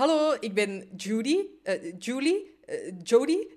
[0.00, 1.46] Hallo, ik ben Judy.
[1.62, 2.58] eh, Julie.
[2.64, 3.38] eh, Jody.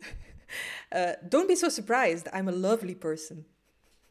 [0.89, 2.27] Eh, don't be so surprised.
[2.33, 3.47] I'm a lovely person.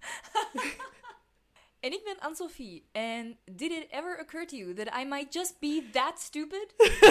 [1.81, 2.89] En ik ben Anne-Sophie.
[2.93, 6.75] En did it ever occur to you that I might just be that stupid?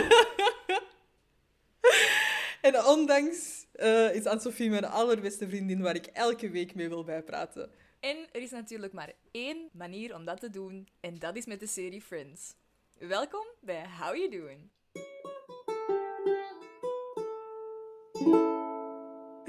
[2.61, 3.65] En ondanks
[4.13, 7.71] is Anne-Sophie mijn allerbeste vriendin waar ik elke week mee wil bijpraten.
[7.99, 10.87] En er is natuurlijk maar één manier om dat te doen.
[10.99, 12.53] En dat is met de serie Friends.
[12.99, 14.69] Welkom bij How You Doing.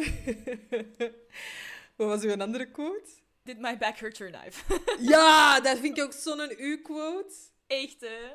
[1.97, 3.09] Wat was uw andere quote?
[3.45, 4.81] Did my back hurt your knife?
[5.13, 7.35] Ja, dat vind ik ook zo'n u-quote.
[7.67, 8.31] Echt, hè?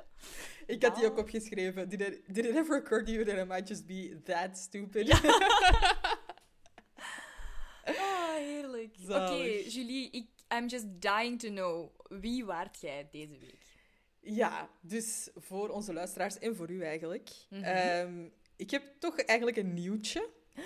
[0.66, 1.10] Ik had die Ja.
[1.10, 1.90] ook opgeschreven.
[1.90, 5.10] Did it, did it ever occur to you that I might just be that stupid?
[7.86, 8.96] Ah, heerlijk.
[9.04, 9.44] Oké.
[9.68, 10.28] Julie, ik,
[10.58, 11.90] I'm just dying to know.
[12.10, 13.66] Wie waart jij deze week?
[14.20, 17.30] Ja, dus voor onze luisteraars en voor u eigenlijk.
[17.50, 17.64] Mhm.
[17.64, 18.26] Ehm,
[18.56, 20.30] ik heb toch eigenlijk een nieuwtje.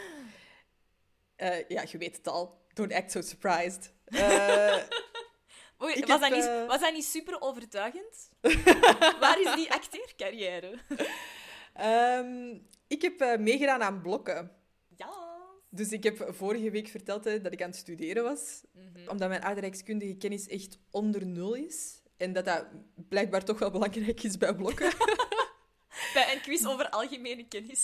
[1.41, 2.59] Eh, ja, je weet het al.
[2.73, 3.91] Don't act so surprised.
[4.11, 4.77] Eh,
[5.83, 8.29] Oei, was, heb, dat niet, eh, was dat niet super overtuigend?
[9.23, 10.77] Waar is die acteercarrière?
[11.73, 14.51] ehm, ik heb meegedaan aan blokken.
[14.95, 15.13] Ja.
[15.69, 18.61] Dus ik heb vorige week verteld hè, dat ik aan het studeren was.
[18.71, 19.09] Mhm.
[19.09, 22.01] Omdat mijn aardrijkskundige kennis echt onder nul is.
[22.17, 24.91] En dat dat blijkbaar toch wel belangrijk is bij blokken.
[26.41, 27.79] Een quiz over algemene kennis.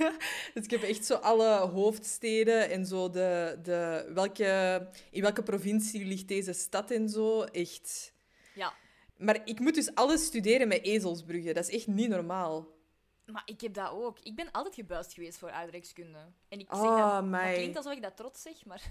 [0.54, 6.04] Dus ik heb echt zo alle hoofdsteden en zo de, de welke, in welke provincie
[6.04, 7.42] ligt deze stad en zo.
[7.42, 8.12] Echt.
[8.54, 8.72] Ja.
[9.16, 11.54] Maar ik moet dus alles studeren met ezelsbruggen.
[11.54, 12.74] Dat is echt niet normaal.
[13.24, 14.18] Maar ik heb dat ook.
[14.22, 16.18] Ik ben altijd gebuist geweest voor aardrijkskunde.
[16.48, 18.82] En ik zeg Oh, dat, dat klinkt alsof ik dat trots zeg, maar...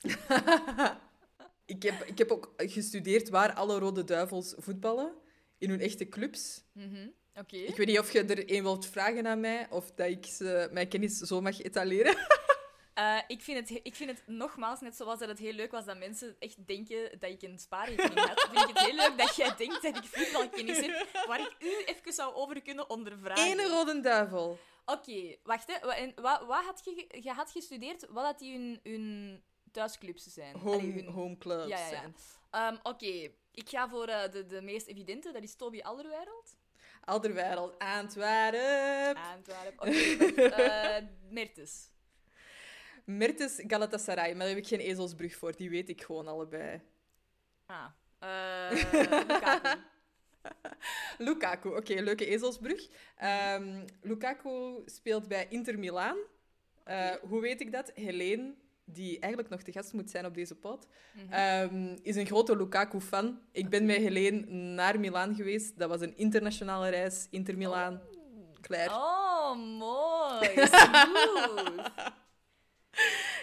[1.64, 5.12] Ik heb, ik heb ook gestudeerd waar alle Rode Duivels voetballen.
[5.58, 6.62] In hun echte clubs.
[6.72, 7.08] Mhm,
[7.40, 7.56] Oké.
[7.56, 10.68] Ik weet niet of je er een wilt vragen aan mij, of dat ik ze,
[10.72, 12.16] mijn kennis zo mag etaleren.
[12.94, 15.84] Eh, ik, vind het, ik vind het nogmaals, net zoals dat het heel leuk was
[15.84, 19.36] dat mensen echt denken dat ik een spaarrekening had, vind ik het heel leuk dat
[19.36, 23.44] jij denkt dat ik voetbalkennis heb, waar ik u even zou over kunnen ondervragen.
[23.44, 24.58] Ene Rode Duivel.
[24.84, 25.86] Oké, wacht hè.
[25.86, 28.06] Wa- En wat, wat had je, je had gestudeerd?
[28.08, 30.54] Wat had die hun, hun thuisclubs zijn?
[30.54, 31.68] Allee, Home, hun- home clubs.
[31.68, 31.88] Ja, ja, ja.
[31.88, 32.16] zijn.
[32.50, 36.56] Ehm, Oké, ik ga voor eh, de, de meest evidente, dat is Toby Alderweireld.
[37.10, 39.16] Alderweireld, Antwerp.
[39.16, 39.88] Antwerpen.
[39.88, 40.96] Oké, wacht, eh,
[41.30, 41.90] Mertes.
[43.04, 45.56] Mertes Galatasaray, maar daar heb ik geen ezelsbrug voor.
[45.56, 46.80] Die weet ik gewoon allebei.
[47.66, 47.86] Ah.
[48.18, 48.70] eh
[49.28, 49.78] Lukaku.
[51.26, 52.88] Lukaku, oké, leuke ezelsbrug.
[53.16, 56.18] Ehm, Lukaku speelt bij Inter Milaan.
[56.84, 57.92] Eh, hoe weet ik dat?
[57.94, 58.54] Helene,
[58.92, 61.32] die eigenlijk nog te gast moet zijn op deze pod, Mhm.
[61.32, 63.40] ehm, is een grote Lukaku-fan.
[63.52, 65.78] Ik ben met Helene naar Milaan geweest.
[65.78, 67.26] Dat was een internationale reis.
[67.30, 68.00] Inter Milaan.
[68.60, 68.94] Claire.
[68.94, 70.48] Oh, mooi.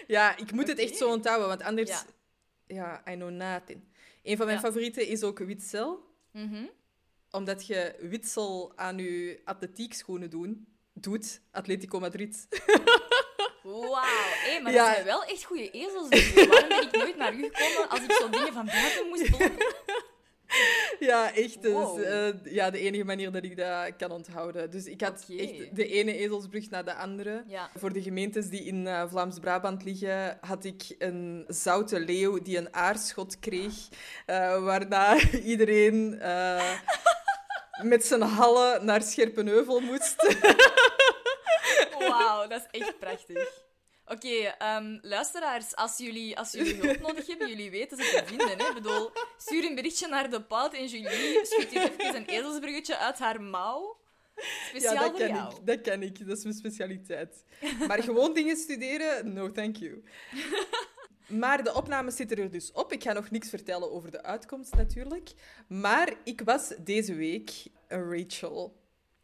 [0.06, 1.90] Ja, ik moet het echt zo onthouden, want anders...
[1.90, 2.02] Ja.
[2.66, 3.80] Ja, I know nothing.
[4.22, 4.64] Een van mijn Ja.
[4.64, 6.04] favorieten is ook Witzel.
[6.32, 6.64] Mhm.
[7.30, 12.48] Omdat je witsel aan je atletiek-schoenen doen, doet, Atletico Madrid.
[13.72, 14.02] Wauw.
[14.44, 14.84] Hé, maar Ja.
[14.84, 16.08] dat zijn wel echt goede ezels.
[16.08, 19.26] dus Waarom ben ik nooit naar u gekomen als ik zo dingen van buiten moest
[19.36, 19.66] blokken?
[20.98, 21.62] ja, echt.
[21.62, 22.00] Dus, Wow.
[22.02, 24.70] eh, ja, de enige manier dat ik dat kan onthouden.
[24.70, 27.44] Dus ik had echt de ene ezelsbrug na de andere.
[27.46, 27.70] Ja.
[27.76, 32.74] Voor de gemeentes die in eh, Vlaams-Brabant liggen, had ik een zoute leeuw die een
[32.74, 33.72] aarschot kreeg.
[34.26, 36.08] eh, waarna iedereen
[37.82, 40.16] met zijn hallen naar Scherpenheuvel moest.
[42.08, 43.66] Wauw, dat is echt prachtig.
[44.06, 48.58] Oké, ehm, luisteraars, als jullie, als jullie hulp nodig hebben, jullie weten ze te vinden.
[48.58, 48.68] Hè?
[48.68, 52.96] Ik bedoel, stuur een berichtje naar de pout en Julie schudt hier even een ezelsbruggetje
[52.98, 53.96] uit haar mouw.
[54.68, 55.54] Speciaal ja, dat voor jou.
[55.54, 55.66] ik.
[55.66, 56.26] Dat kan ik.
[56.26, 57.44] Dat is mijn specialiteit.
[57.88, 59.32] Maar gewoon dingen studeren?
[59.32, 60.04] No, thank you.
[61.28, 62.92] Maar de opnames zitten er dus op.
[62.92, 65.30] Ik ga nog niks vertellen over de uitkomst natuurlijk.
[65.66, 67.50] Maar ik was deze week
[67.88, 68.76] een Rachel.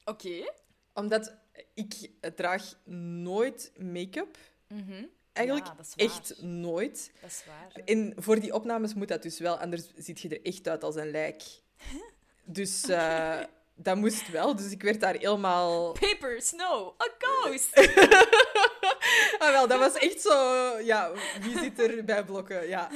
[0.04, 0.52] Oké.
[0.94, 1.34] Omdat
[1.74, 4.36] ik draag nooit make-up.
[4.68, 5.04] Mhm.
[5.32, 7.12] Eigenlijk Ja, echt nooit.
[7.20, 7.84] Dat is waar.
[7.84, 10.94] En voor die opnames moet dat dus wel, anders ziet je er echt uit als
[10.94, 11.42] een lijk.
[12.46, 13.40] Dus eh,
[13.74, 14.56] dat moest wel.
[14.56, 15.92] Dus ik werd daar helemaal...
[15.92, 17.68] Paper, snow, a ghost.
[19.38, 20.32] Ah, wel, dat was echt zo...
[20.78, 22.68] Ja, wie zit er bij blokken?
[22.68, 22.90] Ja.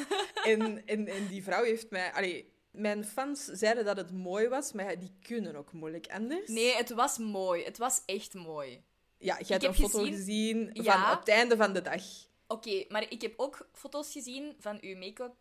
[0.44, 2.12] En, en, en die vrouw heeft mij...
[2.12, 6.48] Allee, mijn fans zeiden dat het mooi was, maar die kunnen ook moeilijk anders.
[6.48, 7.64] Nee, het was mooi.
[7.64, 8.82] Het was echt mooi.
[9.18, 11.12] Ja, je hebt heb een foto gezien- gezien, van Ja.
[11.12, 12.02] op het einde van de dag.
[12.46, 15.34] Oké, maar ik heb ook foto's gezien van uw make-up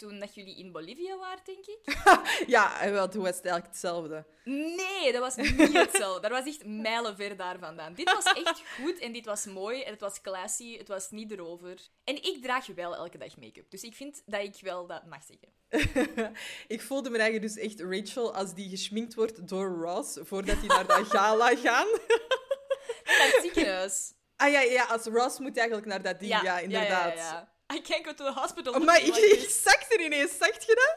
[0.00, 1.80] toen dat jullie in Bolivia waren, denk ik.
[2.46, 4.26] Ja, en wel, toen was het eigenlijk hetzelfde.
[4.44, 6.28] Nee, dat was niet hetzelfde.
[6.28, 7.94] Dat was echt mijlenver daar vandaan.
[7.94, 10.78] Dit was echt goed en dit was mooi en het was classy.
[10.78, 11.78] Het was niet erover.
[12.04, 13.70] En ik draag wel elke dag make-up.
[13.70, 15.48] Dus ik vind dat ik wel dat mag zeggen.
[16.74, 20.68] ik voelde me eigenlijk dus echt Rachel als die geschminkt wordt door Ross voordat die
[20.68, 21.88] naar dat gala gaan.
[23.04, 24.12] Naar het ziekenhuis.
[24.36, 27.14] Ah ja, ja, als Ross moet eigenlijk naar dat ding, ja, inderdaad.
[27.16, 27.58] Ja, ja, ja.
[27.72, 28.74] I can't go to the hospital.
[28.74, 30.96] Oh, maar ik, like ik er ineens, zag je dat?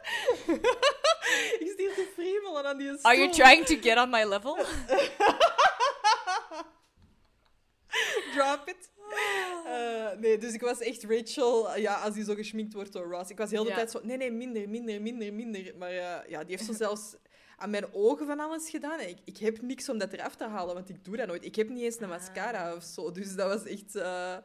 [1.62, 3.02] ik stier te fremelen aan die stoel.
[3.12, 4.56] Are you trying to get on my level?
[8.36, 8.92] Drop it.
[9.66, 13.30] Eh, nee, dus ik was echt Rachel, ja, als die zo geschminkt wordt door Ross.
[13.30, 13.76] Ik was heel de Ja.
[13.76, 15.74] tijd zo, nee, nee, minder, minder, minder, minder.
[15.78, 17.16] Maar eh, ja, die heeft zo zelfs
[17.58, 19.00] aan mijn ogen van alles gedaan.
[19.00, 21.46] Ik, ik heb niks om dat eraf te halen, want ik doe dat nooit.
[21.46, 23.12] Ik heb niet eens een mascara of zo.
[23.12, 23.96] Dus dat was echt...
[23.96, 24.36] eh,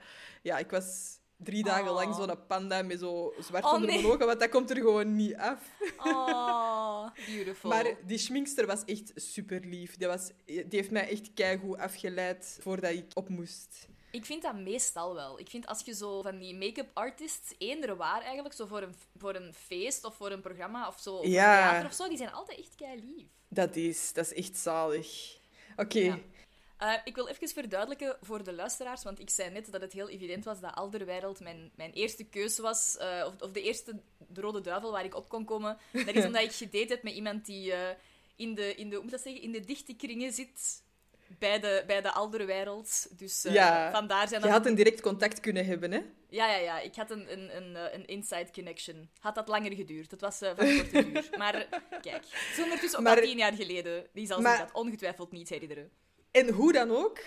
[0.42, 1.94] ja, ik was drie dagen Oh.
[1.94, 4.06] lang zo'n panda met zo zwart Oh, onder nee.
[4.06, 5.60] ogen, want dat komt er gewoon niet af.
[6.04, 7.70] Oh, beautiful.
[7.70, 9.96] Maar die schminkster was echt super lief.
[9.96, 13.88] Die, was, die heeft mij echt keigoed afgeleid voordat ik op moest.
[14.10, 15.38] Ik vind dat meestal wel.
[15.40, 18.94] Ik vind als je zo van die make-up artists eender waar eigenlijk, zo voor een,
[19.16, 21.62] voor een feest of voor een programma of zo, of Ja.
[21.62, 23.26] een theater of zo, die zijn altijd echt kei lief.
[23.48, 25.36] Dat is, dat is echt zalig.
[25.76, 25.98] Oké.
[25.98, 26.18] Ja.
[26.78, 30.08] Eh, ik wil even verduidelijken voor de luisteraars, want ik zei net dat het heel
[30.08, 34.40] evident was dat Alderweireld mijn, mijn eerste keuze was, eh, of, of de eerste de
[34.40, 35.78] Rode Duivel waar ik op kon komen.
[35.92, 37.88] Dat is omdat ik gedate heb met iemand die eh,
[38.36, 40.82] in, de, in, de, hoe moet dat zeggen, in de dichte kringen zit
[41.38, 43.18] bij de, bij de Alderweireld.
[43.18, 43.90] Dus Ja.
[43.90, 44.56] vandaar zijn Je dat...
[44.56, 46.02] had een direct contact kunnen hebben, hè?
[46.28, 46.80] Ja, ja, ja.
[46.80, 49.10] Ik had een, een, een, een inside connection.
[49.20, 50.10] Had dat langer geduurd.
[50.10, 51.28] Het was eh, van korte duur.
[51.38, 51.52] Maar
[52.00, 54.06] kijk, het is ondertussen ook Maar- al tien jaar geleden.
[54.12, 55.90] Die zal maar- zich dat ongetwijfeld niet herinneren.
[56.30, 57.18] En hoe dan ook,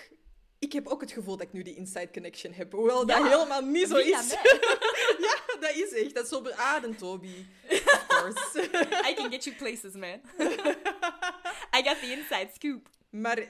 [0.58, 2.72] ik heb ook het gevoel dat ik nu die inside connection heb.
[2.72, 4.30] Hoewel dat Ja, helemaal niet zo Via is.
[5.26, 6.14] ja, dat is echt.
[6.14, 7.44] Dat is zo beademd, Toby.
[7.70, 8.68] Of course.
[9.10, 10.20] I can get you places, man.
[11.78, 12.88] I got the inside scoop.
[13.10, 13.46] maar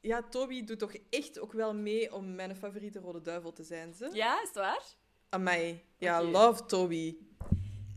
[0.00, 3.94] ja, Toby doet toch echt ook wel mee om mijn favoriete rode duivel te zijn,
[3.94, 4.08] ze?
[4.12, 4.82] Ja, is het waar?
[5.28, 5.82] Amai.
[5.98, 6.30] Ja, Oké.
[6.30, 7.16] love Toby.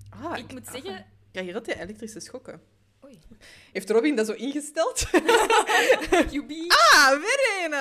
[0.09, 1.05] Ah, Ik moet zeggen...
[1.31, 2.61] Krijg hier altijd elektrische schokken.
[3.07, 3.19] Oei.
[3.73, 5.05] Heeft Robin dat zo ingesteld?
[6.31, 6.51] QB.
[6.67, 7.71] ah, weer een!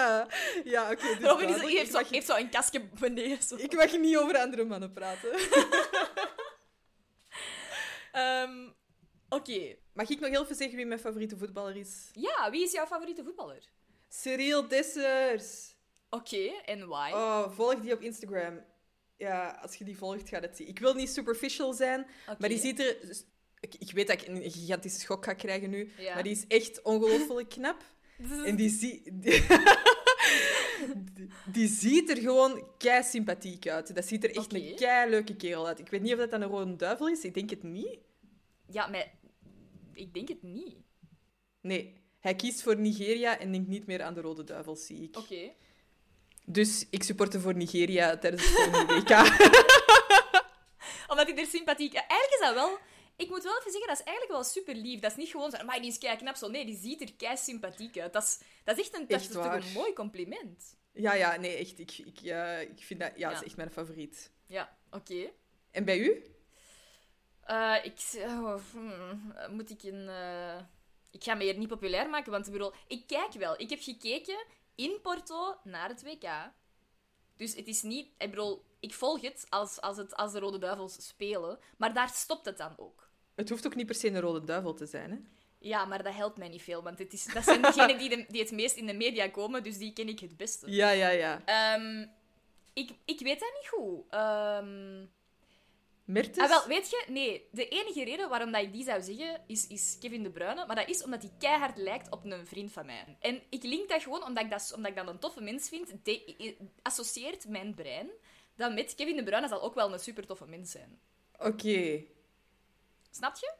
[0.64, 1.16] Ja, oké.
[1.18, 3.42] dus Robin is, heeft, zo, mag, heeft zo een kastje beneden.
[3.42, 3.56] Zo.
[3.56, 5.30] ik mag niet over andere mannen praten.
[8.12, 8.68] Ehm,
[9.28, 9.76] Oké.
[9.92, 12.10] Mag ik nog heel even zeggen wie mijn favoriete voetballer is?
[12.12, 13.68] Ja, wie is jouw favoriete voetballer?
[14.08, 15.74] Cyril Dessers.
[16.10, 17.10] Oké, en why?
[17.12, 18.64] Oh, volg die op Instagram.
[19.16, 20.68] Ja, als je die volgt, gaat het zien.
[20.68, 22.06] Ik wil niet superficial zijn,
[22.38, 22.96] maar die ziet er...
[23.66, 26.14] Ik, ik weet dat ik een gigantische schok ga krijgen nu, Ja.
[26.14, 27.82] maar die is echt ongelooflijk knap.
[28.44, 29.46] En die, zie, die,
[31.14, 33.94] die, die ziet er gewoon kei sympathiek uit.
[33.94, 35.78] Dat ziet er echt een kei leuke kerel uit.
[35.78, 37.24] Ik weet niet of dat dan een rode duivel is.
[37.24, 37.98] Ik denk het niet.
[38.70, 39.12] Ja, maar...
[39.92, 40.76] Ik denk het niet.
[41.60, 45.16] Nee, hij kiest voor Nigeria en denkt niet meer aan de rode duivel, zie ik.
[45.16, 45.52] Oké.
[46.44, 49.10] Dus ik supporte voor Nigeria tijdens het volgende WK.
[51.08, 51.94] Omdat hij er sympathiek...
[51.94, 52.78] Eigenlijk is dat wel...
[53.16, 55.00] Ik moet wel even zeggen, dat is eigenlijk wel super lief.
[55.00, 56.48] Dat is niet gewoon zo, maar die is kei knap zo.
[56.48, 58.12] Nee, die ziet er kei sympathiek uit.
[58.12, 60.76] Dat is, dat is echt een, dat is toch een mooi compliment.
[60.92, 61.78] ja, ja, nee, echt.
[61.78, 63.12] Ik, ik, ja, ik vind dat...
[63.16, 64.30] Ja, dat is echt mijn favoriet.
[64.46, 65.30] Ja, oké.
[65.70, 66.24] En bij u?
[67.40, 67.98] Eh, ik...
[68.16, 70.08] oh, hmm, moet ik een...
[70.08, 70.58] eh,
[71.10, 72.72] Ik ga me hier niet populair maken, want ik bedoel...
[72.86, 73.60] Ik kijk wel.
[73.60, 76.28] Ik heb gekeken in Porto naar het WK.
[77.36, 78.08] Dus het is niet...
[78.18, 81.58] Ik bedoel, ik volg het als, als, het, als de Rode Duivels spelen.
[81.76, 83.05] Maar daar stopt het dan ook.
[83.36, 85.16] Het hoeft ook niet per se een rode duivel te zijn, hè?
[85.58, 88.24] Ja, maar dat helpt mij niet veel, want het is, dat zijn degenen die, de-
[88.28, 90.70] die het meest in de media komen, dus die ken ik het beste.
[90.70, 91.42] Ja, ja, ja.
[91.44, 92.06] Ehm,
[92.72, 94.04] ik, ik weet dat niet goed.
[96.04, 96.38] Mertens?
[96.38, 99.66] ah, wel, weet je, nee, de enige reden waarom dat ik die zou zeggen, is,
[99.66, 102.86] is Kevin De Bruyne, maar dat is omdat hij keihard lijkt op een vriend van
[102.86, 103.16] mij.
[103.20, 105.92] En ik link dat gewoon omdat ik dat, omdat ik dat een toffe mens vind,
[106.02, 108.08] de- associeert mijn brein
[108.56, 110.98] dat met Kevin De Bruyne zal ook wel een super toffe mens zijn.
[111.38, 112.02] Oké.
[113.16, 113.52] Snap je?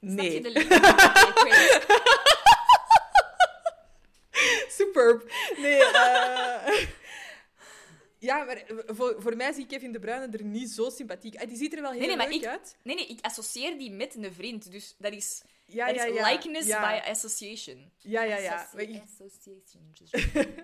[0.00, 0.32] Snap Nee.
[0.32, 0.70] je de link?
[4.68, 5.30] Superb.
[5.56, 6.86] Nee, eh,
[8.18, 11.48] Ja, maar voor, voor mij ziet Kevin De Bruyne er niet zo sympathiek uit.
[11.48, 12.76] Die ziet er wel heel Nee, leuk ik- uit.
[12.82, 14.70] Nee, nee, ik associeer die met een vriend.
[14.70, 16.30] Dus dat is, Ja, dat ja, is ja.
[16.30, 16.80] likeness ja.
[17.00, 17.90] by association.
[17.98, 18.54] Ja, ja, ja.
[18.54, 19.94] Associ- ik, Association.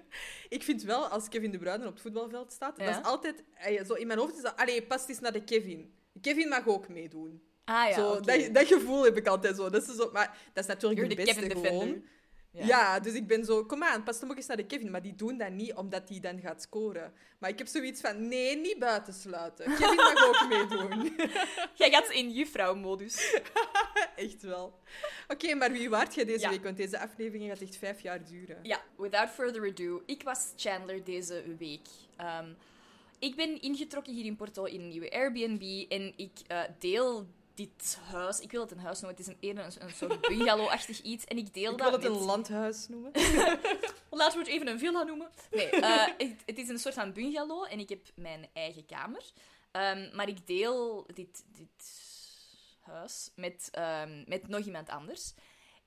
[0.59, 3.45] ik vind wel, als Kevin De Bruyne op het voetbalveld staat, dat is altijd...
[3.87, 4.57] Zo in mijn hoofd is dat...
[4.57, 5.95] Allee, past eens naar de Kevin.
[6.21, 7.43] Kevin mag ook meedoen.
[7.69, 9.71] Ah ja, zo, dat, dat gevoel heb ik altijd zo.
[9.71, 11.79] Dat is zo maar dat is natuurlijk You're de beste Kevin gewoon.
[11.87, 12.09] defender.
[12.51, 13.01] Ja.
[13.01, 14.91] dus ik ben zo, kom aan, pas ook eens naar de Kevin.
[14.91, 17.13] Maar die doen dat niet omdat die dan gaat scoren.
[17.39, 19.65] Maar ik heb zoiets van, nee, niet buitensluiten.
[19.75, 21.17] Kevin mag ook meedoen.
[21.75, 23.41] Jij gaat in juffrouw-modus.
[24.17, 24.79] echt wel.
[25.29, 26.51] Oké, maar wie waart jij deze Ja.
[26.51, 26.63] week?
[26.63, 28.59] Want deze aflevering gaat echt vijf jaar duren.
[28.63, 30.03] Ja, without further ado.
[30.07, 31.87] Ik was Chandler deze week.
[32.17, 32.49] Ehm,
[33.19, 37.27] ik ben ingetrokken hier in Porto in een nieuwe Airbnb en ik eh, deel
[37.59, 38.41] dit huis.
[38.41, 41.25] Ik wil het een huis noemen, het is een, een, een soort bungalow-achtig iets.
[41.25, 42.21] En ik deel Ik dat wil het met...
[42.21, 43.11] een landhuis noemen.
[44.11, 45.29] Laten we het even een villa noemen.
[45.51, 49.23] Nee, eh, het, het is een soort van bungalow en ik heb mijn eigen kamer.
[49.71, 52.07] Ehm, maar ik deel dit, dit
[52.81, 55.35] huis met, ehm, met nog iemand anders.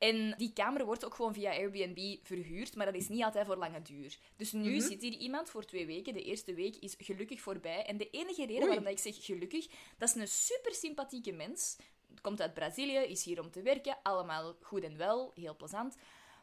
[0.01, 3.55] En die kamer wordt ook gewoon via Airbnb verhuurd, maar dat is niet altijd voor
[3.55, 4.17] lange duur.
[4.36, 4.79] Dus nu Mhm.
[4.88, 6.13] zit hier iemand voor twee weken.
[6.13, 7.86] De eerste week is gelukkig voorbij.
[7.86, 8.67] En de enige reden Oei.
[8.67, 9.67] waarom ik zeg gelukkig,
[9.98, 11.77] dat is een super sympathieke mens.
[12.22, 13.98] Komt uit Brazilië, is hier om te werken.
[14.03, 15.96] Allemaal goed en wel, heel plezant.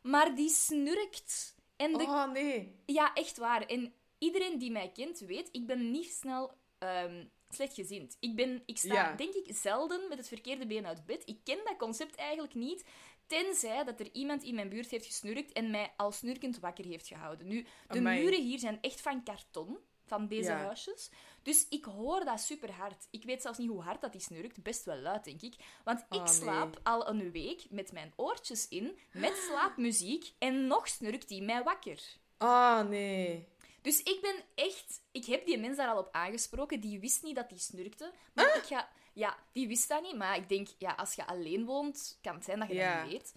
[0.03, 1.55] Maar die snurkt.
[1.77, 2.75] En de Oh, nee.
[2.87, 3.67] ja, echt waar.
[3.67, 8.17] En iedereen die mij kent weet, ik ben niet snel ehm slechtgezind.
[8.21, 9.15] Ik, ben, ik sta, Ja.
[9.15, 11.23] denk ik, zelden met het verkeerde been uit bed.
[11.27, 12.85] Ik ken dat concept eigenlijk niet,
[13.29, 17.07] tenzij dat er iemand in mijn buurt heeft gesnurkt en mij al snurkend wakker heeft
[17.07, 17.47] gehouden.
[17.47, 18.23] Nu, de Amai.
[18.23, 20.57] muren hier zijn echt van karton, van deze Ja.
[20.57, 21.11] huisjes.
[21.43, 23.07] Dus ik hoor dat super hard.
[23.11, 24.63] Ik weet zelfs niet hoe hard dat die snurkt.
[24.63, 25.55] Best wel luid, denk ik.
[25.85, 26.35] Want ik Oh, nee.
[26.35, 31.63] slaap al een week met mijn oortjes in, met slaapmuziek, en nog snurkt die mij
[31.63, 32.03] wakker.
[32.37, 33.49] Ah, nee.
[33.83, 35.01] Dus ik ben echt...
[35.13, 36.81] Ik heb die mens daar al op aangesproken.
[36.81, 38.13] Die wist niet dat die snurkte.
[38.35, 38.89] Maar ik ga...
[39.19, 40.17] Ja, die wist dat niet.
[40.17, 42.95] Maar ik denk, ja, als je alleen woont, kan het zijn dat je Ja.
[42.95, 43.35] dat niet weet.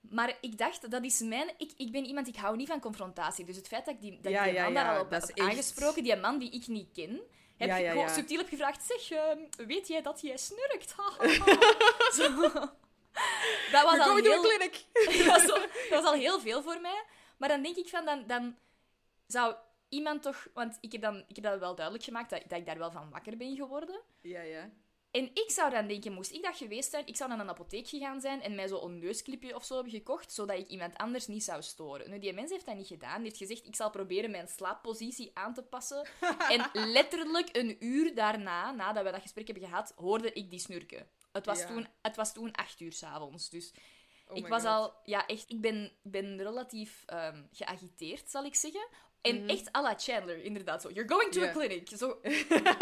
[0.00, 1.50] Maar ik dacht, dat is mijn...
[1.58, 3.44] Ik, ik ben iemand, ik hou niet van confrontatie.
[3.44, 5.10] Dus het feit dat ik die, dat Ja, ik die man ja, daar al op
[5.10, 7.20] heb echt- aangesproken, die man die ik niet ken,
[7.56, 10.90] heb ik gewoon subtiel heb gevraagd, zeg, ehm, weet jij dat jij snurkt?
[12.18, 12.40] Zo.
[13.72, 14.42] Dat was al heel...
[15.38, 15.58] zo.
[15.90, 17.04] Dat was al heel veel voor mij.
[17.36, 18.56] Maar dan denk ik van, dan, dan
[19.26, 19.54] zou
[19.94, 20.46] iemand toch...
[20.54, 22.90] Want ik heb, dan, ik heb dat wel duidelijk gemaakt, dat, dat ik daar wel
[22.90, 24.00] van wakker ben geworden.
[24.20, 24.70] Ja, ja.
[25.10, 27.88] En ik zou dan denken, moest ik dat geweest zijn, ik zou naar een apotheek
[27.88, 31.26] gegaan zijn en mij zo een neusklipje of zo hebben gekocht, zodat ik iemand anders
[31.26, 32.10] niet zou storen.
[32.10, 33.14] Nu, die mens heeft dat niet gedaan.
[33.16, 36.08] Die heeft gezegd, ik zal proberen mijn slaappositie aan te passen.
[36.54, 41.08] en letterlijk een uur daarna, nadat we dat gesprek hebben gehad, hoorde ik die snurken.
[41.32, 41.66] Het was, Ja.
[41.66, 43.74] toen, het was toen acht uur s'avonds, dus
[44.28, 44.70] Oh ik was God.
[44.70, 48.86] al, ja, echt, ik ben, ben relatief ehm, geagiteerd, zal ik zeggen.
[49.24, 50.82] En echt à la Chandler, inderdaad.
[50.82, 51.88] Zo, you're going to a clinic.
[51.96, 52.20] Zo,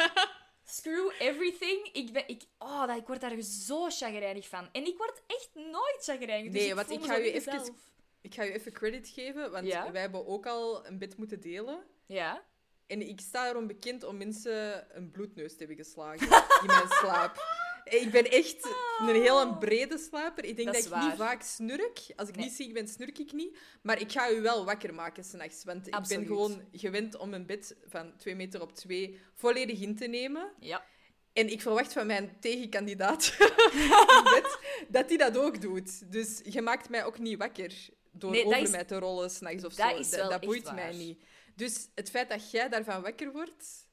[0.64, 1.88] screw everything.
[1.92, 4.68] Ik, ben, ik, oh, dat, ik word daar zo chagrijnig van.
[4.72, 6.52] En ik word echt nooit chagrijnig.
[6.52, 7.76] Dus Nee, ik want ik ga niet even-.
[8.20, 9.92] Ik ga je even credit geven, want Ja?
[9.92, 11.84] wij hebben ook al een bed moeten delen.
[12.06, 12.42] Ja?
[12.86, 16.26] En ik sta erom bekend om mensen een bloedneus te hebben geslagen
[16.62, 17.44] in mijn slaap.
[17.84, 20.44] Ik ben echt een heel brede slaper.
[20.44, 21.98] Ik denk Dat ik niet vaak snurk.
[22.16, 22.44] Als ik Nee.
[22.44, 23.58] niet ziek ben, snurk ik niet.
[23.82, 25.64] Maar ik ga u wel wakker maken s'nachts.
[25.64, 29.96] Want ik ben gewoon gewend om een bed van 2 meter op 2 volledig in
[29.96, 30.52] te nemen.
[30.58, 30.84] Ja.
[31.32, 33.34] En ik verwacht van mijn tegenkandidaat
[34.34, 34.58] bed
[34.88, 36.12] dat hij dat ook doet.
[36.12, 37.72] Dus je maakt mij ook niet wakker
[38.10, 39.96] door Nee, over is- mij te rollen s'nachts of dat zo.
[39.96, 40.74] is dat wel dat echt boeit waar.
[40.74, 41.22] mij niet.
[41.56, 43.86] Dus het feit dat jij daarvan wakker wordt,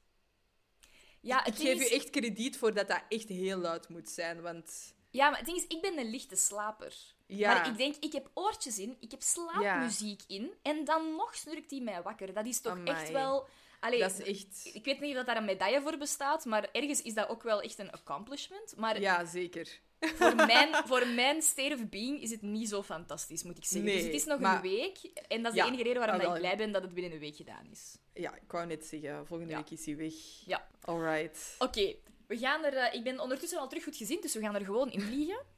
[1.20, 4.40] Ja, ik geef is- u echt krediet voor dat dat echt heel luid moet zijn.
[4.40, 6.94] Want Ja, maar het ding is, ik ben een lichte slaper.
[7.26, 11.34] ja, Maar ik denk, ik heb oortjes in, ik heb slaapmuziek in, en dan nog
[11.34, 12.32] snurkt die mij wakker.
[12.34, 12.90] Dat is toch Amai.
[12.96, 13.48] echt wel...
[13.80, 14.74] Allee, dat is echt...
[14.74, 17.60] Ik weet niet of daar een medaille voor bestaat, maar ergens is dat ook wel
[17.60, 18.76] echt een accomplishment.
[18.76, 19.80] Maar Ja, zeker.
[20.00, 23.92] Voor, mijn, voor mijn state of being is het niet zo fantastisch, moet ik zeggen.
[23.92, 26.20] dus het is nog maar- een week, en dat is Ja, de enige reden waarom
[26.26, 27.96] ah, ik blij ben dat het binnen een week gedaan is.
[28.14, 29.58] Ja, ik wou net zeggen, volgende Ja.
[29.58, 30.12] week is hij weg.
[30.46, 30.68] Ja.
[30.80, 31.54] Alright.
[31.58, 31.94] Oké,
[32.26, 32.74] we gaan er...
[32.74, 35.40] eh, ik ben ondertussen al terug goed gezien, dus we gaan er gewoon in vliegen.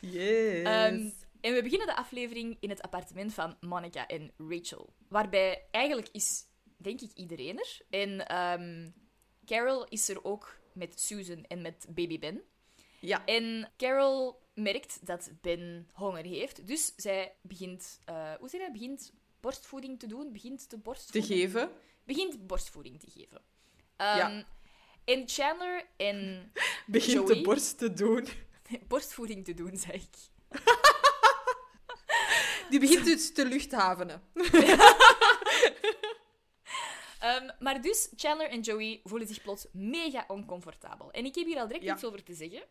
[0.00, 0.62] Yes.
[0.64, 1.08] Ehm,
[1.40, 4.92] en we beginnen de aflevering in het appartement van Monica en Rachel.
[5.08, 6.44] Waarbij eigenlijk is,
[6.76, 7.80] denk ik, iedereen er.
[7.90, 8.88] En ehm,
[9.46, 12.42] Carol is er ook met Susan en met baby Ben.
[13.00, 13.24] Ja.
[13.24, 16.66] En Carol merkt dat Ben honger heeft.
[16.66, 18.72] Dus zij begint, eh, hoe zeg je dat?
[18.76, 20.32] Begint borstvoeding te doen.
[20.32, 21.30] Begint te Te borstvoeden.
[21.36, 21.70] geven.
[22.04, 23.42] Begint borstvoeding te geven.
[23.96, 24.44] Ehm, Ja.
[25.04, 26.52] En Chandler en
[26.86, 27.34] Begint Joey?
[27.34, 28.26] de borst te doen.
[28.88, 30.16] borstvoeding te doen, zeg ik.
[32.70, 34.22] Die begint dus te luchthavenen.
[37.20, 41.10] Ehm, maar dus, Chandler en Joey voelen zich plots mega oncomfortabel.
[41.10, 41.94] En ik heb hier al direct Ja.
[41.94, 42.62] iets over te zeggen.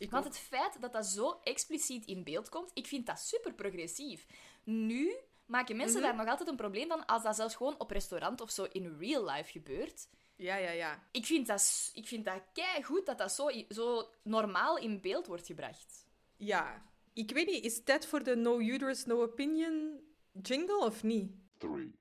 [0.00, 0.32] Ik Want ook.
[0.32, 4.26] het feit dat dat zo expliciet in beeld komt, ik vind dat super progressief.
[4.64, 5.14] Nu
[5.46, 6.06] maken mensen Mhm.
[6.08, 8.96] daar nog altijd een probleem van als dat zelfs gewoon op restaurant of zo in
[8.98, 10.08] real life gebeurt.
[10.36, 11.08] Ja, ja, ja.
[11.12, 12.42] Ik vind dat, ik vind dat
[12.82, 16.06] goed dat dat zo, zo normaal in beeld wordt gebracht.
[16.36, 20.00] Ja, Ik weet niet, is tijd voor de No Uterus, No Opinion
[20.42, 21.32] jingle of niet?
[21.58, 21.92] Three,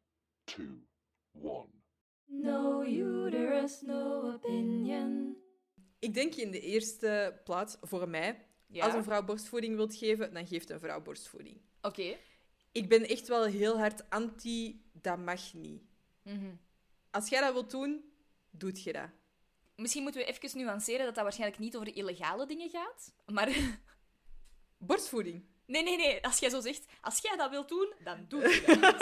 [0.44, 0.65] two,
[1.41, 1.70] one.
[2.25, 5.38] No uterus, no opinion.
[6.00, 8.86] Ik denk in de eerste plaats voor mij, Ja?
[8.86, 11.62] als een vrouw borstvoeding wilt geven, dan geeft een vrouw borstvoeding.
[11.82, 12.15] Oké.
[12.72, 15.82] Ik ben echt wel heel hard anti, dat mag niet.
[16.24, 16.56] Mhm.
[17.12, 18.12] Als jij dat wilt doen,
[18.50, 19.10] doet je dat.
[19.75, 23.13] Misschien moeten we even nuanceren dat dat waarschijnlijk niet over illegale dingen gaat.
[23.25, 23.79] Maar
[24.77, 25.44] Borstvoeding.
[25.69, 26.23] Nee, nee, nee.
[26.23, 29.01] Als jij zo zegt, als jij dat wilt doen, dan doe je dat.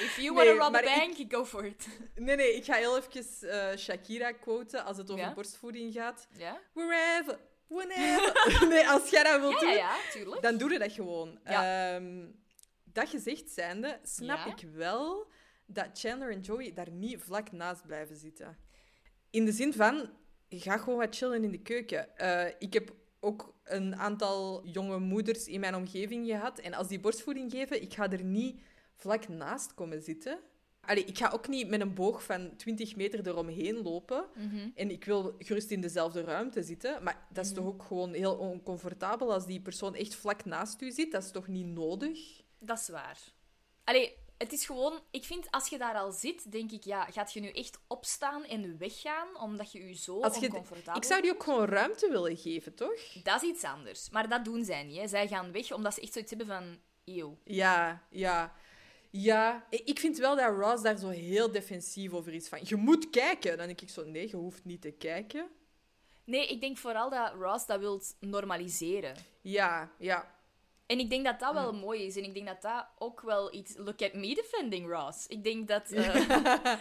[0.00, 1.88] If you want Nee, to rob a bank, go for it.
[2.14, 5.34] Nee, nee, ik ga heel even eh, Shakira quoten als het over Ja?
[5.34, 6.28] borstvoeding gaat.
[6.36, 6.60] Ja?
[6.72, 8.66] Wherever, whenever.
[8.72, 10.42] nee, als jij dat wilt Ja, doen, ja, tuurlijk.
[10.42, 11.38] dan doe je dat gewoon.
[11.44, 12.26] Ehm,
[12.84, 15.30] dat gezegd zijnde, snap ik wel
[15.66, 18.58] dat Chandler en Joey daar niet vlak naast blijven zitten.
[19.30, 20.10] In de zin van,
[20.48, 22.16] ga gewoon wat chillen in de keuken.
[22.16, 26.58] Eh, ik heb ook een aantal jonge moeders in mijn omgeving gehad.
[26.58, 28.60] En als die borstvoeding geven, ik ga er niet
[28.94, 30.38] vlak naast komen zitten.
[30.80, 34.24] Allee, ik ga ook niet met een boog van 20 meter eromheen lopen.
[34.34, 34.68] Mhm.
[34.74, 37.02] En ik wil gerust in dezelfde ruimte zitten.
[37.02, 40.90] Maar dat is toch ook gewoon heel oncomfortabel als die persoon echt vlak naast u
[40.90, 41.12] zit.
[41.12, 42.42] Dat is toch niet nodig?
[42.58, 43.18] Dat is waar.
[43.84, 45.00] Allee, het is gewoon...
[45.10, 48.44] Ik vind, als je daar al zit, denk ik, ja, gaat je nu echt opstaan
[48.44, 52.10] en weggaan, omdat je je zo Als je, oncomfortabel ik zou die ook gewoon ruimte
[52.10, 53.12] willen geven, toch?
[53.22, 54.10] Dat is iets anders.
[54.10, 54.98] Maar dat doen zij niet.
[54.98, 55.08] Hè.
[55.08, 56.78] Zij gaan weg omdat ze echt zoiets hebben van...
[57.04, 57.38] Eeuw.
[57.44, 58.54] Ja, ja.
[59.10, 62.48] Ja, ik vind wel dat Ross daar zo heel defensief over is.
[62.48, 63.56] Van, je moet kijken.
[63.56, 65.48] Dan denk ik zo, nee, je hoeft niet te kijken.
[66.24, 69.14] Nee, ik denk vooral dat Ross dat wilt normaliseren.
[69.40, 70.39] Ja, ja.
[70.90, 72.16] En ik denk dat dat wel mooi is.
[72.16, 73.74] En ik denk dat dat ook wel iets...
[73.76, 75.26] Look at me defending Ross.
[75.26, 76.74] Ik denk dat, eh,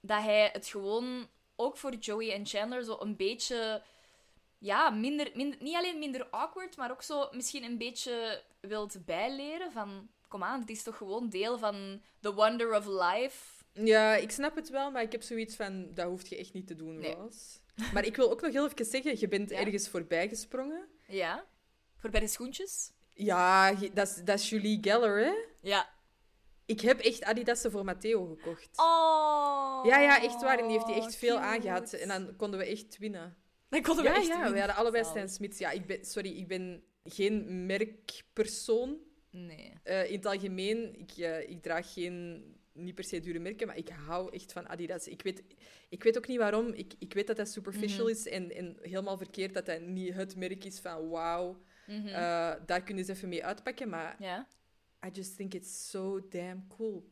[0.00, 3.82] dat hij het gewoon ook voor Joey en Chandler zo een beetje...
[4.58, 9.72] Ja, minder, minder, niet alleen minder awkward, maar ook zo misschien een beetje wilt bijleren
[9.72, 10.08] van...
[10.28, 13.64] Kom aan, het is toch gewoon deel van the wonder of life.
[13.72, 16.66] Ja, ik snap het wel, maar ik heb zoiets van, dat hoeft je echt niet
[16.66, 17.14] te doen, Nee.
[17.14, 17.60] Ross.
[17.92, 19.56] Maar ik wil ook nog heel even zeggen, je bent Ja?
[19.56, 20.88] ergens voorbij gesprongen.
[21.06, 21.44] Ja.
[21.96, 22.90] Voor bij de schoentjes.
[23.24, 25.32] Ja, dat is, dat is Julie Geller, hè?
[25.60, 25.88] Ja.
[26.66, 28.68] Ik heb echt Adidassen voor Matteo gekocht.
[28.78, 29.80] Oh.
[29.84, 30.58] Ja, ja, echt waar.
[30.58, 31.46] En die heeft die echt veel cute.
[31.48, 31.92] aangehad.
[31.92, 33.36] En dan konden we echt winnen.
[33.68, 34.52] Dan konden we Ja, echt ja, winnen.
[34.52, 35.04] we hadden allebei.
[35.04, 35.58] Stan Smits.
[35.58, 38.98] Ja, ik ben, sorry, ik ben geen merkpersoon.
[39.30, 39.72] Nee.
[39.82, 43.76] Eh, in het algemeen, ik, eh, ik draag geen, niet per se dure merken, maar
[43.76, 45.06] ik hou echt van Adidas.
[45.08, 45.42] Ik weet,
[45.88, 46.72] ik weet ook niet waarom.
[46.72, 48.14] Ik, ik weet dat dat superficial Mhm.
[48.14, 51.60] is en, en helemaal verkeerd dat dat niet het merk is van wauw,
[51.98, 52.06] Mhm.
[52.06, 53.88] eh, daar kunnen ze even mee uitpakken.
[53.88, 54.46] Maar ja.
[55.06, 57.08] I just think it's so damn cool.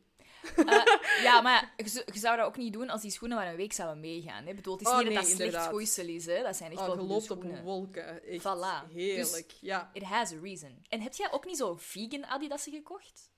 [0.55, 0.65] Eh,
[1.27, 3.55] ja, maar je, zou- je zou dat ook niet doen als die schoenen maar een
[3.55, 4.45] week zouden meegaan.
[4.45, 4.53] Hè?
[4.53, 5.69] Bedoel, het is Oh, niet nee, dat dat slecht inderdaad.
[5.69, 6.25] schoeisel is.
[6.25, 6.41] Hè?
[6.43, 7.63] Dat zijn echt Oh, wel goede loopt op schoenen.
[7.63, 8.23] wolken.
[8.23, 8.91] Echt Voilà.
[8.93, 9.47] heerlijk.
[9.49, 9.89] Dus- Ja.
[9.93, 10.85] It has a reason.
[10.89, 13.31] En heb jij ook niet zo vegan Adidassen gekocht?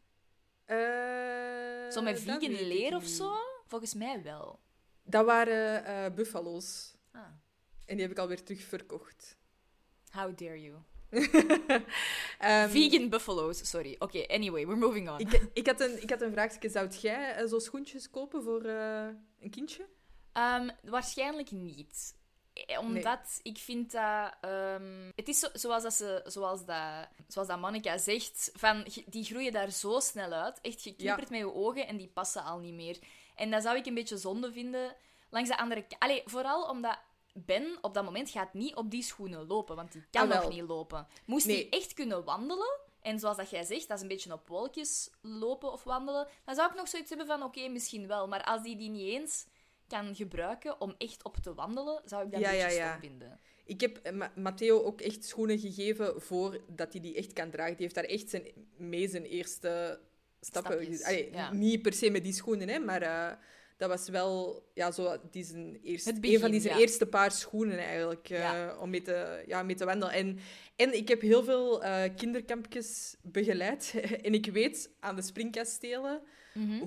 [0.66, 0.78] Eh,
[1.92, 3.34] Zo met vegan leer of zo?
[3.68, 4.60] Volgens mij wel.
[5.04, 6.94] Dat waren buffalo's.
[7.12, 7.22] Ah.
[7.86, 9.38] En die heb ik alweer terug verkocht.
[10.12, 10.78] How dare you.
[11.12, 13.96] Ehm, Vegan buffalo's, sorry.
[14.00, 15.20] Oké, anyway, we're moving on.
[15.20, 16.70] Ik, ik, had een, ik had een vraagje.
[16.70, 19.08] Zou jij eh, zo schoentjes kopen voor eh,
[19.40, 19.86] een kindje?
[20.34, 22.16] Ehm, waarschijnlijk niet.
[22.54, 24.34] Eh, Omdat ik vind dat...
[24.42, 29.24] ehm, het is zo, zoals, dat ze, zoals, dat, zoals dat Monica zegt, van, die
[29.24, 30.62] groeien daar zo snel uit.
[30.62, 33.00] Echt, je knippert met je ogen en die passen al niet meer.
[33.36, 34.96] En dat zou ik een beetje zonde vinden.
[35.30, 35.86] Langs de andere.
[36.00, 37.00] Allee, vooral omdat
[37.34, 40.50] Ben op dat moment gaat niet op die schoenen lopen, want die kan Ah, nog
[40.50, 41.08] niet lopen.
[41.26, 41.56] Moest Nee.
[41.70, 42.80] hij echt kunnen wandelen...
[43.02, 46.28] En zoals dat jij zegt, dat is een beetje op wolkjes lopen of wandelen.
[46.46, 48.28] Dan zou ik nog zoiets hebben van, oké, misschien wel.
[48.28, 49.46] Maar als die die niet eens
[49.88, 52.90] kan gebruiken om echt op te wandelen, zou ik dat Ja, een beetje ja.
[52.90, 53.40] stom vinden.
[53.66, 57.74] Ik heb eh, Ma- Matteo ook echt schoenen gegeven voordat hij die echt kan dragen.
[57.74, 60.00] Die heeft daar echt zijn, mee zijn eerste
[60.42, 60.74] stappen...
[61.04, 61.52] Allee, ja.
[61.54, 63.38] Niet per se met die schoenen, hè, maar eh,
[63.82, 66.80] dat was wel ja, zo, die zijn eerste, een van die zijn ja.
[66.80, 70.14] eerste paar schoenen eigenlijk, eh, om mee te, ja, mee te wandelen.
[70.14, 70.40] En,
[70.76, 73.94] en ik heb heel veel eh, kinderkampjes begeleid.
[74.26, 76.22] en ik weet aan de springkastelen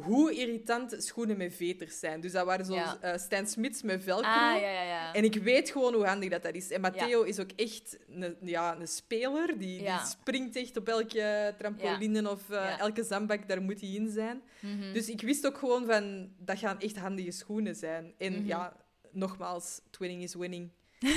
[0.02, 2.20] hoe irritant schoenen met veters zijn.
[2.20, 2.98] Dus dat waren zo Ja.
[3.00, 4.28] eh, Stan Smits met velcro.
[4.30, 5.14] Ah, ja, ja, ja.
[5.14, 6.70] En ik weet gewoon hoe handig dat, dat is.
[6.70, 9.58] En Matteo is ook echt een, ja, een speler.
[9.58, 13.48] Die, die springt echt op elke trampoline of eh, elke zandbak.
[13.48, 14.42] Daar moet hij in zijn.
[14.60, 14.92] Mhm.
[14.92, 16.32] Dus ik wist ook gewoon van...
[16.38, 18.14] Dat gaan echt handige schoenen zijn.
[18.18, 18.46] En Mhm.
[18.46, 18.76] ja,
[19.12, 20.70] nogmaals, twinning is winning.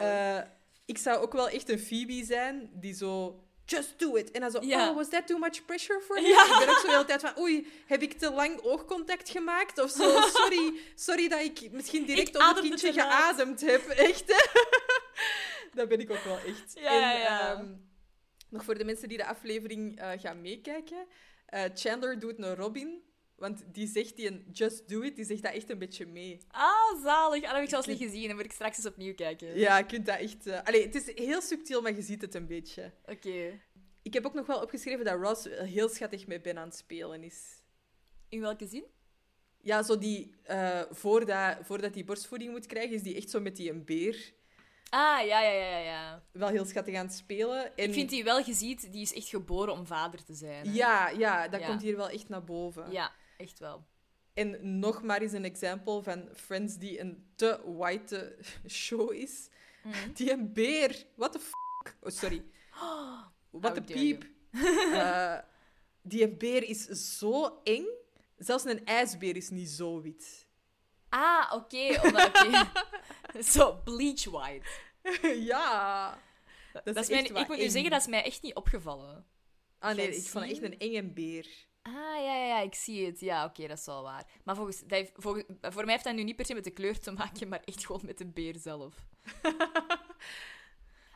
[0.00, 0.38] Eh,
[0.84, 3.44] ik zou ook wel echt een Phoebe zijn die zo...
[3.70, 4.30] Just do it.
[4.30, 6.28] En dan zo, oh, was that too much pressure for you?
[6.28, 6.42] Ja.
[6.44, 9.78] Ik ben ook zo de hele tijd van, oei, heb ik te lang oogcontact gemaakt?
[9.78, 13.88] Of zo, sorry, sorry dat ik misschien direct op het kindje geademd heb.
[14.08, 14.60] Echt, hè?
[15.74, 16.72] Dat ben ik ook wel echt.
[16.74, 17.52] Ja, en, ja, ja.
[17.54, 17.66] ehm,
[18.48, 21.06] Nog voor de mensen die de aflevering eh, gaan meekijken.
[21.46, 23.02] eh, Chandler doet een Robin,
[23.40, 26.38] want die zegt die een Just Do It, die zegt dat echt een beetje mee.
[26.50, 27.36] Ah, zalig.
[27.36, 28.26] Ah, dat heb ik zelfs niet gezien.
[28.26, 29.58] Dan moet ik straks eens opnieuw kijken.
[29.58, 30.46] Ja, je kunt dat echt...
[30.64, 32.92] Allee, het is heel subtiel, maar je ziet het een beetje.
[33.06, 33.60] Oké.
[34.02, 37.22] Ik heb ook nog wel opgeschreven dat Ross heel schattig met Ben aan het spelen
[37.24, 37.38] is.
[38.28, 38.84] In welke zin?
[39.62, 40.34] Ja, zo die...
[40.42, 44.32] eh, voordat, voordat hij borstvoeding moet krijgen, is die echt zo met die een beer
[44.92, 46.22] Ah, ja, ja, ja, ja.
[46.32, 47.76] wel heel schattig aan het spelen.
[47.76, 50.66] En Ik vind die wel, je ziet, die is echt geboren om vader te zijn.
[50.66, 50.72] hè?
[50.72, 51.66] Ja, ja, dat Ja.
[51.66, 52.90] komt hier wel echt naar boven.
[52.90, 53.86] Ja, echt wel.
[54.34, 58.36] En nog maar eens een example van Friends die een te white
[58.68, 59.48] show is.
[59.82, 60.12] Mhm.
[60.12, 61.06] Die een beer.
[61.16, 61.50] What the f***?
[62.00, 62.44] Oh, sorry.
[63.50, 64.24] What How the piep.
[64.92, 65.38] Eh,
[66.02, 66.84] die beer is
[67.18, 67.86] zo eng.
[68.36, 70.46] Zelfs een ijsbeer is niet zo wit.
[71.08, 72.00] Ah, oké.
[72.26, 72.70] oké.
[73.52, 74.66] Zo, bleach white.
[75.22, 76.18] ja.
[76.84, 77.70] Dat, is ik moet eng.
[77.70, 79.26] zeggen, dat is mij echt niet opgevallen.
[79.78, 81.46] Ah nee, ik vond het echt een enge beer.
[81.82, 83.20] Ah, ja, ja, ja, ik zie het.
[83.20, 84.26] Ja, oké, dat is wel waar.
[84.44, 86.70] Maar volgens, dat heeft, volgens, voor mij heeft dat nu niet per se met de
[86.70, 88.94] kleur te maken, maar echt gewoon met de beer zelf.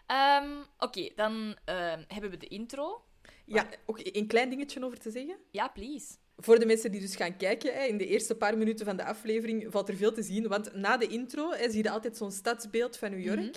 [0.06, 3.04] Ehm, oké, dan ehm, hebben we de intro.
[3.44, 5.36] Ja, ook een klein dingetje over te zeggen.
[5.50, 6.14] Ja, please.
[6.36, 9.66] Voor de mensen die dus gaan kijken, in de eerste paar minuten van de aflevering
[9.68, 10.48] valt er veel te zien.
[10.48, 13.38] Want na de intro zie je altijd zo'n stadsbeeld van New York.
[13.38, 13.56] Mhm.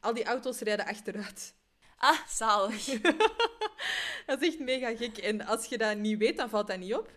[0.00, 1.54] Al die auto's rijden achteruit.
[1.96, 2.84] Ah, zalig.
[4.26, 5.18] Dat is echt mega gek.
[5.18, 7.10] En als je dat niet weet, dan valt dat niet op.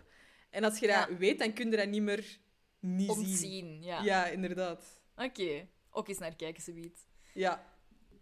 [0.50, 2.38] En als je dat weet, dan kun je dat niet meer
[2.80, 3.18] niet zien.
[3.18, 4.02] Ontzien, ja.
[4.02, 5.00] Ja, inderdaad.
[5.16, 7.00] Oké, ook eens naar kijken, zoiets.
[7.34, 7.64] Ja.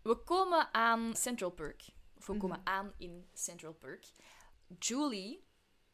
[0.03, 1.83] We komen aan Central Perk.
[2.16, 2.40] Of we Mhm.
[2.40, 4.05] komen aan in Central Perk.
[4.79, 5.47] Julie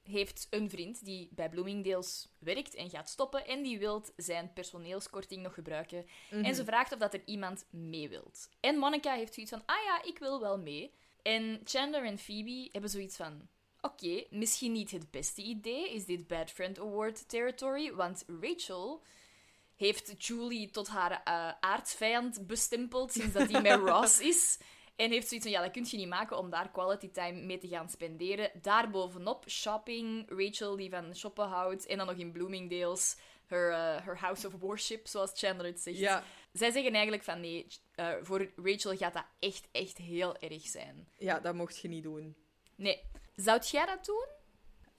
[0.05, 3.47] heeft een vriend die bij Bloomingdale's werkt en gaat stoppen.
[3.47, 6.07] En die wil zijn personeelskorting nog gebruiken.
[6.31, 6.45] Mhm.
[6.45, 8.49] En ze vraagt of dat er iemand mee wilt.
[8.61, 10.93] En Monica heeft zoiets van, ah ja, ik wil wel mee.
[11.23, 13.49] En Chandler en Phoebe hebben zoiets van...
[13.81, 15.95] Oké, misschien niet het beste idee.
[15.95, 17.93] Is dit Bad Friend Award territory?
[17.93, 19.03] Want Rachel
[19.75, 24.59] heeft Julie tot haar eh aardsvijand bestempeld sinds dat hij met Ross is.
[24.97, 27.59] En heeft zoiets van, ja, dat kun je niet maken om daar quality time mee
[27.59, 28.51] te gaan spenderen.
[28.63, 31.87] Daarbovenop shopping, Rachel die van shoppen houdt.
[31.87, 35.99] En dan nog in Bloomingdale's, her, eh, her house of worship, zoals Chandler het zegt.
[35.99, 36.25] Ja.
[36.53, 41.09] Zij zeggen eigenlijk van, nee, eh, voor Rachel gaat dat echt, echt heel erg zijn.
[41.19, 42.37] ja, dat mocht je niet doen.
[42.77, 43.03] Nee.
[43.35, 44.27] Zou jij dat doen?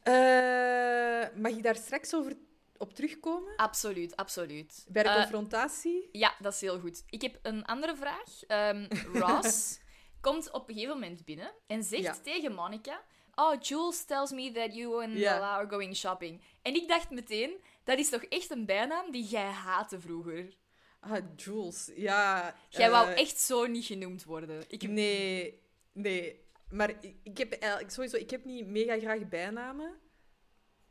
[0.01, 2.34] Eh, mag ik daar straks over
[2.77, 3.55] op terugkomen?
[3.55, 4.86] Absoluut, absoluut.
[4.88, 6.10] Bij de confrontatie?
[6.12, 7.03] Ja, dat is heel goed.
[7.10, 8.43] Ik heb een andere vraag.
[8.47, 9.79] Ehm, Ross
[10.31, 12.15] komt op een gegeven moment binnen en zegt Ja.
[12.23, 13.03] tegen Monica:
[13.35, 15.17] Oh, Jules tells me that you and.
[15.17, 16.41] Lala are going shopping.
[16.61, 20.57] En ik dacht meteen: dat is toch echt een bijnaam die jij haatte vroeger?
[20.99, 21.91] Ah, Jules.
[21.95, 22.55] Ja.
[22.69, 24.63] Jij wou eh, echt zo niet genoemd worden.
[24.67, 25.61] Ik, Nee,
[25.93, 26.43] nee.
[26.69, 28.17] Maar ik, ik heb eigenlijk sowieso...
[28.17, 29.99] Ik heb niet mega graag bijnamen.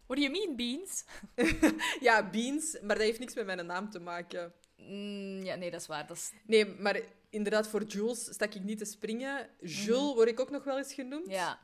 [0.07, 1.05] What do you mean, Beans?
[2.07, 4.55] Ja, Beans, maar dat heeft niks met mijn naam te maken.
[4.89, 6.07] Mm, ja, nee, dat is waar.
[6.07, 6.33] Dat is...
[6.47, 9.49] Nee, maar inderdaad, voor Jules stak ik niet te springen.
[9.61, 11.25] Jules word ik ook nog wel eens genoemd.
[11.25, 11.35] Mhm.
[11.35, 11.59] Ja,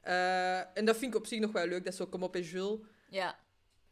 [0.00, 2.40] Eh, en dat vind ik op zich nog wel leuk, dat zo, kom op, hè,
[2.40, 2.78] Jules.
[3.10, 3.38] ja.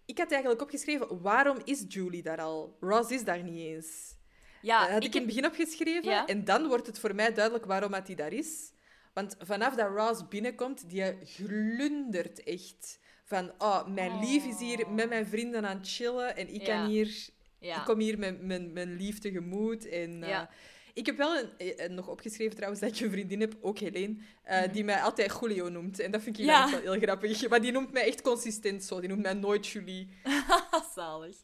[0.04, 2.76] Ik had eigenlijk opgeschreven, waarom is Julie daar al?
[2.80, 4.14] Ross is daar niet eens.
[4.62, 6.10] Ja, dat had ik, ik in het begin opgeschreven.
[6.10, 6.26] Ja.
[6.26, 8.72] En dan wordt het voor mij duidelijk waarom hij daar is.
[9.12, 12.98] Want vanaf dat Ross binnenkomt, die glundert echt.
[13.24, 16.36] Van, oh, mijn lief is hier met mijn vrienden aan het chillen.
[16.36, 16.76] En ik, Ja.
[16.80, 17.28] kan hier,
[17.66, 17.78] ja.
[17.78, 19.88] ik kom hier met mijn, mijn lief tegemoet.
[19.88, 20.40] En, eh.
[20.94, 24.16] Ik heb wel een, eh, nog opgeschreven trouwens dat ik een vriendin heb, ook Helene,
[24.42, 26.00] eh, die mij altijd Julio noemt.
[26.00, 26.52] En dat vind ik Mhm.
[26.52, 26.58] Ja.
[26.58, 27.48] eigenlijk wel heel grappig.
[27.48, 29.00] Maar die noemt mij echt consistent zo.
[29.00, 30.08] Die noemt mij nooit Julie.
[30.94, 31.36] Zalig.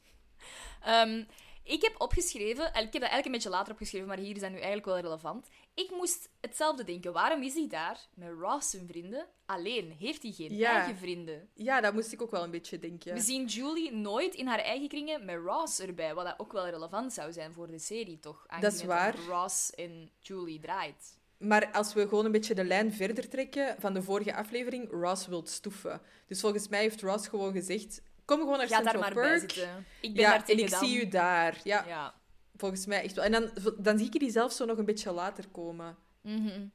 [0.83, 1.25] Ehm,
[1.65, 4.41] ik heb opgeschreven, en ik heb dat eigenlijk een beetje later opgeschreven, maar hier is
[4.41, 5.49] dat nu eigenlijk wel relevant.
[5.75, 7.13] Ik moest hetzelfde denken.
[7.13, 9.93] Waarom is hij daar met Ross zijn vrienden alleen?
[9.99, 10.71] Heeft hij geen Ja.
[10.79, 11.49] eigen vrienden?
[11.55, 13.15] Ja, dat moest ik ook wel een beetje denken.
[13.15, 16.69] We zien Julie nooit in haar eigen kringen met Ross erbij, wat dat ook wel
[16.69, 18.47] relevant zou zijn voor de serie, toch?
[18.61, 19.15] Dat is waar.
[19.29, 21.19] Ross en Julie draait.
[21.39, 25.27] Maar als we gewoon een beetje de lijn verder trekken van de vorige aflevering, Ross
[25.27, 26.01] wil stoeven.
[26.27, 29.87] Dus volgens mij heeft Ross gewoon gezegd, kom gewoon naar Ga daar bij zitten.
[30.01, 30.85] Ik ben Ja, daar en ik dan.
[30.85, 31.61] zie u daar.
[31.65, 32.21] Ja, Ja.
[32.62, 33.25] Volgens mij echt wel.
[33.25, 35.96] En dan, dan zie ik die zelf zo nog een beetje later komen.
[36.22, 36.66] Mhm.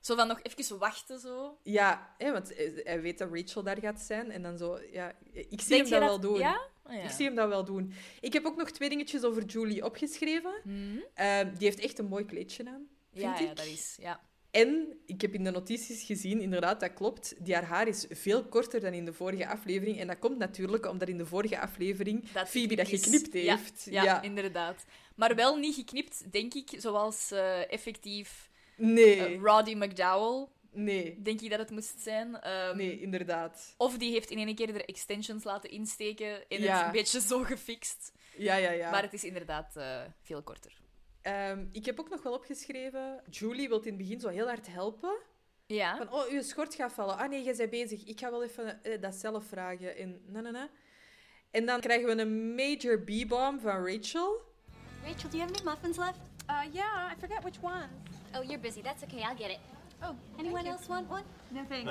[0.00, 1.58] Zo van nog even wachten, zo.
[1.62, 4.30] Ja, hè, want hij hij weet dat Rachel daar gaat zijn.
[4.30, 6.38] En dan zo, ja, ik zie Denk hem dat wel doen.
[6.38, 6.60] Ja?
[6.86, 7.02] Oh, ja.
[7.02, 7.92] Ik zie hem dat wel doen.
[8.20, 10.54] Ik heb ook nog twee dingetjes over Julie opgeschreven.
[10.64, 10.98] Mhm.
[11.14, 13.96] Ehm, die heeft echt een mooi kleedje aan, Ja, ja, dat is...
[14.00, 14.20] Ja.
[14.50, 17.34] En ik heb in de notities gezien, inderdaad, dat klopt.
[17.44, 20.00] Die haar haar is veel korter dan in de vorige aflevering.
[20.00, 23.56] En dat komt natuurlijk omdat in de vorige aflevering Dat Phoebe dat is- geknipt ja,
[23.56, 23.86] heeft.
[23.90, 24.84] Ja, inderdaad.
[25.14, 29.18] Maar wel niet geknipt, denk ik, zoals eh, effectief Nee.
[29.26, 30.46] eh, Roddy McDowell
[30.76, 32.40] Nee, denk ik dat het moest zijn.
[32.40, 33.74] Ehm, nee, inderdaad.
[33.76, 36.76] Of die heeft in één keer er extensions laten insteken en Ja.
[36.76, 38.12] het een beetje zo gefixt.
[38.36, 38.90] Ja, ja, ja.
[38.90, 40.80] Maar het is inderdaad eh, veel korter.
[41.22, 43.22] Ehm, ik heb ook nog wel opgeschreven...
[43.30, 45.16] Julie wil in het begin zo heel hard helpen.
[45.66, 45.96] Ja.
[45.96, 47.16] Van, oh, uw schort gaat vallen.
[47.18, 48.04] Ah nee, jij bent bezig.
[48.04, 49.96] Ik ga wel even dat zelf vragen.
[49.96, 50.68] En, na, na, na.
[51.50, 54.40] en dan krijgen we een major B-bomb van Rachel.
[55.04, 56.18] Rachel, do you have any muffins left?
[56.48, 57.88] Uh, yeah, I forget which ones.
[58.34, 58.82] Oh, you're busy.
[58.82, 59.22] That's okay.
[59.22, 59.58] I'll get it.
[60.02, 61.22] Oh, Anyone else want one?
[61.50, 61.90] No thanks.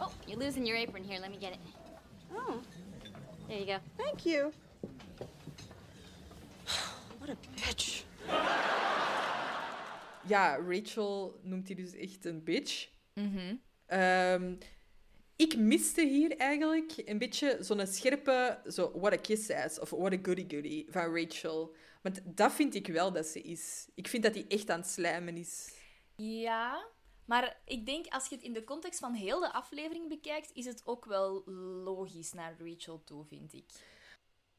[0.00, 1.18] Oh, you're losing your apron here.
[1.20, 1.58] Let me get it.
[2.34, 2.60] Oh,
[3.48, 3.78] There you go.
[3.96, 4.52] thank you.
[7.18, 8.02] What a bitch.
[10.28, 12.88] Ja, Rachel noemt hij dus echt een bitch.
[13.14, 13.54] Mhm.
[13.86, 14.54] Ehm,
[15.36, 20.12] ik miste hier eigenlijk een beetje zo'n scherpe, zo, what a kiss ass, of what
[20.12, 21.74] a goody goody van Rachel.
[22.02, 23.88] Want dat vind ik wel dat ze is.
[23.94, 25.74] Ik vind dat hij echt aan het slijmen is.
[26.16, 26.86] Ja,
[27.24, 30.64] maar ik denk als je het in de context van heel de aflevering bekijkt, is
[30.64, 31.42] het ook wel
[31.84, 33.64] logisch naar Rachel toe, vind ik.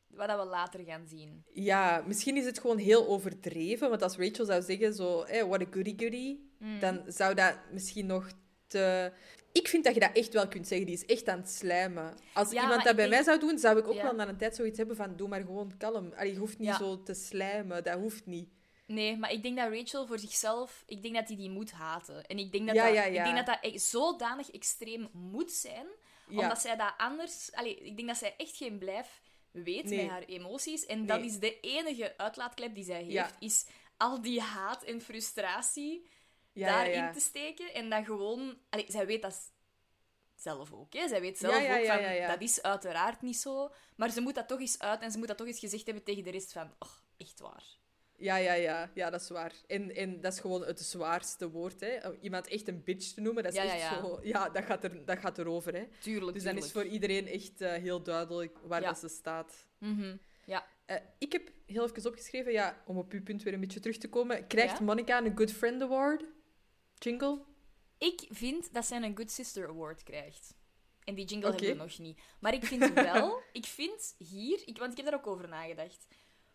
[0.08, 1.44] Wat dat we later gaan zien.
[1.54, 3.90] Ja, misschien is het gewoon heel overdreven.
[3.90, 6.80] Want als Rachel zou zeggen, zo, hey, what a goody goody, Mm.
[6.80, 8.28] dan zou dat misschien nog
[8.68, 9.12] te...
[9.58, 10.88] Ik vind dat je dat echt wel kunt zeggen.
[10.88, 12.18] Die is echt aan het slijmen.
[12.34, 14.04] Als Ja, iemand dat bij mij zou doen, zou ik ook Ja.
[14.04, 16.14] wel na een tijd zoiets hebben van, doe maar gewoon kalm.
[16.16, 16.78] Allee, je hoeft niet Ja.
[16.78, 17.84] zo te slijmen.
[17.84, 18.50] Dat hoeft niet.
[18.86, 22.26] Nee, maar ik denk dat Rachel voor zichzelf, ik denk dat hij die moet haten.
[22.26, 25.86] En ik denk dat dat, Ik denk dat, dat echt zodanig extreem moet zijn,
[26.30, 27.52] omdat zij dat anders...
[27.54, 30.02] Allee, ik denk dat zij echt geen blijf weet Nee.
[30.02, 30.86] met haar emoties.
[30.86, 33.66] En dat is de enige uitlaatklep die zij heeft, is
[33.98, 36.08] al die haat en frustratie
[36.58, 37.74] ja, daarin ja, te steken.
[37.74, 38.58] En dan gewoon...
[38.70, 39.52] Allee, zij weet dat
[40.36, 41.08] zelf ook, hè.
[41.08, 43.72] Zij weet zelf ook van, dat is uiteraard niet zo.
[43.96, 46.04] Maar ze moet dat toch eens uit en ze moet dat toch eens gezegd hebben
[46.04, 46.74] tegen de rest van...
[46.80, 47.64] Oh, echt waar.
[48.18, 49.54] Ja, ja, ja, ja, dat is waar.
[49.68, 51.80] En, en dat is gewoon het zwaarste woord.
[51.80, 52.08] Hè.
[52.08, 54.02] Om Iemand echt een bitch te noemen, dat is Ja, ja, echt ja.
[54.02, 54.20] zo...
[54.22, 55.74] Ja, dat gaat, er, dat gaat erover.
[55.74, 55.88] Hè.
[56.00, 59.68] Tuurlijk, Dus dan is voor iedereen echt eh, heel duidelijk waar dat ze staat.
[59.78, 60.16] Mhm.
[60.46, 60.66] Ja.
[60.86, 63.98] Eh, ik heb heel even opgeschreven, ja, om op uw punt weer een beetje terug
[63.98, 64.48] te komen.
[64.48, 64.80] Krijgt?
[64.80, 66.24] Monica een Good Friend Award?
[67.00, 67.40] Jingle?
[67.98, 70.54] Ik vind dat zij een Good Sister Award krijgt.
[71.04, 72.20] En die jingle hebben we nog niet.
[72.40, 76.08] Maar ik vind wel, ik vind hier, ik, want ik heb daar ook over nagedacht.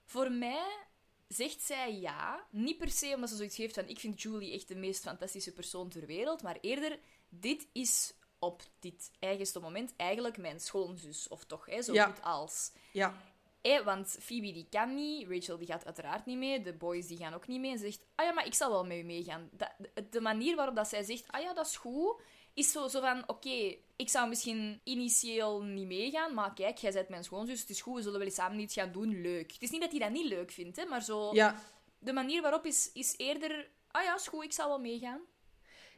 [0.04, 0.86] Voor mij
[1.28, 4.68] zegt zij ja, niet per se omdat ze zoiets heeft van ik vind Julie echt
[4.68, 10.36] de meest fantastische persoon ter wereld, maar eerder, dit is op dit eigenste moment eigenlijk
[10.38, 12.06] mijn schoonzus, of toch, hè, zo Ja.
[12.06, 12.72] goed als.
[12.92, 13.31] Ja.
[13.62, 17.16] Eh, want Phoebe die kan niet, Rachel die gaat uiteraard niet mee, de boys die
[17.16, 17.70] gaan ook niet mee.
[17.70, 19.50] En ze zegt, ah ja, maar ik zal wel met u meegaan.
[19.52, 19.68] De,
[20.10, 22.20] de manier waarop dat zij zegt, ah ja, dat is goed,
[22.54, 27.08] is zo, zo van, oké, ik zou misschien initieel niet meegaan, maar kijk, jij bent
[27.08, 29.52] mijn schoonzus, het is goed, we zullen wel eens samen iets gaan doen, leuk.
[29.52, 31.62] Het is niet dat hij dat niet leuk vindt, hè, maar zo, ja.
[31.98, 35.20] de manier waarop is, is eerder, ah ja, is goed, ik zal wel meegaan.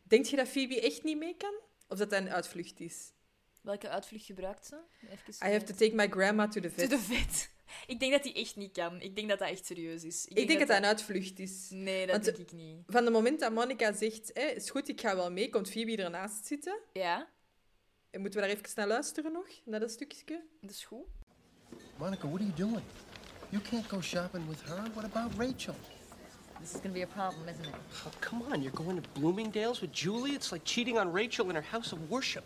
[0.02, 1.54] Denk je dat Phoebe echt niet mee kan?
[1.88, 3.12] Of dat dat een uitvlucht is?
[3.60, 4.80] Welke uitvlucht gebruikt ze?
[5.10, 6.90] Even I have to take my grandma to the To vet.
[6.90, 7.52] de vet.
[7.86, 9.00] Ik denk dat hij echt niet kan.
[9.00, 10.26] Ik denk dat dat echt serieus is.
[10.26, 11.68] Ik denk dat dat een uitvlucht is.
[11.70, 12.76] Nee, dat Want- denk ik niet.
[12.86, 15.96] Van het moment dat Monica zegt, eh, is goed, ik ga wel mee, komt Phoebe
[15.96, 16.78] ernaast zitten.
[16.92, 17.28] Ja,
[18.10, 20.40] En moeten we daar even naar luisteren nog, naar dat stukje?
[20.60, 21.06] dat is goed.
[21.96, 22.84] Monica, what are you doing?
[23.48, 24.82] You can't go shopping with her.
[24.94, 25.74] What about Rachel?
[26.60, 27.74] This is going to be a problem, isn't it?
[28.06, 30.30] Oh, come on, you're going to Bloomingdale's with Julie?
[30.34, 32.44] It's like cheating on Rachel in her house of worship.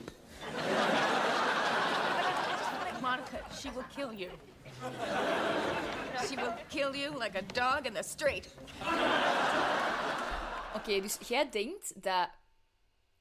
[3.01, 4.31] Monica, she will kill you.
[6.29, 8.55] She will kill you like a dog in the street.
[10.75, 12.29] Oké, dus jij denkt dat...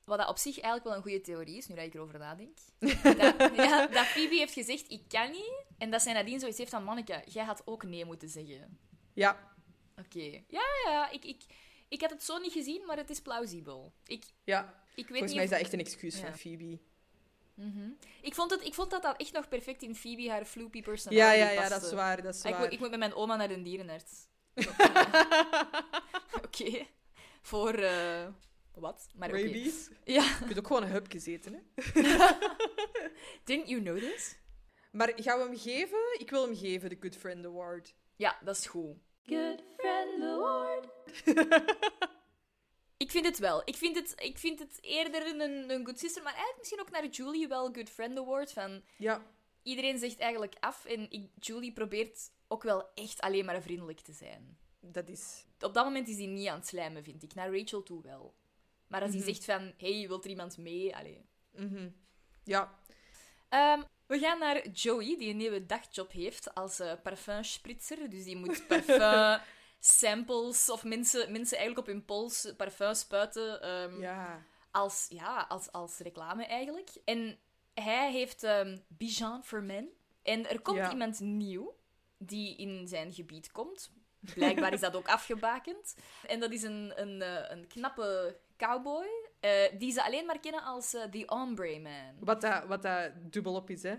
[0.03, 2.57] Wat dat op zich eigenlijk wel een goede theorie is, nu dat ik erover nadenk.
[3.03, 5.63] dat, ja, dat Phoebe heeft gezegd, ik kan niet.
[5.77, 8.79] En dat zij nadien zoiets heeft van, Monica, jij had ook nee moeten zeggen.
[9.13, 9.55] Ja,
[9.99, 10.43] Oké.
[10.47, 11.43] Ja, ja, ik, ik,
[11.87, 13.93] ik had het zo niet gezien, maar het is plausibel.
[14.05, 14.83] Ik, ja.
[14.95, 16.21] ik weet Volgens niet mij is dat echt een excuus Ja.
[16.21, 16.79] van Phoebe.
[18.21, 20.83] Ik vond, het, ik vond dat dat echt nog perfect in Phoebe haar floopy Ja,
[20.83, 21.73] personality ja, ja, paste.
[21.73, 22.59] dat is waar, dat is Ik, waar.
[22.59, 24.27] moet- ik moet met mijn oma naar de dierenarts.
[26.45, 26.85] Oké.
[27.41, 27.73] Voor...
[27.73, 28.27] eh,
[28.75, 29.07] wat?
[29.15, 29.29] Maar.
[29.29, 29.89] Rabies.
[30.03, 30.21] Ja.
[30.23, 31.59] Je kunt ook gewoon een hupje eten, hè.
[33.43, 34.37] Didn't you know this?
[34.91, 35.99] Maar gaan we hem geven?
[36.19, 37.93] Ik wil hem geven, de Good Friend Award.
[38.15, 38.95] Ja, dat is goed.
[39.25, 40.87] Good friend award.
[42.97, 43.61] Ik vind het wel.
[43.65, 46.91] Ik vind het, ik vind het eerder een, een good sister, maar eigenlijk misschien ook
[46.91, 48.51] naar Julie wel good friend award.
[48.51, 49.21] Van, Ja,
[49.63, 54.13] iedereen zegt eigenlijk af en ik, Julie probeert ook wel echt alleen maar vriendelijk te
[54.13, 54.57] zijn.
[54.79, 55.45] dat is...
[55.59, 57.33] Op dat moment is hij niet aan het slijmen, vind ik.
[57.33, 58.35] Naar Rachel toe wel.
[58.87, 60.95] Maar als hij zegt van, hey, wilt er iemand mee?
[60.95, 61.25] Allee.
[61.51, 61.89] Mhm.
[62.43, 62.79] Ja,
[63.49, 68.09] Ehm, we gaan naar Joey, die een nieuwe dagjob heeft als eh parfumspritzer.
[68.09, 69.41] Dus die moet parfum
[69.79, 73.61] samples of mensen, mensen eigenlijk op hun pols parfum spuiten.
[73.61, 74.43] ehm, ja.
[74.71, 76.89] als, ja, als, als reclame eigenlijk.
[77.05, 77.39] En
[77.73, 79.89] hij heeft ehm Bijan for Men.
[80.23, 80.91] En er komt Ja.
[80.91, 81.75] iemand nieuw
[82.17, 83.91] die in zijn gebied komt.
[84.33, 85.95] Blijkbaar is dat ook afgebakend.
[86.27, 89.07] En dat is een, een, eh, een knappe cowboy,
[89.39, 92.15] eh, die ze alleen maar kennen als eh, The Ombre Man.
[92.19, 93.95] Wat dat, wat dat dubbelop is, hè.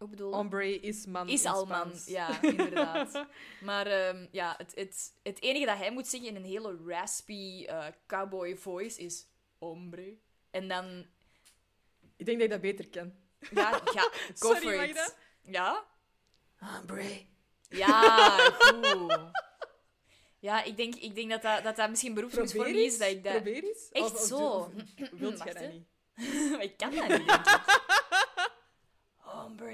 [0.00, 1.92] Ik bedoel, Ombre is man is al man.
[2.06, 3.26] Ja, inderdaad.
[3.68, 7.64] maar ehm, ja, het, het, het enige dat hij moet zeggen in een hele raspy
[7.64, 9.26] eh, cowboy voice is
[9.58, 10.18] Ombre.
[10.50, 11.06] En dan,
[12.16, 13.18] Ik denk dat ik dat beter ken.
[13.50, 14.02] ja, ja
[14.38, 14.94] go Sorry, for it.
[14.94, 15.16] dat?
[15.42, 15.84] Ja?
[16.80, 17.26] Ombre.
[17.68, 19.18] Ja, goed.
[20.38, 22.98] Ja, ik denk, ik denk dat, dat, dat dat misschien beroepsmisvorming is.
[22.98, 23.32] Dat ik dat...
[23.32, 23.88] Probeer eens.
[23.90, 24.38] Echt Of- of zo?
[24.38, 25.86] doe- of Wilt jij dat niet?
[26.62, 27.99] Ik kan dat niet, denk ik.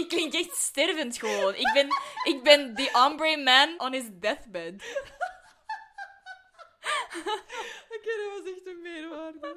[0.00, 1.54] Ik klink echt stervend gewoon.
[1.54, 1.88] Ik ben,
[2.24, 4.74] ik ben the ombre man on his deathbed.
[7.94, 9.56] Oké, dat was echt een meerwaarde.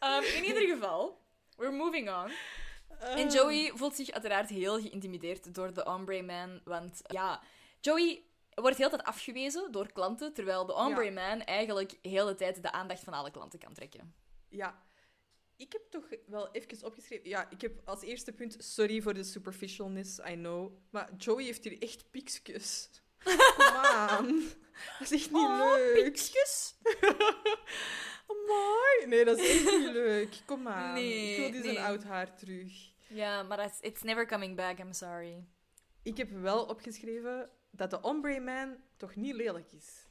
[0.00, 1.20] Um, in ieder geval,
[1.56, 2.32] we're moving on.
[3.00, 3.20] Ah.
[3.20, 6.60] En Joey voelt zich uiteraard heel geïntimideerd door de Ombre Man.
[6.64, 7.40] Want ja,
[7.80, 8.22] Joey
[8.54, 11.10] wordt heel de tijd afgewezen door klanten, terwijl de Ombre Ja.
[11.10, 14.14] Man eigenlijk heel de tijd de aandacht van alle klanten kan trekken.
[14.48, 14.82] Ja.
[15.56, 17.28] Ik heb toch wel even opgeschreven...
[17.28, 18.56] Ja, ik heb als eerste punt...
[18.58, 20.72] Sorry voor de superficialness, I know.
[20.90, 22.90] Maar Joey heeft hier echt piksjes.
[23.24, 24.42] Kom aan.
[24.98, 26.04] Dat is echt niet Oh, leuk.
[26.04, 26.74] Piksjes?
[28.46, 29.06] Mooi.
[29.06, 30.42] Nee, dat is echt niet leuk.
[30.46, 30.94] Kom aan.
[30.94, 31.84] Nee, ik wil die zijn nee.
[31.84, 32.90] oud haar terug.
[33.08, 35.44] Ja, maar that's, it's never coming back, I'm sorry.
[36.02, 40.01] Ik heb wel opgeschreven dat de Ombre Man toch niet lelijk is.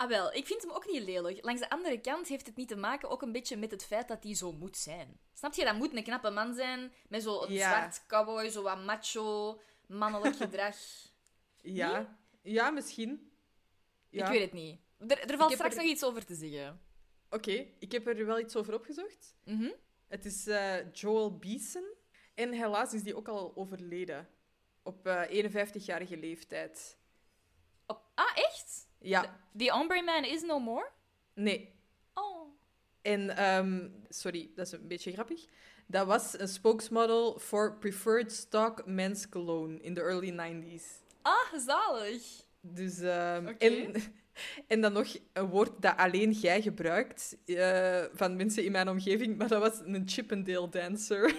[0.00, 1.44] Ah wel, ik vind hem ook niet lelijk.
[1.44, 4.08] Langs de andere kant heeft het niet te maken ook een beetje met het feit
[4.08, 5.20] dat hij zo moet zijn.
[5.34, 5.64] Snap je?
[5.64, 7.68] Dat moet een knappe man zijn, met zo'n Ja.
[7.70, 10.76] zwart cowboy, zo wat macho, mannelijk gedrag.
[11.60, 12.18] Ja.
[12.42, 13.32] Ja, misschien.
[14.08, 14.24] Ja.
[14.24, 14.80] Ik weet het niet.
[14.98, 16.80] Er, er valt straks er- nog iets over te zeggen.
[17.30, 19.34] Oké, ik heb er wel iets over opgezocht.
[19.44, 19.70] Mhm.
[20.08, 21.84] Het is eh, Joel Beeson.
[22.34, 24.28] En helaas is die ook al overleden.
[24.82, 26.98] Op eh 51-jarige leeftijd.
[27.86, 28.29] Op- ah?
[29.00, 30.88] Ja, The Ombre Man is no more?
[31.34, 31.78] nee.
[32.14, 32.48] Oh.
[33.02, 35.44] En, ehm, sorry, dat is een beetje grappig.
[35.86, 40.84] Dat was een spokesmodel voor Preferred Stock Men's Cologne in de early 90s.
[41.22, 42.22] Ah, zalig.
[42.60, 43.54] Dus, Oké.
[43.58, 43.92] en,
[44.72, 49.36] en dan nog een woord dat alleen jij gebruikt eh, van mensen in mijn omgeving,
[49.36, 51.22] maar dat was een Chippendale dancer.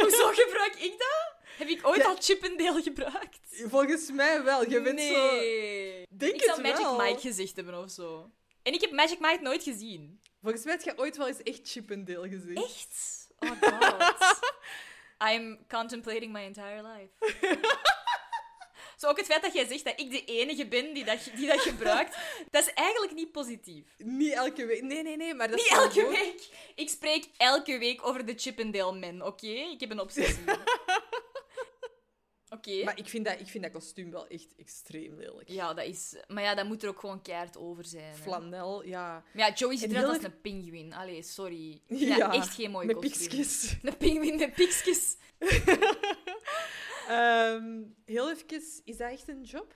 [0.00, 1.33] Hoezo gebruik ik dat?
[1.56, 2.08] Heb ik ooit Ja.
[2.08, 3.38] al Chippendale gebruikt?
[3.68, 4.70] Volgens mij wel.
[4.70, 5.30] Je bent zo...
[5.34, 6.06] nee.
[6.10, 6.96] Denk ik zou het Magic wel.
[6.96, 8.30] Mike gezegd hebben of zo.
[8.62, 10.20] En ik heb Magic Mike nooit gezien.
[10.42, 12.56] Volgens mij heb je ooit wel eens echt Chippendale gezien.
[12.56, 13.26] Echt?
[13.38, 14.38] Oh god.
[15.32, 17.12] I'm contemplating my entire life.
[18.96, 21.46] Zo ook het feit dat jij zegt dat ik de enige ben die dat, die
[21.46, 22.16] dat gebruikt,
[22.50, 23.84] dat is eigenlijk niet positief.
[23.98, 24.82] Niet elke week.
[24.82, 26.48] Nee, nee, nee, maar dat Niet elke week.
[26.74, 29.46] Ik spreek elke week over de Chippendale Men, oké?
[29.46, 30.44] Ik heb een obsessie.
[32.66, 32.84] Oké.
[32.84, 35.48] Maar ik vind, dat, ik vind dat kostuum wel echt extreem lelijk.
[35.48, 36.16] Ja, dat is...
[36.28, 38.04] Maar ja, dat moet er ook gewoon keihard over zijn.
[38.04, 38.14] hè.
[38.14, 39.24] Flanel, ja.
[39.32, 40.92] Maar ja, Joey ziet eruit als een pinguïn.
[40.92, 41.82] Allee, sorry.
[42.14, 43.78] Ja, echt geen mooi Met kostuum.
[43.82, 45.16] Een pinguïn met piksjes.
[47.08, 49.74] Ehm, heel even, is dat echt een job?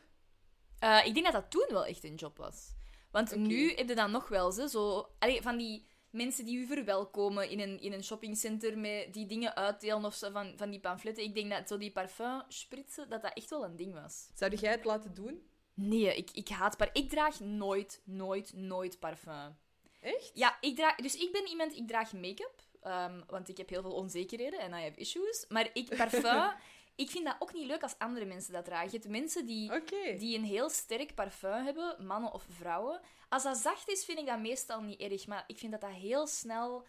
[0.78, 2.74] Eh, ik denk dat dat toen wel echt een job was.
[3.10, 5.08] Want nu heb je dan nog wel ze, zo...
[5.18, 9.56] Allee, van die mensen die u verwelkomen in een, in een shoppingcenter met die dingen
[9.56, 11.24] uitdelen of zo, van, van die pamfletten.
[11.24, 14.30] Ik denk dat zo die parfum spritsen, dat dat echt wel een ding was.
[14.34, 15.42] Zou jij het laten doen?
[15.74, 16.90] Nee, ik, ik haat par...
[16.92, 19.56] Ik draag nooit, nooit, nooit parfum.
[20.00, 20.30] Echt?
[20.34, 20.96] Ja, ik draag...
[20.96, 21.76] Dus ik ben iemand...
[21.76, 22.62] Ik draag make-up.
[22.82, 25.44] ehm, want ik heb heel veel onzekerheden en I have issues.
[25.48, 26.50] Maar ik, parfum...
[26.98, 28.90] ik vind dat ook niet leuk als andere mensen dat dragen.
[28.90, 29.70] Je hebt mensen die
[30.18, 33.00] die een heel sterk parfum hebben, mannen of vrouwen.
[33.28, 35.26] Als dat zacht is, vind ik dat meestal niet erg.
[35.26, 36.86] Maar ik vind dat dat heel snel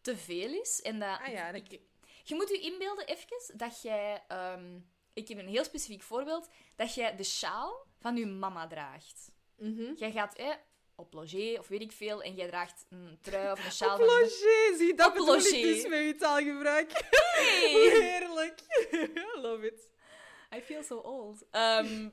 [0.00, 0.82] te veel is.
[0.82, 1.70] En dat, Ah ja, dat...
[2.24, 4.24] Je moet je inbeelden even dat jij...
[4.28, 4.78] ehm,
[5.12, 6.48] ik heb een heel specifiek voorbeeld.
[6.76, 9.32] Dat jij de sjaal van je mama draagt.
[9.56, 9.92] Mhm.
[9.96, 10.54] Jij gaat eh,
[10.98, 14.00] op logé of weet ik veel en jij draagt een trui of een sjaal Op
[14.00, 15.62] logé, zie, dat Op bedoel ik logé.
[15.62, 16.90] dus met je taalgebruik.
[17.10, 18.60] Hey, Heerlijk.
[19.36, 19.90] I love it.
[20.56, 21.44] I feel so old.
[21.50, 22.08] Ehm,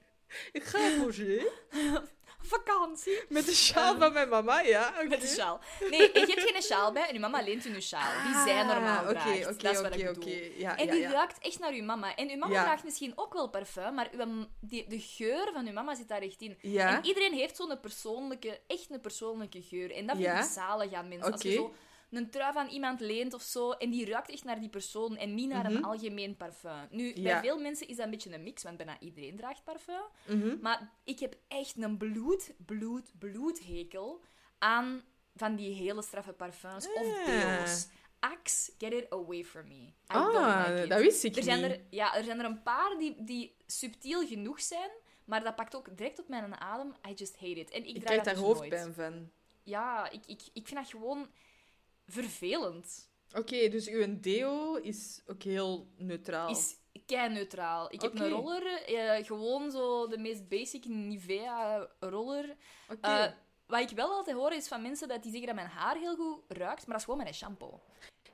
[0.52, 1.48] Ik ga op logé.
[2.42, 3.20] vakantie.
[3.30, 4.94] Met de sjaal van mijn mama, ja.
[5.10, 5.60] Met een sjaal.
[5.90, 8.24] Nee, je hebt geen sjaal bij en je mama leent u een sjaal.
[8.26, 9.28] Die zij normaal Ah, draagt.
[9.28, 10.34] Oké, oké, dat is wat oké, ik bedoel.
[10.58, 11.12] Ja, En die ja.
[11.12, 12.16] ruikt echt naar uw mama.
[12.16, 15.74] En uw mama draagt misschien ook wel parfum, maar uw, die, de geur van uw
[15.74, 16.58] mama zit daar echt in.
[16.62, 19.92] En iedereen heeft zo'n persoonlijke, echt een persoonlijke geur.
[19.92, 21.32] En dat vind ik zalig aan mensen.
[21.32, 21.74] Als je zo
[22.16, 25.36] een trui van iemand leent of zo, en die ruikt echt naar die persoon en
[25.36, 26.88] niet naar een algemeen parfum.
[26.90, 27.42] Nu, bij Mhm.
[27.42, 30.04] Veel mensen is dat een beetje een mix, want bijna iedereen draagt parfum.
[30.28, 30.58] Mhm.
[30.62, 34.22] Maar ik heb echt een bloed, bloed, bloedhekel
[34.60, 35.04] aan
[35.36, 37.26] van die hele straffe parfums of Ah.
[37.26, 37.88] deos.
[38.20, 39.76] Axe, get it away from me.
[39.76, 41.72] I Ah, like dat wist ik er zijn niet.
[41.72, 44.90] Er, ja, er zijn er een paar die, die subtiel genoeg zijn,
[45.26, 46.94] maar dat pakt ook direct op mijn adem.
[47.10, 47.70] I just hate it.
[47.72, 48.96] En ik, Ik draag krijg daar dus hoofdpijn nooit.
[48.96, 49.32] van.
[49.64, 51.28] Ja, ik, ik, ik vind dat gewoon
[52.08, 53.10] vervelend.
[53.34, 56.50] Oké, dus uw deo is ook heel neutraal.
[56.50, 57.94] Is kei neutraal.
[57.94, 62.56] Ik heb een roller, eh, gewoon zo de meest basic Nivea roller.
[62.90, 63.08] Oké.
[63.08, 63.32] Eh,
[63.68, 66.16] wat ik wel altijd hoor is van mensen dat die zeggen dat mijn haar heel
[66.16, 67.82] goed ruikt, maar dat is gewoon mijn shampoo.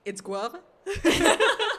[0.04, 0.62] It's guave.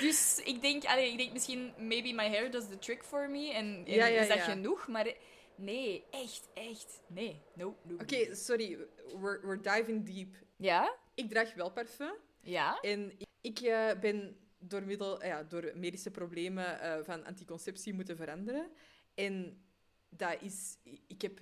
[0.00, 3.52] Dus ik denk, allee, ik denk misschien, maybe my hair does the trick for me.
[3.52, 4.42] En, en Ja, ja, is dat ja.
[4.42, 4.88] genoeg?
[4.88, 5.12] Maar
[5.54, 7.00] nee, echt, echt.
[7.06, 7.94] Nee, no, no.
[7.94, 8.78] Oké, sorry.
[9.20, 10.36] We're, we're diving deep.
[10.56, 10.96] Ja?
[11.14, 12.14] Ik draag wel parfum.
[12.40, 12.80] Ja?
[12.80, 18.16] En ik, eh, ben door, middel, eh, ja, door medische problemen eh, van anticonceptie moeten
[18.16, 18.70] veranderen.
[19.14, 19.62] En
[20.08, 20.76] dat is...
[21.06, 21.40] Ik heb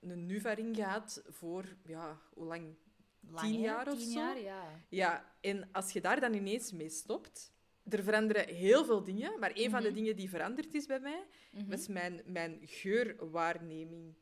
[0.00, 2.74] een Nuvaring gehad voor, ja, hoe lang?
[3.30, 4.18] Lang, Tien jaar of Tien zo?
[4.18, 4.62] jaar, ja.
[4.88, 7.52] Ja, en als je daar dan ineens mee stopt...
[7.88, 9.94] Er veranderen heel veel dingen, maar een van de Mhm.
[9.96, 11.70] dingen die veranderd is bij mij, Mhm.
[11.70, 14.14] was mijn, mijn geurwaarneming.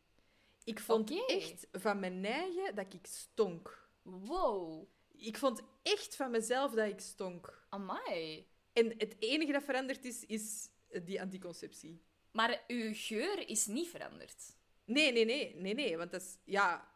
[0.64, 3.81] Ik vond echt van mijn eigen dat ik stonk.
[4.02, 4.88] Wow.
[5.16, 7.64] Ik vond echt van mezelf dat ik stonk.
[7.68, 8.46] Amai.
[8.72, 10.68] En het enige dat veranderd is, is
[11.04, 12.02] die anticonceptie.
[12.30, 14.56] Maar uw geur is niet veranderd.
[14.84, 15.96] Nee, nee, nee, nee, nee.
[15.96, 16.92] Want dat is, ja,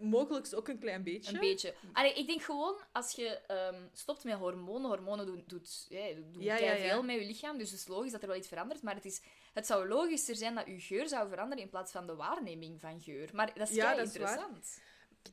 [0.00, 1.34] mogelijk ook een klein beetje.
[1.34, 1.74] Een beetje.
[1.92, 6.42] Allee, ik denk gewoon, als je ehm, stopt met hormonen, hormonen doen, doet, ja, doen
[6.42, 6.88] Ja, ja, ja.
[6.88, 9.04] veel met je lichaam, dus het is logisch dat er wel iets verandert, maar het,
[9.04, 9.22] is,
[9.52, 13.00] het zou logischer zijn dat je geur zou veranderen in plaats van de waarneming van
[13.00, 13.30] geur.
[13.32, 14.28] Maar dat is Ja, dat is waar.
[14.28, 14.80] interessant.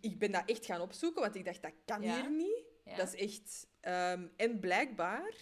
[0.01, 2.21] Ik ben dat echt gaan opzoeken, want ik dacht, dat kan Ja?
[2.21, 2.63] hier niet.
[2.85, 2.95] Ja.
[2.95, 3.67] Dat is echt...
[3.79, 5.33] ehm, en blijkbaar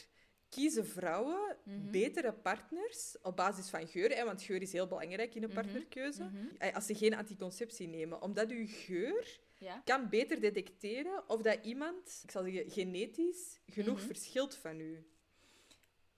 [0.50, 1.92] kiezen vrouwen Mhm.
[1.92, 4.10] betere partners op basis van geur.
[4.16, 5.58] Hè, want geur is heel belangrijk in een Mhm.
[5.62, 6.24] partnerkeuze.
[6.24, 6.46] Mhm.
[6.58, 8.22] Eh, Als ze geen anticonceptie nemen.
[8.22, 9.82] Omdat uw geur Ja?
[9.86, 15.06] kan beter detecteren of dat iemand, ik zal zeggen, genetisch genoeg verschilt van u.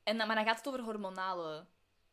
[0.03, 1.65] En, dan- maar dan gaat het over hormonale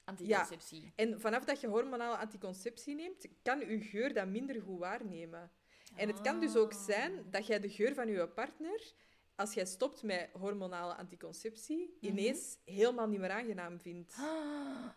[0.05, 0.93] anticonceptie.
[0.97, 5.51] En vanaf dat je hormonale anticonceptie neemt, kan je geur dat minder goed waarnemen.
[5.97, 8.81] En het kan dus ook zijn dat jij de geur van je partner,
[9.37, 12.11] als jij stopt met hormonale anticonceptie, Mhm.
[12.11, 14.15] ineens helemaal niet meer aangenaam vindt.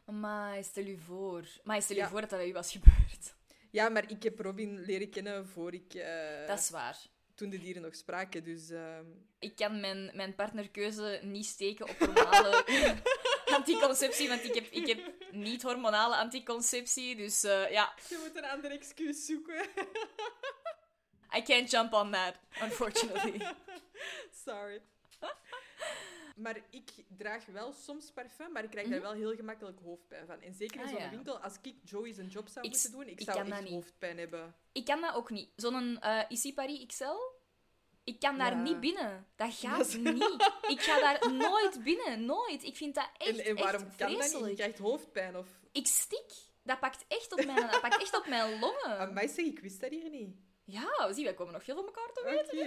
[0.06, 1.48] Maar stel je voor.
[1.64, 2.10] Maar stel je Ja.
[2.10, 3.36] voor dat dat bij u was gebeurd.
[3.72, 5.94] Ja, maar ik heb Robin leren kennen voor ik...
[5.94, 6.98] eh, Dat is waar.
[7.36, 8.70] Toen de dieren nog spraken, dus...
[8.70, 9.06] ehm,
[9.40, 12.66] Ik kan mijn, mijn partnerkeuze niet steken op hormonale
[13.58, 17.16] anticonceptie, want ik heb, ik heb niet hormonale anticonceptie.
[17.16, 19.66] Dus eh, ja, Je moet een ander excuus zoeken.
[21.36, 23.42] I can't jump on that, unfortunately.
[24.46, 24.82] Sorry.
[26.36, 30.42] Maar ik draag wel soms parfum, maar ik krijg daar wel heel gemakkelijk hoofdpijn van.
[30.42, 30.90] En zeker in Mhm.
[30.96, 31.16] Ah, zo'n ja.
[31.16, 34.18] winkel, als ik Joey zijn job zou Ik moeten doen, ik, ik zou echt hoofdpijn
[34.18, 34.56] hebben.
[34.72, 35.50] Ik kan dat ook niet.
[35.56, 37.04] Zo'n eh Ici Paris XL,
[38.04, 38.62] ik kan daar Ja.
[38.62, 39.28] niet binnen.
[39.36, 40.52] Dat gaat Dat is- niet.
[40.68, 42.26] Ik ga daar nooit binnen.
[42.26, 42.64] Nooit.
[42.64, 44.18] Ik vind dat echt, en, en waarom echt kan dat niet?
[44.20, 44.50] vreselijk.
[44.50, 45.48] Je krijgt hoofdpijn of...
[45.72, 46.32] Ik stik.
[46.64, 48.98] Dat pakt echt op mijn, dat pakt echt op mijn longen.
[49.00, 50.36] Amai, zeg, ik wist dat hier niet.
[50.70, 52.58] Ja, zie, wij komen nog veel van elkaar te weten.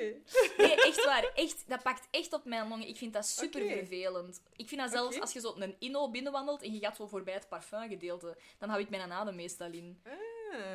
[0.58, 1.30] Nee, echt waar.
[1.34, 2.88] Echt, dat pakt echt op mijn longen.
[2.88, 4.42] Ik vind dat super vervelend.
[4.56, 7.34] Ik vind dat zelfs als je zo een inno binnenwandelt en je gaat zo voorbij
[7.34, 10.00] het parfumgedeelte, dan hou ik mijn adem meestal in.
[10.04, 10.12] Ah,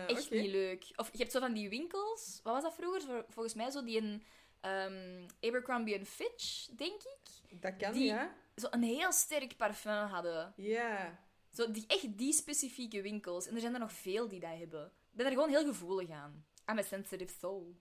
[0.07, 0.85] Echt niet leuk.
[0.95, 2.39] Of je hebt zo van die winkels.
[2.43, 3.01] Wat was dat vroeger?
[3.01, 4.23] Vol- Volgens mij zo die een
[4.61, 7.59] ehm, Abercrombie Fitch, denk ik.
[7.61, 8.35] Dat kan, Die- ja.
[8.55, 10.53] Zo een heel sterk parfum hadden.
[10.55, 11.19] Ja.
[11.53, 13.47] Zo die, echt die specifieke winkels.
[13.47, 14.85] En er zijn er nog veel die dat hebben.
[14.85, 16.45] Ik ben er gewoon heel gevoelig aan.
[16.69, 17.75] I'm a sensitive soul.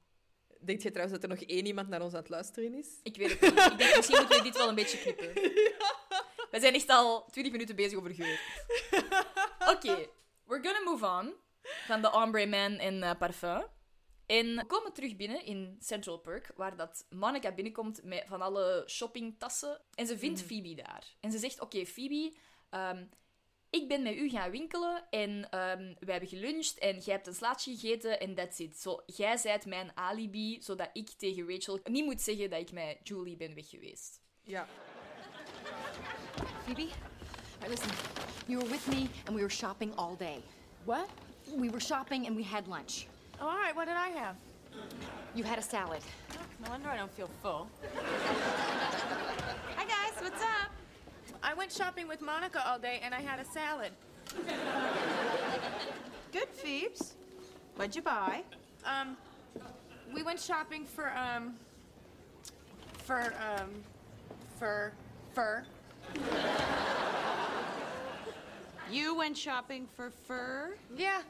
[0.60, 2.88] Denk je trouwens dat er nog één iemand naar ons aan het luisteren is?
[3.02, 3.50] Ik weet het niet.
[3.50, 5.32] Ik denk, misschien moeten we dit wel een beetje knippen.
[6.50, 8.40] We zijn echt al 20 minuten bezig over geur.
[9.74, 10.08] Oké,
[10.44, 11.34] we're gonna move on
[11.86, 13.66] van de Ombre Man en eh, parfum.
[14.26, 18.84] En we komen terug binnen in Central Perk, waar dat Monica binnenkomt met van alle
[18.86, 19.80] shoppingtassen.
[19.94, 21.16] En ze vindt Phoebe daar.
[21.20, 22.34] En ze zegt, oké Phoebe,
[22.70, 23.06] ehm,
[23.74, 27.34] ik ben met u gaan winkelen en ehm we hebben geluncht en jij hebt een
[27.34, 28.78] slaatje gegeten en that's it.
[28.78, 32.98] Zo, jij zijt mijn alibi, zodat ik tegen Rachel niet moet zeggen dat ik met
[33.02, 34.20] Julie ben weg geweest.
[34.42, 34.66] Ja.
[36.64, 36.88] Phoebe?
[37.60, 37.90] Right, listen.
[38.46, 40.42] You were with me and we were shopping all day.
[40.84, 41.08] What?
[41.44, 43.06] We were shopping and we had lunch.
[43.40, 44.36] Oh, all right, what did I have?
[45.32, 46.02] You had a salad.
[46.60, 47.66] No wonder I don't feel full.
[49.76, 50.22] Hi, guys.
[50.22, 50.73] What's up?
[51.44, 53.92] I went shopping with Monica all day and I had a salad.
[56.32, 57.12] Good, Phoebes.
[57.76, 58.42] What'd you buy?
[58.86, 59.18] Um,
[60.14, 61.54] we went shopping for, um,
[63.04, 63.68] for, um,
[64.58, 64.94] for,
[65.34, 65.64] fur.
[68.90, 70.76] You went shopping for fur?
[70.96, 71.20] Yeah.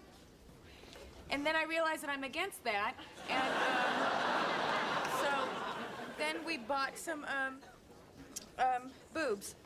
[1.31, 2.95] And then I realized that I'm against that.
[3.29, 4.09] And um,
[5.21, 5.29] so
[6.19, 7.57] then we bought some um,
[8.61, 9.57] um, boobs.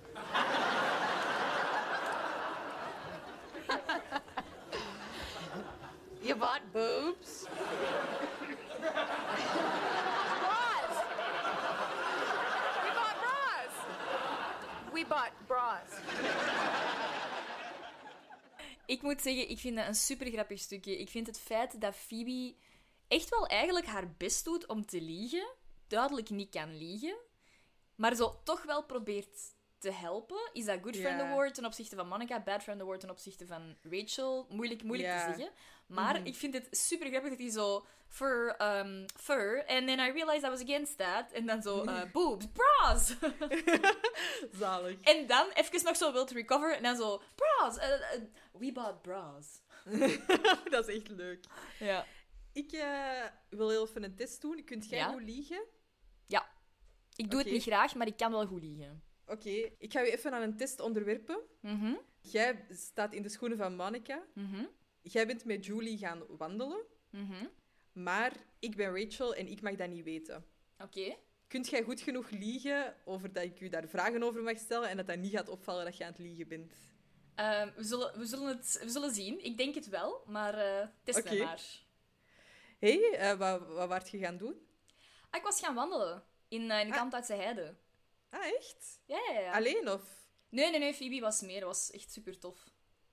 [6.22, 7.44] You bought boobs?
[7.48, 7.54] We
[12.94, 13.72] bought bras!
[14.92, 15.88] We bought bras.
[18.86, 20.98] Ik moet zeggen, ik vind dat een super grappig stukje.
[20.98, 22.54] Ik vind het feit dat Phoebe
[23.08, 25.48] echt wel eigenlijk haar best doet om te liegen,
[25.86, 27.16] duidelijk niet kan liegen,
[27.94, 30.50] maar zo toch wel probeert te helpen.
[30.52, 33.76] Is dat good friend award ten opzichte van Monica, bad friend award ten opzichte van
[33.82, 34.46] Rachel?
[34.50, 35.50] Moeilijk, moeilijk te zeggen.
[35.86, 40.10] Maar ik vind het super grappig dat hij zo fur, um, fur, and then I
[40.10, 43.16] realized I was against that, en dan zo uh, boobs, bras.
[44.60, 45.00] Zalig.
[45.00, 47.76] en dan even nog zo wilt recover, en dan zo bras.
[47.76, 48.22] uh, uh,
[48.52, 49.60] we bought bras.
[50.70, 51.44] dat is echt leuk.
[51.78, 52.06] Ja.
[52.52, 54.64] Ik eh, wil heel even een test doen.
[54.64, 55.08] Kunt jij Ja?
[55.12, 55.64] goed liegen?
[56.26, 56.48] Ja.
[57.16, 59.02] Ik doe het niet graag, maar ik kan wel goed liegen.
[59.28, 61.38] Oké, ik ga je even aan een test onderwerpen.
[61.60, 61.94] Mhm.
[62.20, 64.22] Jij staat in de schoenen van Monica.
[64.34, 64.64] Mhm.
[65.02, 66.84] Jij bent met Julie gaan wandelen.
[67.10, 67.46] Mhm.
[67.92, 70.44] Maar ik ben Rachel en ik mag dat niet weten.
[70.78, 71.16] Oké.
[71.46, 74.96] Kunt jij goed genoeg liegen over dat ik u daar vragen over mag stellen en
[74.96, 76.72] dat dat niet gaat opvallen dat je aan het liegen bent?
[77.34, 79.44] Ehm, we, zullen, we, zullen het, we zullen zien.
[79.44, 81.62] Ik denk het wel, maar eh test mij maar.
[82.78, 84.66] Hé, hey, eh, wat, wat waart je gaan doen?
[85.30, 86.98] Ah, ik was gaan wandelen in, eh in de Ah.
[86.98, 87.74] kant uit heide.
[88.30, 89.00] Ah, echt?
[89.04, 89.52] Ja, ja, ja.
[89.52, 90.02] Alleen of?
[90.48, 91.60] Nee, nee, nee, Phoebe was meer.
[91.60, 92.58] Dat was echt super tof.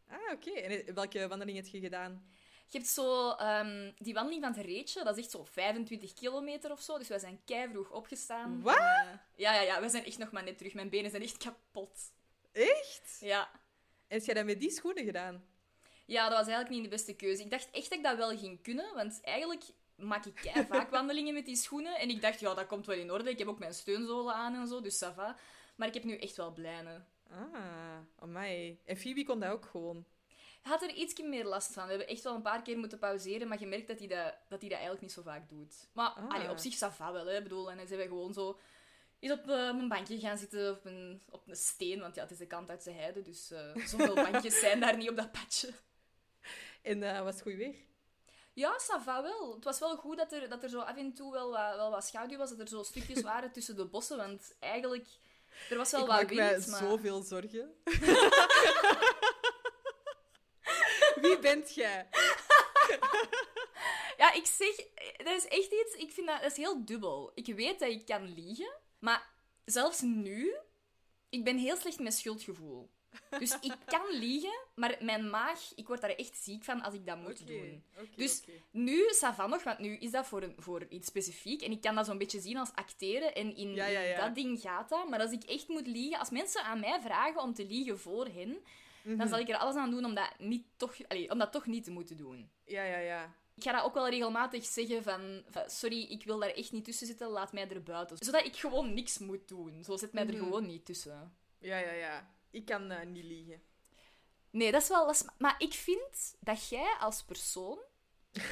[0.07, 0.51] Ah, oké.
[0.51, 2.26] En welke wandeling heb je gedaan?
[2.68, 6.72] Je hebt zo ehm, die wandeling van het Reetje, dat is echt zo 25 kilometer
[6.72, 6.97] of zo.
[6.97, 8.61] Dus wij zijn keivroeg opgestaan.
[8.61, 8.76] Wat?
[8.78, 10.74] Eh, ja, ja, ja, we zijn echt nog maar net terug.
[10.74, 11.99] Mijn benen zijn echt kapot.
[12.51, 13.18] Echt?
[13.20, 13.49] Ja.
[14.07, 15.45] En heb jij dat met die schoenen gedaan?
[16.05, 17.43] Ja, dat was eigenlijk niet de beste keuze.
[17.43, 19.63] Ik dacht echt dat ik dat wel ging kunnen, want eigenlijk
[19.96, 22.00] maak ik kei vaak wandelingen met die schoenen.
[22.00, 23.30] En ik dacht, ja, dat komt wel in orde.
[23.30, 25.38] Ik heb ook mijn steunzolen aan en zo, dus ça va.
[25.76, 27.08] Maar ik heb nu echt wel blijnen.
[27.30, 28.80] Ah, amai.
[28.86, 30.06] En Phoebe kon dat ook gewoon.
[30.62, 31.84] Had er iets meer last van.
[31.84, 34.36] We hebben echt wel een paar keer moeten pauzeren, maar je merkt dat hij dat,
[34.48, 35.88] dat, hij dat eigenlijk niet zo vaak doet.
[35.93, 36.30] Maar Ah.
[36.30, 37.38] allee, op zich ça va wel, hè.
[37.38, 38.60] Ik bedoel, en dan zijn gewoon zo...
[39.20, 42.22] Is op, eh, op een bankje gaan zitten, op een, op een steen, want ja,
[42.22, 45.16] het is de kant uit zijn heide, dus eh, zoveel bankjes zijn daar niet op
[45.16, 45.74] dat padje.
[46.82, 47.76] En eh, was het goed weer?
[48.56, 49.53] Ja, ça va wel.
[49.56, 51.91] Het was wel goed dat er, dat er zo af en toe wel wat, wel
[51.91, 55.08] wat schaduw was, dat er zo stukjes waren tussen de bossen, want eigenlijk...
[55.70, 56.80] Er was wel ik wat maak mij maar...
[56.80, 57.74] zoveel zorgen.
[61.22, 62.08] Wie bent jij?
[64.18, 64.76] Ja, ik zeg,
[65.18, 67.32] dat is echt iets, ik vind dat, dat is heel dubbel.
[67.34, 69.30] Ik weet dat ik kan liegen, maar
[69.66, 70.56] zelfs nu,
[71.30, 72.89] ik ben heel slecht met schuldgevoel.
[73.39, 77.05] Dus ik kan liegen, maar mijn maag, ik word daar echt ziek van als ik
[77.05, 77.84] dat moet doen.
[78.16, 81.61] Dus nu, ça va nog, want nu is dat voor, een, voor iets specifiek.
[81.61, 83.36] En ik kan dat zo'n beetje zien als acteren.
[83.36, 84.26] En in, Ja, ja, in ja.
[84.26, 85.09] dat ding gaat dat.
[85.09, 88.26] Maar als ik echt moet liegen, als mensen aan mij vragen om te liegen voor
[88.28, 88.57] hen,
[89.03, 89.18] Mhm.
[89.18, 90.95] dan zal ik er alles aan doen om dat, niet toch,
[91.30, 92.49] om dat toch niet te moeten doen.
[92.66, 93.34] Ja, ja, ja.
[93.55, 96.86] Ik ga dat ook wel regelmatig zeggen van, van, sorry, ik wil daar echt niet
[96.86, 98.18] tussen zitten, laat mij er buiten.
[98.20, 99.84] Zodat ik gewoon niks moet doen.
[99.84, 100.43] Zo zet mij er Mhm.
[100.43, 101.36] gewoon niet tussen.
[101.59, 102.35] Ja, ja, ja.
[102.56, 103.62] Ik kan eh, niet liegen.
[104.49, 105.06] Nee, dat is wel...
[105.06, 107.80] dat is- maar ik vind dat jij als persoon...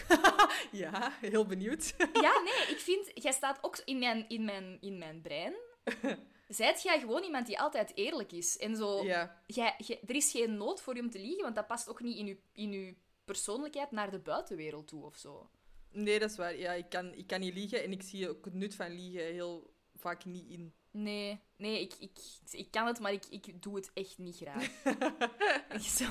[0.72, 1.94] Ja, heel benieuwd.
[2.14, 3.12] Ja, nee, ik vind...
[3.24, 5.54] Jij staat ook in mijn, in mijn, in mijn brein.
[6.48, 8.58] Zijt jij gewoon iemand die altijd eerlijk is.
[8.58, 9.04] En zo...
[9.04, 9.42] ja.
[9.48, 12.02] Jij, jij- er is geen nood voor je om te liegen, want dat past ook
[12.02, 12.96] niet in je, in je
[13.26, 15.50] persoonlijkheid naar de buitenwereld toe of zo.
[15.92, 16.58] Nee, dat is waar.
[16.58, 19.24] Ja, ik kan, ik kan niet liegen en ik zie ook het nut van liegen
[19.26, 20.74] heel vaak niet in.
[20.94, 22.18] Nee, nee, ik, ik,
[22.52, 24.70] ik kan het, maar ik, ik doe het echt niet graag.
[25.98, 26.06] Zo.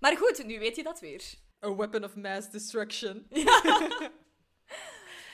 [0.00, 1.22] Maar goed, nu weet je dat weer.
[1.64, 3.26] A weapon of mass destruction.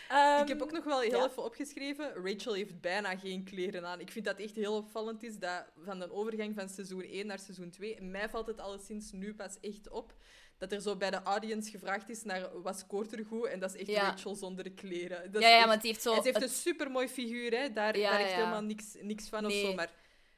[0.09, 1.26] Ehm, ik heb ook nog wel heel ja.
[1.26, 2.12] even opgeschreven.
[2.14, 4.00] Rachel heeft bijna geen kleren aan.
[4.00, 7.38] Ik vind dat echt heel opvallend is dat van de overgang van seizoen 1 naar
[7.38, 8.00] seizoen 2.
[8.00, 10.14] Mij valt het alleszins nu pas echt op
[10.62, 13.46] dat er zo bij de audience gevraagd is naar wat scoort er goed.
[13.46, 14.00] En dat is echt Ja.
[14.10, 15.32] Rachel zonder kleren.
[15.32, 16.14] Dat ja, ja, echt- want die heeft zo...
[16.14, 17.72] ze heeft het- een supermooi figuur, hè.
[17.72, 19.62] Daar, Ja, daar heeft helemaal niks, niks van Nee.
[19.62, 19.74] of zo.
[19.74, 19.90] Maar,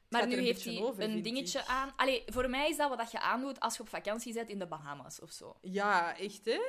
[0.09, 1.66] Maar nu heeft hij over, een dingetje ik.
[1.66, 1.93] aan.
[1.97, 4.66] Allee, voor mij is dat wat je aandoet als je op vakantie bent in de
[4.66, 5.57] Bahamas of zo.
[5.61, 6.61] Ja, echt, hè?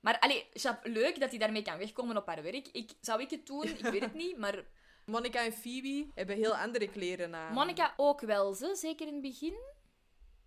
[0.00, 0.46] Maar allee,
[0.82, 2.68] leuk dat hij daarmee kan wegkomen op haar werk.
[2.72, 3.62] Ik, zou ik het doen?
[3.64, 4.36] Ik weet het niet.
[4.38, 4.64] Maar
[5.04, 7.52] Monica en Phoebe hebben heel andere kleren aan.
[7.52, 9.54] Monica ook wel, ze, zeker in het begin.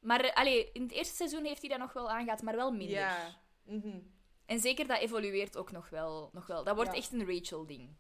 [0.01, 2.97] Maar allee, in het eerste seizoen heeft hij dat nog wel aangehad, maar wel minder.
[2.97, 3.37] Ja.
[3.63, 3.99] Mhm.
[4.45, 6.29] En zeker dat evolueert ook nog wel.
[6.33, 6.63] Nog wel.
[6.63, 6.97] Dat wordt Ja.
[6.97, 7.95] echt een Rachel-ding.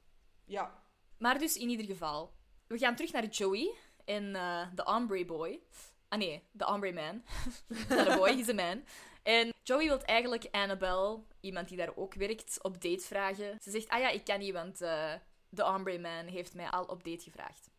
[0.45, 0.83] Ja.
[1.17, 2.33] Maar dus in ieder geval.
[2.67, 3.73] We gaan terug naar Joey
[4.05, 5.59] en eh, de Ombre Boy.
[6.07, 7.23] Ah nee, de Ombre Man.
[7.89, 8.83] Not a boy, he's a man.
[9.23, 13.57] En Joey wil eigenlijk Annabelle, iemand die daar ook werkt, op date vragen.
[13.61, 15.13] Ze zegt, ah ja, ik kan niet, want eh,
[15.49, 17.69] de Ombre Man heeft mij al op date gevraagd.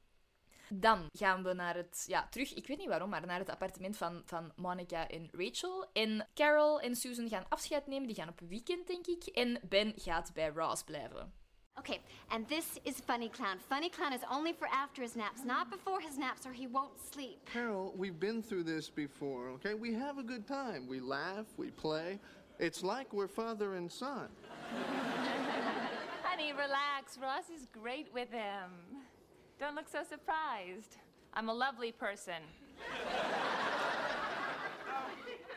[0.75, 3.97] Dan gaan we naar het, ja, terug, ik weet niet waarom, maar naar het appartement
[3.97, 5.87] van, van Monica en Rachel.
[5.93, 9.25] En Carol en Susan gaan afscheid nemen, die gaan op weekend, denk ik.
[9.27, 11.33] En Ben gaat bij Ross blijven.
[11.79, 13.59] Okay, and this is Funny Clown.
[13.69, 17.01] Funny Clown is only for after his naps, not before his naps, or he won't
[17.13, 17.39] sleep.
[17.53, 19.75] Carol, we've been through this before, okay?
[19.75, 20.87] We have a good time.
[20.87, 22.19] We laugh, we play.
[22.59, 24.29] It's like we're father and son.
[26.23, 27.19] Honey, relax.
[27.19, 28.71] Ross is great with him.
[29.63, 30.97] Don't look so surprised.
[31.35, 32.43] I'm a lovely person.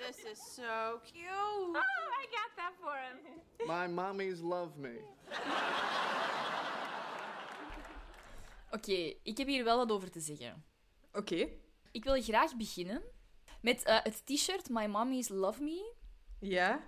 [0.07, 1.25] This is so cute.
[1.31, 3.67] Oh, I got that for him.
[3.67, 5.01] My mommies love me.
[8.71, 10.65] Oké, ik heb hier wel wat over te zeggen.
[11.13, 11.49] Oké.
[11.91, 13.01] Ik wil graag beginnen
[13.61, 15.93] met eh, het t-shirt My Mommy's Love Me.
[16.39, 16.83] Ja.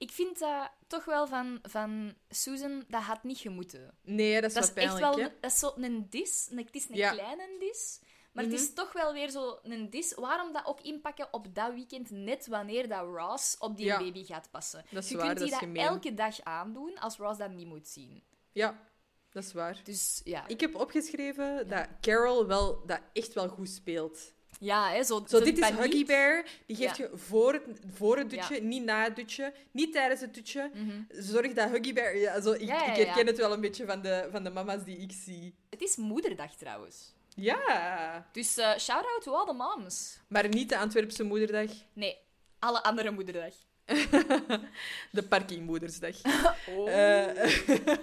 [0.00, 3.98] Ik vind dat toch wel van, van Susan, dat had niet gemoeten.
[4.02, 5.32] Nee, dat is Dat wel is echt pijnlijk, wel hè?
[5.40, 6.48] dat is zo een dis.
[6.50, 7.10] een- Het is een Ja.
[7.10, 8.00] kleine dis.
[8.32, 8.62] Maar het Mhm.
[8.62, 10.14] is toch wel weer zo een dis.
[10.14, 13.98] Waarom dat ook inpakken op dat weekend, net wanneer dat Ross op die Ja.
[13.98, 14.84] baby gaat passen?
[14.90, 17.88] Dat is Je waar, kunt die dat elke dag aandoen als Ross dat niet moet
[17.88, 18.22] zien.
[18.52, 18.88] Ja,
[19.30, 19.80] dat is waar.
[19.84, 24.32] Dus ja, Ik heb opgeschreven dat Carol wel, dat echt wel goed speelt.
[24.60, 25.68] Ja hè, zo, Zo, dit is.
[25.68, 26.44] Huggy Bear.
[26.66, 27.04] Die geeft Ja.
[27.04, 27.62] je voor het,
[27.94, 28.60] voor het dutje, Ja.
[28.62, 30.70] niet na het dutje, niet tijdens het dutje.
[30.74, 31.00] Mhm.
[31.08, 32.16] Zorg dat Huggy Bear...
[32.16, 35.12] Ja, zo, ik, herken het wel een beetje van de, van de mama's die ik
[35.24, 35.54] zie.
[35.70, 37.12] Het is moederdag trouwens.
[37.34, 40.18] Ja, Dus eh shout-out to all the moms.
[40.28, 41.70] maar niet de Antwerpse moederdag.
[41.92, 42.16] Nee,
[42.58, 43.54] alle andere moederdag.
[45.16, 46.16] De parkingmoedersdag.
[46.76, 46.90] Oh.
[46.92, 47.50] Eh,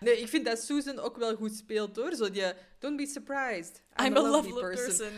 [0.00, 2.14] nee, ik vind dat Susan ook wel goed speelt, hoor.
[2.14, 3.82] Zo die, don't be surprised.
[4.04, 5.10] I'm a lovely person,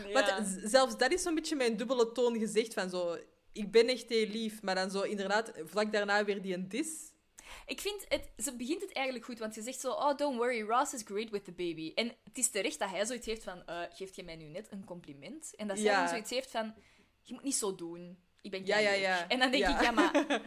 [0.45, 3.17] z- zelfs dat is zo'n beetje mijn dubbele toon gezegd van zo...
[3.53, 7.11] Ik ben echt heel lief, maar dan zo inderdaad vlak daarna weer die een dis.
[7.65, 10.61] Ik vind, het, ze begint het eigenlijk goed, want ze zegt zo, oh, don't worry,
[10.61, 11.91] Ross is great with the baby.
[11.95, 14.67] En het is terecht dat hij zoiets heeft van, eh geeft je mij nu net
[14.71, 15.53] een compliment?
[15.55, 15.99] En dat zij Ja.
[15.99, 16.73] dan zoiets heeft van,
[17.21, 18.17] je moet niet zo doen.
[18.41, 19.27] Ik ben Ja, ja, ja.
[19.27, 19.75] En dan denk Ja.
[19.79, 20.11] ik, ja, maar...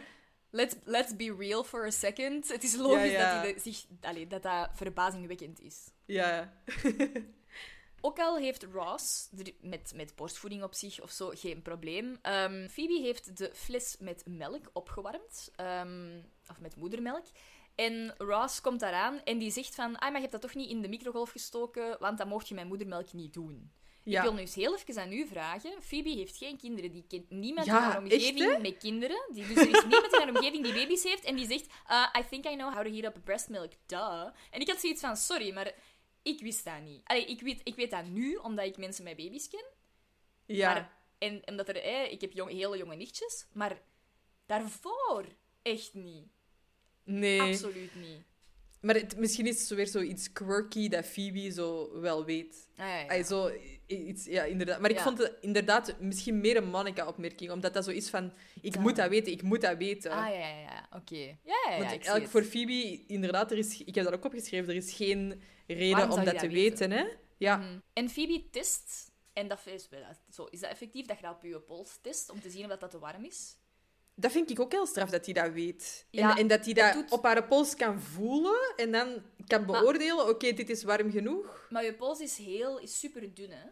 [0.55, 2.47] Let's, let's be real for a second.
[2.47, 3.41] Het is logisch Ja, ja.
[3.41, 5.91] Dat, hij zich, allee, dat dat verbazingwekkend is.
[6.05, 6.53] Ja.
[8.01, 9.29] Ook al heeft Ross
[9.61, 12.17] met, met borstvoeding op zich of zo geen probleem.
[12.21, 15.51] Ehm, Phoebe heeft de fles met melk opgewarmd.
[15.55, 17.25] ehm, of met moedermelk.
[17.75, 19.95] En Ross komt daaraan en die zegt van...
[19.95, 22.55] Ah, maar je hebt dat toch niet in de microgolf gestoken, want dan mocht je
[22.55, 23.71] mijn moedermelk niet doen.
[24.05, 24.17] Ja.
[24.17, 25.81] Ik wil nu eens heel even aan u vragen.
[25.81, 26.91] Phoebe heeft geen kinderen.
[26.91, 29.29] Die kent niemand Ja, in haar omgeving echt, met kinderen.
[29.33, 31.23] Die, dus er is niemand in haar omgeving die baby's heeft.
[31.23, 33.71] En die zegt, uh, I think I know how to heat up breast milk.
[33.85, 34.27] Duh.
[34.51, 35.73] En ik had zoiets van, sorry, maar
[36.21, 37.01] ik wist dat niet.
[37.03, 39.65] Allee, ik, weet, ik weet dat nu, omdat ik mensen met baby's ken.
[40.45, 40.73] Ja.
[40.73, 43.81] Maar, en omdat er, eh, ik heb jong, hele jonge nichtjes, maar
[44.45, 45.25] daarvoor
[45.61, 46.27] echt niet.
[47.03, 47.41] Nee.
[47.41, 48.21] Absoluut niet.
[48.85, 52.67] Maar het, misschien is het zo weer zoiets quirky dat Phoebe zo wel weet.
[52.77, 53.07] Ah, ja, ja.
[53.07, 53.51] Ay, zo,
[53.87, 54.79] iets, ja, inderdaad.
[54.79, 55.03] Maar ik Ja.
[55.03, 58.33] vond het inderdaad misschien meer een Monica-opmerking, omdat dat zo is van...
[58.61, 60.11] Ik moet dat weten, ik moet dat weten.
[60.11, 60.87] Ah, ja, ja, ja.
[60.95, 61.15] Oké.
[61.15, 61.77] Ja, ja, ja.
[61.89, 62.29] Want het.
[62.29, 66.17] voor Phoebe, inderdaad, er is, ik heb dat ook opgeschreven, er is geen reden Waarom
[66.19, 66.89] om dat te weten.
[66.89, 66.91] weten?
[66.91, 67.05] hè?
[67.37, 67.57] Ja.
[67.57, 67.79] Mhm.
[67.93, 71.43] En Phoebe test, en dat is, wel- zo, is dat effectief dat je dat op
[71.43, 73.57] je pols test om te zien of dat, dat te warm is?
[74.15, 76.05] Dat vind ik ook heel straf dat hij dat weet.
[76.09, 79.65] Ja, en, en dat hij dat doet- op haar pols kan voelen en dan kan
[79.65, 81.67] beoordelen, oké, dit is warm genoeg.
[81.69, 83.65] Maar je pols is heel, is super dun, hè?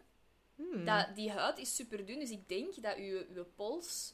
[0.56, 0.84] Hmm.
[0.84, 4.12] Dat, die huid is super dun, dus ik denk dat je, je pols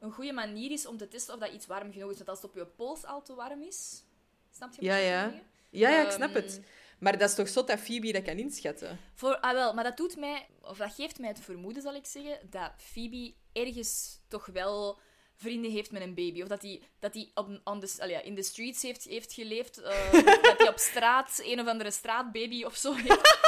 [0.00, 2.16] een goede manier is om te testen of dat iets warm genoeg is.
[2.16, 4.04] Want als het op je pols al te warm is,
[4.50, 5.32] snap je wat Ja, ja.
[5.70, 6.60] Ja, ja, ik snap Ehm, het.
[6.98, 8.98] Maar dat is toch zot dat Phoebe dat kan inschatten?
[9.14, 12.06] Voor, ah wel, maar dat doet mij, of dat geeft mij het vermoeden, zal ik
[12.06, 14.98] zeggen, dat Phoebe ergens toch wel
[15.40, 16.42] vrienden heeft met een baby.
[16.42, 19.32] Of dat hij dat die op, on the, allee, ja, in de streets heeft, heeft
[19.32, 19.78] geleefd.
[19.78, 20.12] eh,
[20.42, 23.38] dat hij op straat een of andere straatbaby of zo heeft.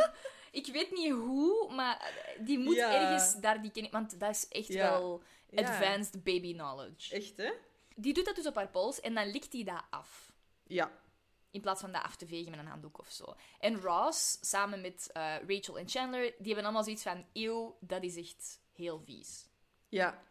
[0.60, 2.94] ik weet niet hoe, maar die moet Ja.
[2.94, 3.90] ergens daar die kennis...
[3.90, 4.90] Want dat is echt Ja.
[4.90, 5.22] wel
[5.54, 7.14] advanced baby knowledge.
[7.14, 7.52] Echt, hè?
[7.96, 10.32] Die doet dat dus op haar pols en dan likt hij dat af.
[10.66, 10.90] Ja.
[11.50, 13.34] In plaats van dat af te vegen met een handdoek of zo.
[13.58, 17.26] En Ross, samen met eh, Rachel en Chandler, die hebben allemaal zoiets van...
[17.32, 19.46] Eeuw, dat is echt heel vies.
[19.88, 20.22] Ja.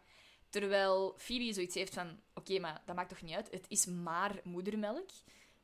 [0.50, 2.20] Terwijl Phoebe zoiets heeft van...
[2.34, 3.50] Oké, maar dat maakt toch niet uit?
[3.50, 5.08] Het is maar moedermelk.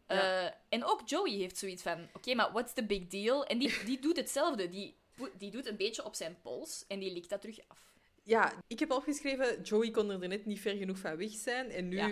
[0.09, 0.45] Ja.
[0.47, 2.09] Eh, en ook Joey heeft zoiets van...
[2.13, 3.45] Oké, maar what's the big deal?
[3.47, 4.69] En die, die doet hetzelfde.
[4.69, 4.97] Die,
[5.39, 7.95] die doet een beetje op zijn pols en die likt dat terug af.
[8.23, 11.71] Ja, ik heb opgeschreven, Joey kon er net niet ver genoeg van weg zijn.
[11.71, 12.11] En nu Ja.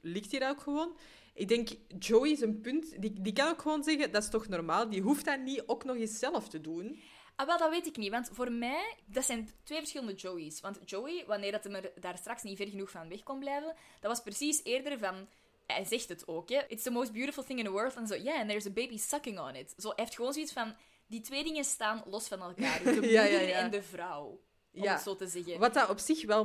[0.00, 0.96] ligt hij dat ook gewoon.
[1.34, 1.68] Ik denk,
[1.98, 3.00] Joey is een punt...
[3.02, 4.88] Die, die kan ook gewoon zeggen, dat is toch normaal?
[4.88, 7.00] Die hoeft dat niet ook nog eens zelf te doen.
[7.36, 8.10] Ah, wel, dat weet ik niet.
[8.10, 10.60] Want voor mij, dat zijn twee verschillende Joey's.
[10.60, 13.74] Want Joey, wanneer dat hem er daar straks niet ver genoeg van weg kon blijven,
[14.00, 15.28] dat was precies eerder van...
[15.66, 16.60] Hij zegt het ook, hè.
[16.68, 17.94] It's the most beautiful thing in the world.
[17.96, 19.74] En zo, yeah, and there's a baby sucking on it.
[19.78, 20.74] Zo, hij heeft gewoon zoiets van...
[21.06, 22.78] Die twee dingen staan los van elkaar.
[22.84, 23.58] De moeder Ja, ja, ja.
[23.58, 24.40] en de vrouw.
[24.74, 24.92] Om Ja.
[24.92, 25.58] het zo te zeggen.
[25.58, 26.44] Wat dat op zich wel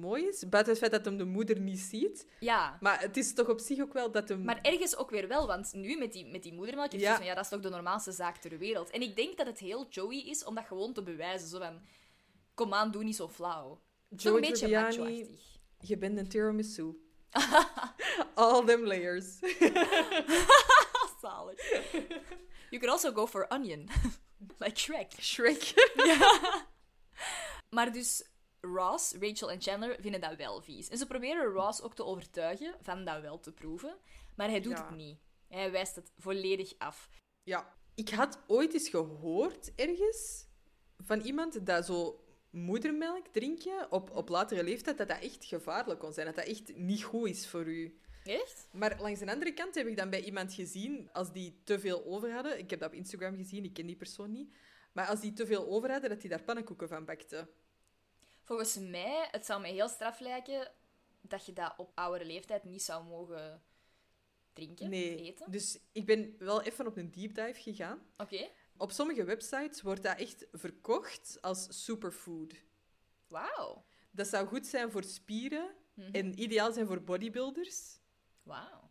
[0.00, 2.26] mooi is, buiten het feit dat hem de moeder niet ziet.
[2.40, 2.78] Ja.
[2.80, 4.42] Maar het is toch op zich ook wel dat hem...
[4.44, 7.16] Maar ergens ook weer wel, want nu met die, met die moedermelk, Ja.
[7.16, 8.90] van, ja, dat is toch de normaalste zaak ter wereld.
[8.90, 11.48] En ik denk dat het heel Joey is om dat gewoon te bewijzen.
[11.48, 11.80] Zo van,
[12.54, 13.80] kom aan, doe niet zo flauw.
[14.08, 15.28] Joey een beetje.
[15.80, 16.92] Je bent een tiramisu.
[18.34, 19.38] All them layers.
[21.22, 21.60] Zalig.
[22.70, 23.88] You could also go for onion.
[24.58, 25.12] like Shrek.
[25.20, 25.74] Shrek.
[27.70, 28.24] Maar dus
[28.60, 30.88] Ross, Rachel en Chandler vinden dat wel vies.
[30.88, 33.96] En ze proberen Ross ook te overtuigen van dat wel te proeven.
[34.36, 34.86] Maar hij doet Ja.
[34.86, 35.18] het niet.
[35.48, 37.08] Hij wijst het volledig af.
[37.42, 40.46] Ja, ik had ooit eens gehoord ergens
[41.04, 46.12] van iemand dat zo moedermelk drinken op, op latere leeftijd, dat dat echt gevaarlijk kon
[46.12, 46.26] zijn.
[46.26, 47.98] Dat dat echt niet goed is voor u.
[48.24, 48.68] Echt?
[48.72, 52.04] Maar langs de andere kant heb ik dan bij iemand gezien, als die te veel
[52.04, 54.56] over hadden, ik heb dat op Instagram gezien, ik ken die persoon niet,
[54.98, 57.48] maar als die te veel over hadden, dat die daar pannenkoeken van bakte.
[58.42, 60.70] Volgens mij, het zou mij heel straf lijken
[61.20, 63.62] dat je dat op oudere leeftijd niet zou mogen
[64.52, 65.50] drinken, Nee, eten.
[65.50, 68.02] dus ik ben wel even op een deep dive gegaan.
[68.16, 68.48] Oké.
[68.76, 72.54] Op sommige websites wordt dat echt verkocht als superfood.
[73.26, 73.84] Wauw.
[74.10, 76.14] Dat zou goed zijn voor spieren Mhm.
[76.14, 77.98] en ideaal zijn voor bodybuilders.
[78.42, 78.90] Wauw.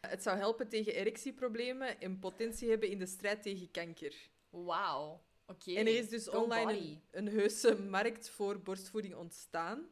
[0.00, 4.14] Het zou helpen tegen erectieproblemen en potentie hebben in de strijd tegen kanker.
[4.50, 5.22] Wauw.
[5.64, 9.86] En er is dus online een, een heuse markt voor borstvoeding ontstaan.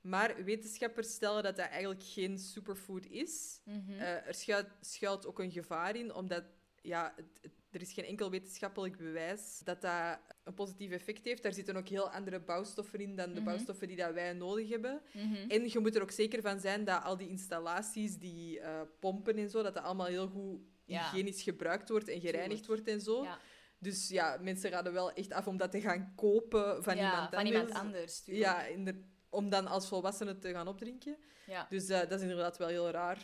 [0.00, 3.60] Maar wetenschappers stellen dat dat eigenlijk geen superfood is.
[3.64, 3.90] Mhm.
[3.90, 6.44] Eh, er schuilt, schuilt ook een gevaar in, omdat
[6.82, 11.42] ja, het- het- er is geen enkel wetenschappelijk bewijs dat dat een positief effect heeft.
[11.42, 13.44] Daar zitten ook heel andere bouwstoffen in dan de Mhm.
[13.44, 15.02] bouwstoffen die dat wij nodig hebben.
[15.12, 15.34] Mhm.
[15.48, 19.36] En je moet er ook zeker van zijn dat al die installaties, die eh, pompen
[19.36, 21.10] en zo, dat dat allemaal heel goed Ja.
[21.10, 23.22] hygiënisch gebruikt wordt en gereinigd wordt en zo.
[23.22, 23.38] Ja.
[23.84, 27.28] Dus ja, mensen raden wel echt af om dat te gaan kopen van Ja, iemand
[27.28, 27.56] van anders.
[27.56, 28.46] iemand anders, tuurlijk.
[28.46, 31.16] Ja, inder- om dan als volwassene te gaan opdrinken.
[31.46, 31.66] Ja.
[31.70, 33.18] Dus eh, dat is inderdaad wel heel raar.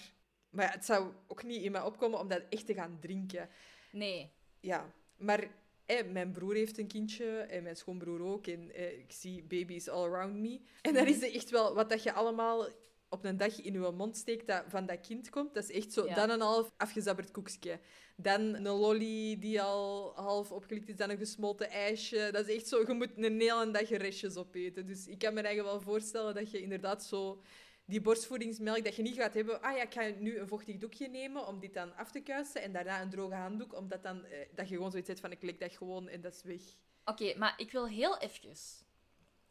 [0.51, 3.49] Maar ja, het zou ook niet in mij opkomen om dat echt te gaan drinken.
[3.93, 4.33] Nee.
[4.61, 5.49] Ja, maar
[5.87, 8.47] eh, mijn broer heeft een kindje en mijn schoonbroer ook.
[8.47, 10.61] En eh, ik zie baby's all around me.
[10.83, 11.13] En dan Mhm.
[11.13, 12.67] is het echt wel wat dat je allemaal
[13.11, 15.55] op een dag in je mond steekt dat van dat kind komt.
[15.55, 16.07] Dat is echt zo.
[16.07, 16.15] Ja.
[16.15, 17.79] Dan een half afgezabberd koekje.
[18.17, 20.97] Dan een lolly die al half opgelikt is.
[20.97, 22.29] Dan een gesmolten ijsje.
[22.33, 22.81] Dat is echt zo.
[22.87, 24.87] Je moet een hele dag restjes opeten.
[24.87, 27.43] Dus ik kan me eigenlijk wel voorstellen dat je inderdaad zo
[27.91, 31.09] die borstvoedingsmelk, dat je niet gaat hebben, ah ja, ik ga nu een vochtig doekje
[31.09, 34.39] nemen om dit dan af te kuisen en daarna een droge handdoek, omdat dan, eh,
[34.55, 36.63] dat je gewoon zoiets hebt van, ik lik dat gewoon en dat is weg.
[37.05, 38.59] Oké, maar ik wil heel even...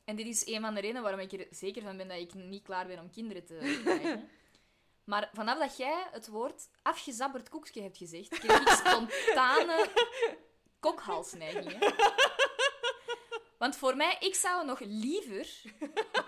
[0.09, 2.33] En dit is een van de redenen waarom ik er zeker van ben dat ik
[2.33, 4.29] niet klaar ben om kinderen te krijgen.
[5.03, 9.89] Maar vanaf dat jij het woord afgezabberd koekje hebt gezegd, kreeg ik spontane
[10.79, 11.93] kokhalsneigingen.
[13.57, 15.61] Want voor mij, ik zou nog liever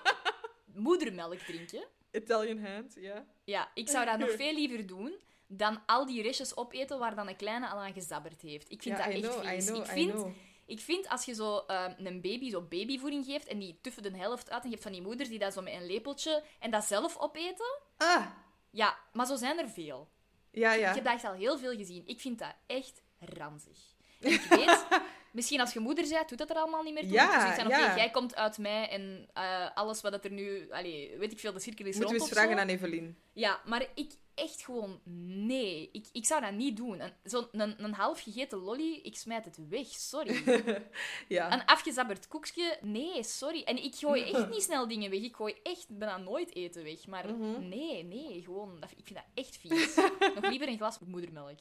[0.87, 1.83] moedermelk drinken.
[2.11, 3.25] Italian hand, ja.
[3.43, 5.13] Ja, ik zou dat nog veel liever doen
[5.47, 8.71] dan al die restjes opeten waar dan een kleine al aan gezabberd heeft.
[8.71, 9.65] Ik vind Ja, dat I echt know, vies.
[9.65, 10.25] know, ik, vind.
[10.65, 14.17] Ik vind als je zo eh, een baby zo babyvoeding geeft en die tuffen de
[14.17, 16.71] helft uit en je hebt van die moeders die dat zo met een lepeltje en
[16.71, 17.79] dat zelf opeten.
[17.97, 18.25] Ah,
[18.69, 20.09] Ja, maar zo zijn er veel.
[20.51, 20.93] ja, Ik ja.
[20.93, 22.03] heb dat echt al heel veel gezien.
[22.07, 23.77] Ik vind dat echt ranzig.
[24.21, 24.85] En ik weet,
[25.31, 27.11] misschien als je moeder bent, doet dat er allemaal niet meer toe.
[27.11, 27.95] Ja, je zoiets van, oké, ja.
[27.97, 30.71] jij komt uit mij en eh, alles wat dat er nu...
[30.71, 32.61] Allee, weet ik veel, de cirkel is Moeten we rond eens vragen zo.
[32.63, 33.17] aan Evelien.
[33.33, 34.99] Ja, maar ik echt gewoon...
[35.45, 36.99] Nee, ik, ik zou dat niet doen.
[36.99, 39.87] Een- Zo'n een, een half gegeten lolly, ik smijt het weg.
[39.87, 40.43] Sorry.
[41.27, 41.51] Ja.
[41.53, 43.61] Een afgezabberd koekje, nee, sorry.
[43.63, 45.21] En ik gooi echt niet snel dingen weg.
[45.21, 47.07] Ik gooi echt bijna nooit eten weg.
[47.07, 47.67] Maar Mhm.
[47.69, 48.77] nee, nee, gewoon...
[48.97, 49.95] Ik vind dat echt vies.
[50.35, 51.59] Nog liever een glas moedermelk.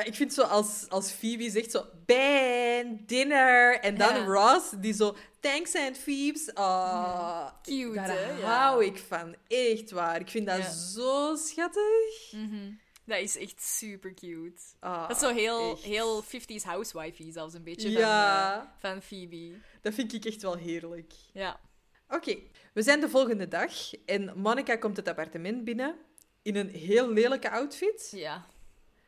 [0.00, 3.80] Ja, ik vind zo als, als Phoebe zegt zo, Ben, dinner.
[3.80, 4.24] En dan Ja.
[4.24, 6.54] Ross, die zo, thanks and Phoebes.
[6.54, 8.30] Ah, Cute, daar hè?
[8.38, 8.44] Ja.
[8.58, 9.34] hou ik van.
[9.48, 10.20] Echt waar.
[10.20, 12.32] Ik vind dat zo schattig.
[12.32, 12.72] Mhm.
[13.04, 14.60] Dat is echt super cute.
[14.80, 15.82] Ah, dat is zo heel, echt.
[15.82, 18.54] heel 50s housewifey, zelfs een beetje Ja.
[18.78, 19.52] van, eh, van Phoebe.
[19.80, 21.12] Dat vind ik echt wel heerlijk.
[21.32, 21.60] Ja.
[22.08, 22.36] Oké,
[22.74, 23.72] we zijn de volgende dag
[24.06, 25.96] en Monica komt het appartement binnen
[26.42, 28.12] in een heel lelijke outfit.
[28.14, 28.46] Ja.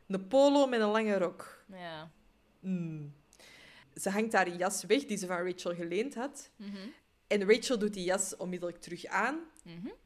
[0.07, 1.63] Een polo met een lange rok.
[1.71, 2.11] Ja.
[2.59, 3.13] Mm.
[3.95, 6.49] Ze hangt haar jas weg die ze van Rachel geleend had.
[6.55, 6.77] Mhm.
[7.27, 9.39] En Rachel doet die jas onmiddellijk terug aan.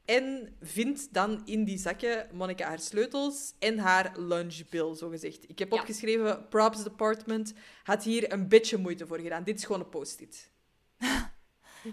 [0.05, 5.49] En vindt dan in die zakken Monica haar sleutels en haar lunchbill, zogezegd.
[5.49, 5.79] Ik heb Ja.
[5.79, 9.43] opgeschreven, props department had hier een beetje moeite voor gedaan.
[9.43, 10.49] Dit is gewoon een post-it.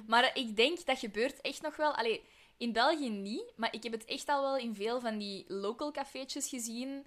[0.07, 1.95] Maar ik denk dat gebeurt echt nog wel.
[1.95, 2.25] Allee,
[2.57, 5.93] in België niet, maar ik heb het echt al wel in veel van die local
[5.93, 7.07] cafeetjes gezien.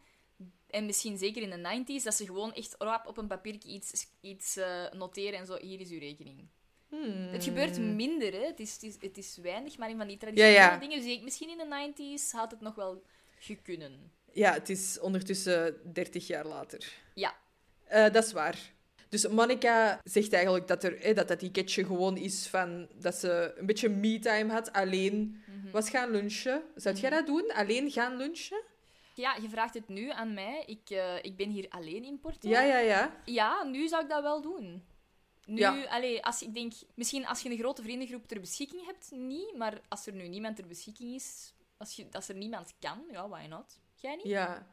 [0.70, 4.07] En misschien zeker in de 90s, dat ze gewoon echt rap op een papiertje iets,
[4.22, 5.57] iets eh, noteren en zo.
[5.61, 6.47] Hier is uw rekening.
[7.32, 8.45] Het gebeurt minder, hè.
[8.45, 10.78] Het is, het, is, het is weinig, maar in van die traditionele ja.
[10.78, 10.97] dingen.
[11.01, 13.03] Dus ik- misschien in de 90s had het nog wel
[13.39, 14.11] gekunnen.
[14.34, 16.93] Ja, het is ondertussen 30 jaar later.
[17.15, 17.36] Ja.
[17.86, 18.74] Eh, dat is waar.
[19.09, 23.53] Dus Monica zegt eigenlijk dat, er, hè, dat dat ticketje gewoon is van dat ze
[23.57, 25.72] een beetje me-time had, alleen Mhm.
[25.72, 26.63] was gaan lunchen.
[26.76, 27.51] Zou jij dat doen?
[27.53, 28.61] Alleen gaan lunchen?
[29.18, 30.63] Ja, je vraagt het nu aan mij.
[30.65, 32.49] Ik, eh, ik ben hier alleen in Porto.
[32.49, 33.22] Ja, ja, ja.
[33.26, 34.84] Ja, nu zou ik dat wel doen.
[35.45, 35.84] Nu, Ja.
[35.84, 39.55] allee, als, ik denk, misschien als je een grote vriendengroep ter beschikking hebt, niet.
[39.57, 43.30] Maar als er nu niemand ter beschikking is, als, je, als er niemand kan, ja,
[43.30, 43.80] why not?
[43.95, 44.26] Jij niet?
[44.26, 44.68] Ja.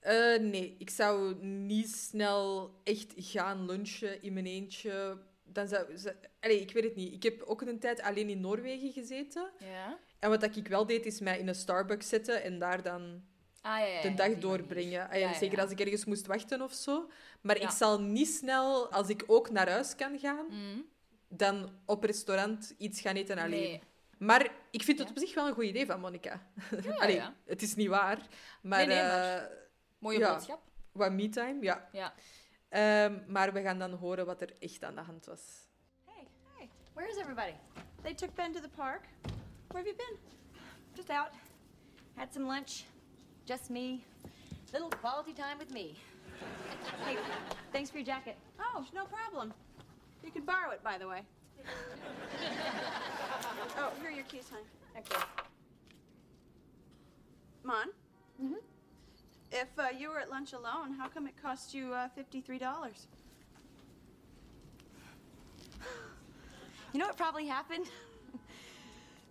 [0.00, 5.22] Eh, nee, ik zou niet snel echt gaan lunchen in mijn eentje.
[5.44, 7.12] Dan zou, zou- allee, ik weet het niet.
[7.12, 9.50] Ik heb ook een tijd alleen in Noorwegen gezeten.
[9.58, 9.98] Ja.
[10.18, 13.22] En wat ik wel deed, is mij in een Starbucks zetten en daar dan
[13.62, 15.00] Ah, ja, ja, de dag doorbrengen.
[15.02, 15.20] Ah manier.
[15.20, 17.10] ja, Ja, ja, zeker als ik ergens moest wachten of zo.
[17.40, 17.62] Maar Ja.
[17.62, 20.80] ik zal niet snel, als ik ook naar huis kan gaan, Mhm.
[21.28, 23.50] dan op restaurant iets gaan eten alleen.
[23.50, 23.82] Nee.
[24.18, 26.46] Maar ik vind het op zich wel een goed idee van Monica.
[26.98, 27.34] Allee, ja.
[27.46, 28.18] het is niet waar.
[28.62, 29.56] Maar, Nee, nee, maar eh,
[29.98, 30.32] Mooie ja.
[30.32, 30.60] boodschap.
[30.92, 31.88] wat me-time, ja.
[31.92, 32.14] Ja.
[32.68, 35.40] Ehm, maar we gaan dan horen wat er echt aan de hand was.
[36.04, 37.52] Hey, hey, where is everybody?
[38.02, 39.02] They took Ben to the park.
[39.68, 40.16] Where have you been?
[40.94, 41.30] Just out.
[42.14, 42.70] Had some lunch.
[43.50, 44.04] Just me.
[44.72, 45.98] Little quality time with me.
[47.04, 47.16] Hey,
[47.72, 48.36] thanks for your jacket.
[48.60, 49.52] Oh, no problem.
[50.22, 51.22] You can borrow it, by the way.
[53.76, 54.60] oh, here are your keys, hon.
[54.96, 55.20] Okay.
[57.64, 57.88] Mon?
[58.40, 58.54] Mm-hmm.
[59.50, 62.60] If uh, you were at lunch alone, how come it cost you uh, $53?
[66.92, 67.86] You know what probably happened?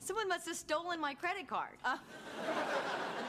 [0.02, 1.78] Someone must have stolen my credit card.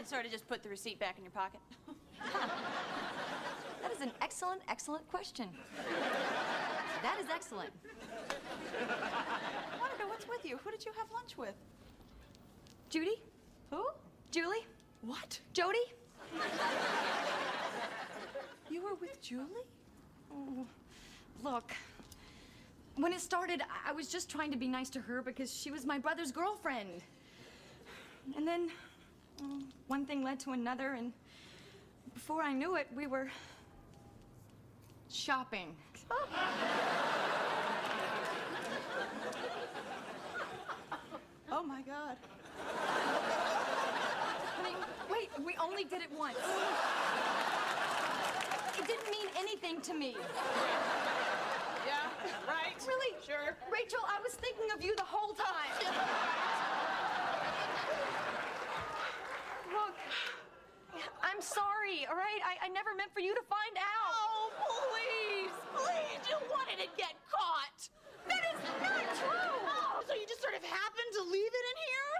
[0.00, 1.60] And sort of just put the receipt back in your pocket.
[3.82, 5.48] That is an excellent, excellent question.
[7.02, 7.70] That is excellent.
[8.78, 10.58] Monica, what's with you?
[10.64, 11.54] Who did you have lunch with?
[12.88, 13.20] Judy?
[13.70, 13.84] Who?
[14.30, 14.66] Julie?
[15.02, 15.38] What?
[15.52, 15.78] Jody?
[18.70, 19.66] You were with Julie?
[20.32, 20.66] Oh,
[21.42, 21.72] look.
[22.96, 25.70] When it started, I- I was just trying to be nice to her because she
[25.70, 27.02] was my brother's girlfriend.
[28.36, 28.70] And then
[29.86, 31.12] one thing led to another, and
[32.14, 33.28] before I knew it, we were
[35.10, 35.76] shopping.
[41.52, 42.16] Oh my god.
[44.56, 44.76] Honey,
[45.10, 46.38] wait, we only did it once.
[48.78, 50.16] It didn't mean anything to me.
[51.86, 52.06] Yeah,
[52.46, 52.86] right?
[52.86, 53.16] Really?
[53.26, 53.56] Sure.
[53.70, 55.92] Rachel, I was thinking of you the whole time.
[61.22, 62.42] I'm sorry, all right?
[62.42, 64.12] I, I never meant for you to find out.
[64.12, 67.80] Oh, please, please, you wanted to get caught.
[68.28, 68.82] That is not
[69.16, 69.54] true.
[69.64, 72.12] Oh, so you just sort of happened to leave it in here?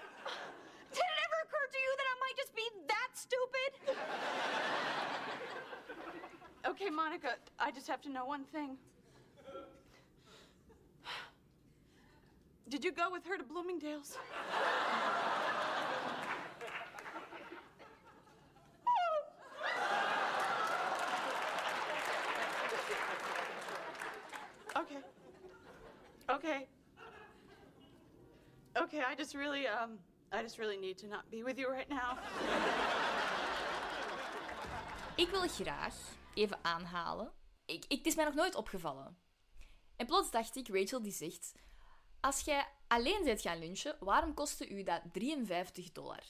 [0.95, 3.71] Did it ever occur to you that I might just be that stupid?
[6.69, 8.77] Okay, Monica, I just have to know one thing.
[12.69, 14.17] Did you go with her to Bloomingdale's?
[26.35, 26.69] Okay.
[28.77, 29.99] Okay, I just really, um,
[30.33, 32.19] I just really need to not be with you right now.
[35.17, 35.95] Ik wil graag
[36.35, 37.33] even aanhalen.
[37.67, 39.19] Ik, ik, het is mij nog nooit opgevallen.
[39.97, 41.53] En plots dacht ik, Rachel die zegt...
[42.21, 46.23] Als jij alleen bent gaan lunchen, waarom kostte u dat 53 dollar?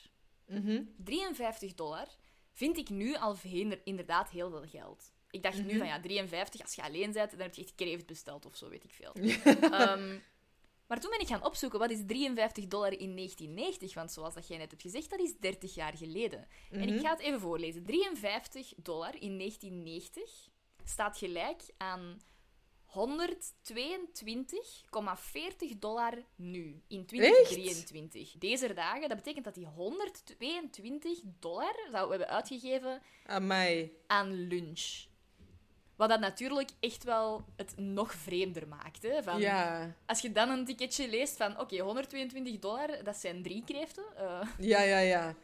[0.96, 2.08] 53 dollar
[2.52, 3.36] vind ik nu al
[3.84, 5.12] inderdaad heel veel geld.
[5.30, 8.06] Ik dacht nu van ja, 53, als je alleen bent, dan heb je echt kreeft
[8.06, 9.12] besteld of zo, weet ik veel.
[9.60, 10.18] Ehm,
[10.86, 13.94] maar toen ben ik gaan opzoeken, wat is 53 dollar in 1990?
[13.94, 16.46] Want zoals dat jij net hebt gezegd, dat is 30 jaar geleden.
[16.70, 17.84] En ik ga het even voorlezen.
[17.84, 20.48] 53 dollar in 1990
[20.84, 22.20] staat gelijk aan
[22.90, 22.94] 122,40
[25.78, 28.32] dollar nu, in 2023.
[28.38, 33.92] Deze dagen, dat betekent dat die 122 dollar we hebben uitgegeven Aan mij.
[34.06, 35.08] aan lunch.
[36.00, 39.02] Wat dat natuurlijk echt wel het nog vreemder maakt.
[39.02, 39.22] Hè?
[39.22, 39.94] Van, Ja.
[40.06, 44.04] Als je dan een ticketje leest van, oké, 122 dollar, dat zijn drie kreeften.
[44.16, 45.34] Eh, Ja, ja, ja.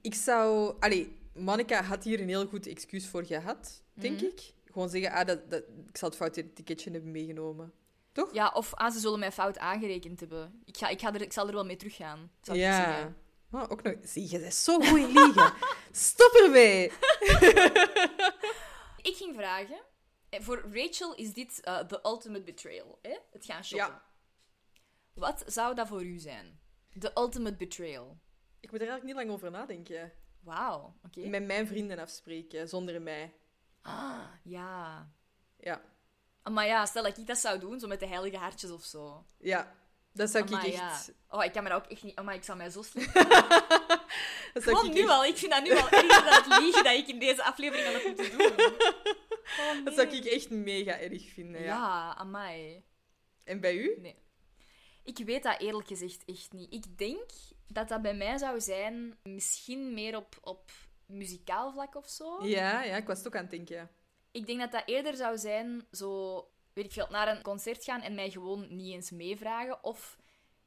[0.00, 0.74] Ik zou...
[0.80, 4.24] Allee, Monica had hier een heel goed excuus voor gehad, denk Mhm.
[4.24, 4.52] ik.
[4.72, 7.72] Gewoon zeggen, ah, dat, dat, ik zal het foute ticketje hebben meegenomen.
[8.12, 8.32] Toch?
[8.34, 10.62] ja, of ah, ze zullen mij fout aangerekend hebben.
[10.64, 12.30] Ik, ga, ik, ga er, ik zal er wel mee teruggaan.
[12.44, 13.14] Ik ja.
[13.50, 13.94] Oh, ook nog...
[14.04, 15.52] Zie, je bent zo goed liegen.
[15.92, 16.90] Stop ermee!
[19.02, 19.80] Ik ging vragen,
[20.28, 22.98] eh, voor Rachel is dit eh, the ultimate betrayal.
[23.02, 23.18] Hè?
[23.30, 23.88] Het gaan shoppen.
[23.88, 24.02] Ja.
[25.14, 26.60] Wat zou dat voor u zijn?
[26.98, 28.18] The ultimate betrayal.
[28.60, 30.12] Ik moet er eigenlijk niet lang over nadenken.
[30.40, 31.26] Wauw, oké.
[31.26, 33.34] Met mijn vrienden afspreken, zonder mij.
[33.82, 35.12] Ah, ja.
[35.56, 35.82] Ja.
[36.42, 39.26] Maar ja, stel dat ik dat zou doen, zo met de heilige hartjes of zo.
[39.38, 39.74] Ja.
[40.18, 41.06] Dat zou Amai, ik echt...
[41.06, 41.36] ja.
[41.38, 42.18] Oh, ik kan me dat ook echt niet...
[42.20, 43.14] Oh, ik zou mij zo slecht...
[44.54, 45.24] Dat zou ik nu echt- al.
[45.24, 47.92] Ik vind dat nu al erger dan het liegen dat ik in deze aflevering al
[47.92, 48.52] heb moeten doen.
[49.60, 51.66] Oh, Dat zou ik echt mega erg vinden, ja.
[51.66, 52.82] Ja, amai.
[53.44, 53.96] En bij u?
[54.00, 54.16] Nee.
[55.04, 56.72] Ik weet dat eerlijk gezegd echt niet.
[56.72, 57.30] Ik denk
[57.66, 60.70] dat dat bij mij zou zijn, misschien meer op, op
[61.06, 62.46] muzikaal vlak of zo.
[62.46, 63.90] Ja, ja, ik was het ook aan het denken.
[64.30, 66.36] Ik denk dat dat eerder zou zijn, zo,
[66.78, 69.84] weet ik veel, naar een concert gaan en mij gewoon niet eens meevragen.
[69.84, 70.18] Of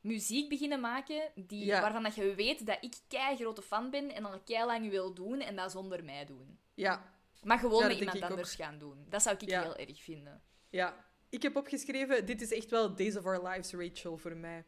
[0.01, 1.81] muziek beginnen maken die, Ja.
[1.81, 5.13] waarvan dat je weet dat ik kei grote fan ben en al kei lang wil
[5.13, 6.59] doen en dat zonder mij doen.
[6.73, 8.65] Ja, Maar gewoon Ja, met iemand anders ook.
[8.65, 9.05] gaan doen.
[9.09, 9.61] Dat zou ik Ja.
[9.61, 10.41] heel erg vinden.
[10.69, 11.09] ja.
[11.29, 14.65] Ik heb opgeschreven, dit is echt wel Days of Our Lives, Rachel, voor mij.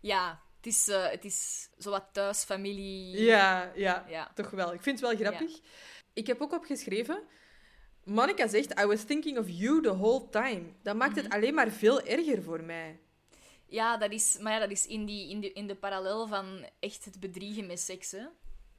[0.00, 3.22] Ja, het is, eh, het is zowat thuis, familie.
[3.22, 4.30] Ja, ja, Ja.
[4.34, 4.72] toch wel.
[4.72, 5.60] Ik vind het wel grappig.
[6.12, 7.22] Ik heb ook opgeschreven...
[8.04, 10.62] Monica zegt, I was thinking of you the whole time.
[10.82, 11.24] Dat maakt Mhm.
[11.24, 12.98] het alleen maar veel erger voor mij.
[13.66, 16.64] Ja, dat is, maar ja, dat is in, die, in, de, in de parallel van
[16.80, 18.10] echt het bedriegen met seks.
[18.10, 18.24] Hè?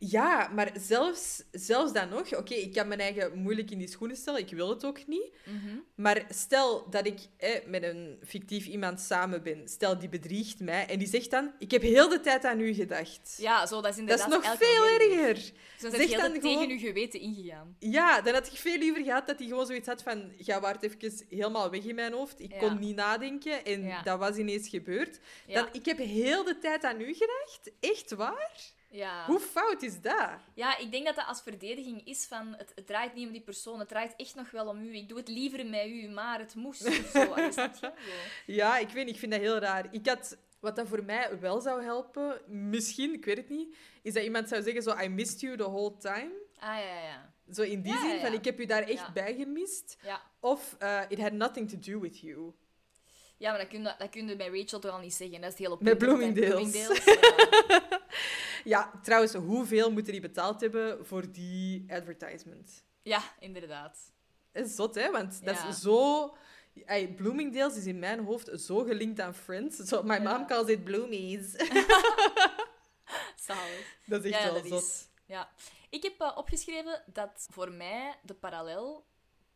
[0.10, 2.36] Ja, maar zelfs, zelfs dan nog...
[2.36, 4.40] Oké, ik kan mijn eigen moeilijk in die schoenen stellen.
[4.40, 5.32] Ik wil het ook niet.
[5.46, 5.76] Mhm.
[5.96, 9.68] Maar stel dat ik eh, met een fictief iemand samen ben.
[9.68, 10.88] Stel, die bedriegt mij.
[10.88, 11.52] En die zegt dan...
[11.60, 13.36] Ik heb heel de tijd aan u gedacht.
[13.38, 15.34] Ja, zo, dat is dat inderdaad is nog veel erger.
[15.34, 17.76] Dus dan Zeg zeg je dan tegen je geweten ingegaan.
[17.80, 20.32] Ja, dan had ik veel liever gehad dat hij gewoon zoiets had van...
[20.38, 22.40] Ja, waart even helemaal weg in mijn hoofd.
[22.40, 22.58] Ik Ja.
[22.60, 23.66] kon niet nadenken.
[23.66, 24.02] En Ja.
[24.02, 25.20] dat was ineens gebeurd.
[25.48, 27.72] Dan, ik heb heel de tijd aan u gedacht.
[27.80, 28.74] Echt waar?
[28.90, 29.26] Ja.
[29.26, 30.30] Hoe fout is dat?
[30.54, 32.54] ja, ik denk dat dat als verdediging is van...
[32.58, 34.96] Het, het draait niet om die persoon, het draait echt nog wel om u.
[34.96, 36.88] Ik doe het liever met u, maar het moest.
[36.88, 37.10] of
[37.80, 37.92] Zo.
[38.46, 39.88] Ja, ik weet niet, ik vind dat heel raar.
[39.92, 44.14] Ik had, wat dat voor mij wel zou helpen, misschien, ik weet het niet, is
[44.14, 46.32] dat iemand zou zeggen zo, I missed you the whole time.
[46.60, 47.34] Ah, ja, ja.
[47.52, 49.98] Zo in die Ja, zin, ja, van ik heb u daar echt bij gemist.
[50.04, 52.54] Ja, Of eh, it had nothing to do with you.
[53.38, 55.42] Ja maar dat kun, je, dat kun je bij Rachel toch al niet zeggen.
[55.42, 56.74] Dat is het hele Met punt bij Bloomingdale's.
[57.06, 58.00] ja.
[58.64, 62.84] Ja, trouwens, hoeveel moeten die betaald hebben voor die advertisement?
[63.04, 64.12] ja, inderdaad.
[64.52, 65.12] Dat is zot, hè?
[65.12, 65.68] Want dat Ja.
[65.68, 66.36] is zo...
[66.86, 69.78] Ey, Bloomingdale's is in mijn hoofd zo gelinkt aan Friends.
[69.78, 71.52] Zo, my mom calls it Bloomies.
[73.46, 73.98] Zalig.
[74.06, 74.82] dat is echt ja, wel dat zot.
[74.84, 75.08] is.
[75.26, 75.52] Ja.
[75.90, 79.06] Ik heb eh, opgeschreven dat voor mij de parallel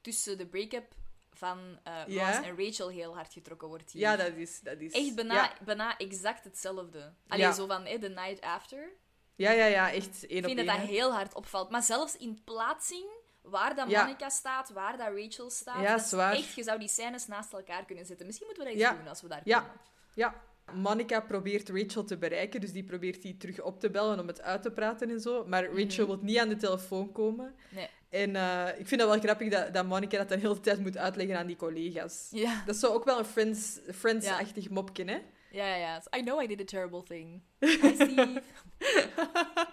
[0.01, 0.93] tussen de break-up
[1.33, 2.43] van Ross Ja?
[2.43, 4.01] en Rachel heel hard getrokken wordt hier.
[4.01, 4.59] Ja, dat is...
[4.61, 7.13] Dat is Echt bijna, Ja, bijna exact hetzelfde.
[7.27, 7.51] Alleen Ja.
[7.51, 8.89] zo van eh, The Night After.
[9.35, 11.69] ja, ja, ja echt één Ik vind dat dat heel hard opvalt.
[11.69, 13.05] Maar zelfs in plaatsing,
[13.41, 13.87] waar dat.
[13.87, 16.33] Monica staat, waar dat Rachel staat, Ja, zwaar.
[16.33, 18.25] echt, je zou die scènes naast elkaar kunnen zetten.
[18.25, 19.59] Misschien moeten we dat eens doen als we daar Ja.
[19.59, 19.73] komen.
[20.13, 20.41] Ja.
[20.73, 24.41] Monica probeert Rachel te bereiken, dus die probeert die terug op te bellen om het
[24.41, 25.45] uit te praten en zo.
[25.45, 27.55] Maar Rachel wil niet aan de telefoon komen.
[27.65, 27.75] Mhm.
[27.75, 27.89] Nee.
[28.09, 30.79] En eh, ik vind dat wel grappig dat, dat Monica dat dan de hele tijd
[30.79, 32.27] moet uitleggen aan die collega's.
[32.31, 32.63] Ja.
[32.65, 35.17] Dat is zo ook wel een Friends- Friends-achtig mopje, hè?
[35.51, 36.03] Ja, ja, ja.
[36.17, 37.41] I know I did a terrible thing.
[37.59, 38.41] Hi, Steve.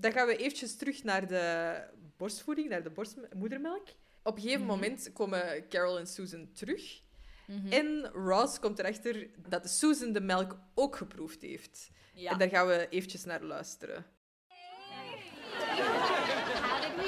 [0.00, 1.74] Dan gaan we eventjes terug naar de
[2.16, 3.88] borstvoeding, naar de borstmoedermelk.
[4.22, 4.70] Op een gegeven Mhm.
[4.74, 7.00] moment komen Carol en Susan terug.
[7.46, 7.72] Mhm.
[7.72, 11.90] En Ross komt erachter dat Susan de melk ook geproefd heeft.
[12.14, 12.30] Ja.
[12.30, 14.06] En daar gaan we eventjes naar luisteren.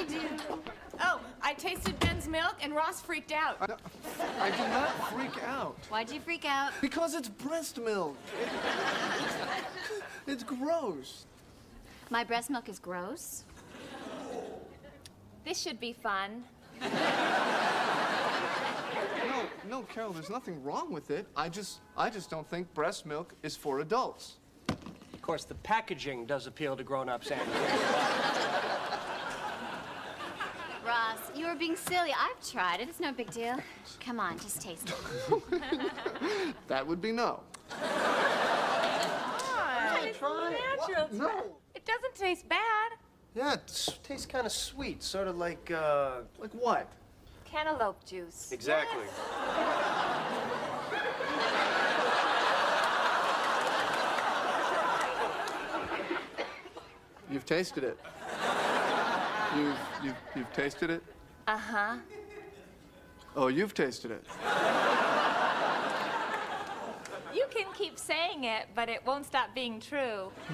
[0.03, 0.59] How did we do?
[0.99, 3.57] Oh, I tasted Ben's milk and Ross freaked out.
[3.61, 5.77] I, I did not freak out.
[5.89, 6.73] Why'd you freak out?
[6.81, 8.17] Because it's breast milk.
[8.41, 8.49] It-
[10.25, 11.25] it's gross.
[12.09, 13.43] My breast milk is gross.
[15.45, 16.43] This should be fun.
[16.81, 16.89] No,
[19.69, 21.27] no, Carol, there's nothing wrong with it.
[21.35, 24.37] I just, I just don't think breast milk is for adults.
[24.69, 27.31] Of course, the packaging does appeal to grown-ups,
[30.83, 30.87] Andy.
[30.87, 32.11] Ross, you were being silly.
[32.17, 32.89] I've tried it.
[32.89, 33.57] It's no big deal.
[34.05, 34.95] Come on, just taste it.
[36.67, 37.41] That would be no.
[40.01, 41.09] Natural.
[41.11, 41.43] No.
[41.75, 42.91] It doesn't taste bad.
[43.35, 46.87] Yeah, it tastes kind of sweet, sort of like, uh, Like what?
[47.45, 48.51] cantaloupe juice.
[48.51, 49.03] Exactly.
[57.29, 57.99] You've tasted it.
[59.55, 61.03] You've, you've, you've tasted it?
[61.47, 61.97] Uh huh.
[63.35, 64.23] Oh, you've tasted it.
[67.33, 70.31] You can keep saying it, but it won't stop being true.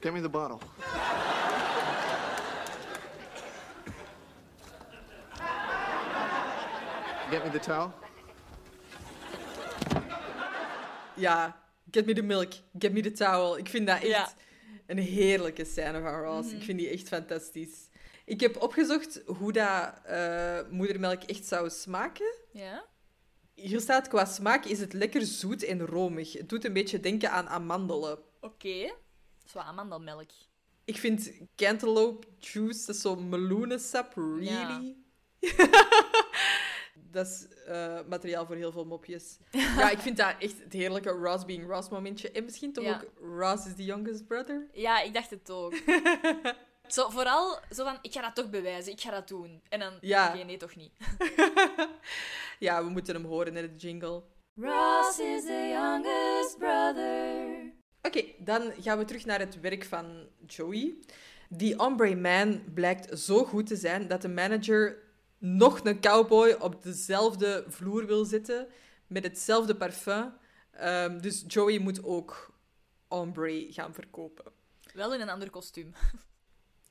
[0.00, 0.60] Give me the bottle.
[7.30, 7.92] Get me the towel.
[11.16, 13.58] Ja, get me the milk, get me the towel.
[13.58, 14.32] Ik vind dat echt Ja.
[14.86, 16.52] een heerlijke scène van Ross.
[16.52, 17.88] Ik vind die echt fantastisch.
[18.24, 22.34] Ik heb opgezocht hoe dat eh, moedermelk echt zou smaken.
[22.52, 22.84] Ja?
[23.54, 26.32] Hier staat, qua smaak is het lekker zoet en romig.
[26.32, 28.18] Het doet een beetje denken aan amandelen.
[28.40, 28.92] Oké.
[29.44, 30.30] Zo amandelmelk.
[30.84, 34.96] Ik vind cantaloupe juice, dat is zo meloenensap, really.
[37.10, 39.38] dat is eh, materiaal voor heel veel mopjes.
[39.78, 42.30] ja, ik vind dat echt het heerlijke Ross being Ross momentje.
[42.30, 42.94] En misschien toch Ja.
[42.94, 44.66] ook Ross is the youngest brother.
[44.72, 45.74] Ja, ik dacht het ook.
[46.88, 49.62] zo, vooral zo van, ik ga dat toch bewijzen, ik ga dat doen.
[49.68, 50.28] En dan, Ja.
[50.34, 50.92] oké, nee, toch niet.
[52.58, 54.22] Ja, we moeten hem horen in de jingle.
[54.54, 57.72] Ross is the youngest brother.
[58.02, 60.94] Oké, dan gaan we terug naar het werk van Joey.
[61.48, 64.98] Die Ombre Man blijkt zo goed te zijn dat de manager
[65.38, 68.68] nog een cowboy op dezelfde vloer wil zetten
[69.06, 70.32] met hetzelfde parfum.
[70.70, 72.54] Ehm, dus Joey moet ook
[73.08, 74.52] Ombre gaan verkopen.
[74.94, 75.92] Wel in een ander kostuum.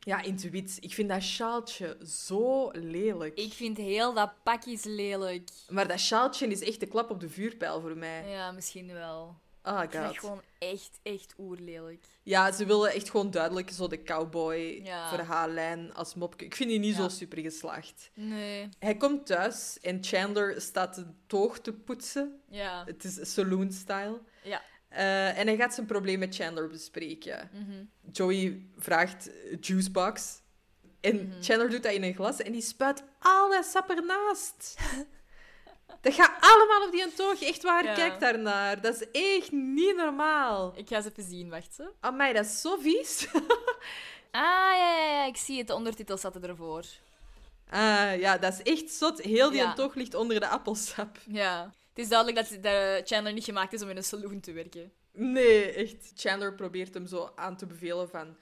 [0.06, 0.78] Ja, in het wit.
[0.80, 3.38] Ik vind dat sjaaltje zo lelijk.
[3.38, 5.50] Ik vind heel dat pakjes lelijk.
[5.70, 8.30] Maar dat sjaaltje is echt de klap op de vuurpijl voor mij.
[8.30, 9.36] Ja, misschien wel.
[9.68, 10.18] Oh Ik vind god.
[10.20, 12.06] gewoon echt, echt oerlelijk.
[12.24, 15.90] Ja, ze willen echt gewoon duidelijk zo de cowboy Ja.
[15.94, 16.46] als mopje.
[16.46, 17.02] Ik vind die niet Ja.
[17.02, 18.10] zo super geslaagd.
[18.14, 18.70] Nee.
[18.80, 22.42] Hij komt thuis en Chandler staat de toog te poetsen.
[22.50, 22.84] Ja.
[22.86, 24.22] Het is saloon-style.
[24.44, 24.62] Ja.
[24.90, 27.50] Eh, en hij gaat zijn probleem met Chandler bespreken.
[27.54, 27.84] Mhm.
[28.12, 29.30] Joey vraagt
[29.62, 30.42] juicebox.
[31.02, 31.42] En Mhm.
[31.42, 34.76] Chandler doet dat in een glas en die spuit al dat sap ernaast.
[36.06, 37.42] dat gaat allemaal op die toog.
[37.42, 37.94] Echt waar, Ja.
[37.94, 38.82] kijk daarnaar.
[38.82, 40.74] Dat is echt niet normaal.
[40.76, 41.92] Ik ga ze even zien, wacht ze.
[42.00, 43.28] Amai, dat is zo vies.
[44.32, 44.42] Ah,
[44.78, 45.68] ja, ja, ja, ik zie het.
[45.68, 46.84] De ondertitels zaten ervoor.
[47.70, 49.22] Ah, ja, dat is echt zot.
[49.22, 49.74] Heel die Ja.
[49.74, 51.18] toog ligt onder de appelsap.
[51.26, 51.64] Ja.
[51.90, 54.92] Het is duidelijk dat de Chandler niet gemaakt is om in een saloon te werken.
[55.14, 56.12] Nee, echt.
[56.16, 58.36] Chandler probeert hem zo aan te bevelen van...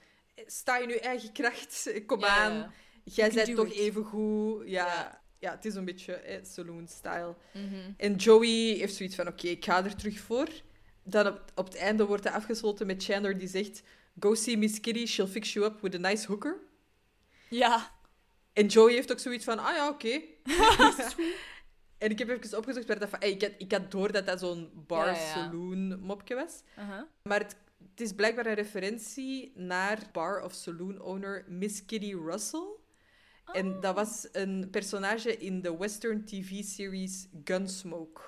[0.46, 1.92] Sta je nu eigen kracht?
[2.06, 2.74] Kom Ja, aan.
[3.04, 3.72] Jij bent toch it.
[3.72, 4.62] even goed.
[4.68, 5.20] Ja, Ja.
[5.44, 5.50] Ja.
[5.50, 7.34] het is een beetje eh, saloon-style.
[7.52, 7.92] Mhm.
[7.96, 9.28] En Joey heeft zoiets van...
[9.28, 10.48] Oké, ik ga er terug voor.
[11.02, 13.82] Dan op, op het einde wordt hij afgesloten met Chandler die zegt...
[14.20, 16.60] Go see Miss Kitty, she'll fix you up with a nice hooker.
[17.48, 17.90] Ja.
[18.52, 19.58] En Joey heeft ook zoiets van...
[19.58, 20.08] Ah ja, oké.
[22.04, 23.22] en ik heb even opgezocht waar dat van...
[23.22, 24.80] ik, had, ik had door dat dat zo'n Ja, ja.
[24.86, 26.62] bar-saloon-mopje was.
[26.78, 27.02] Uh-huh.
[27.22, 27.56] Maar het,
[27.90, 32.82] het is blijkbaar een referentie naar bar of saloon owner Miss Kitty Russell.
[33.52, 38.20] En dat was een personage in de western TV-series Gunsmoke.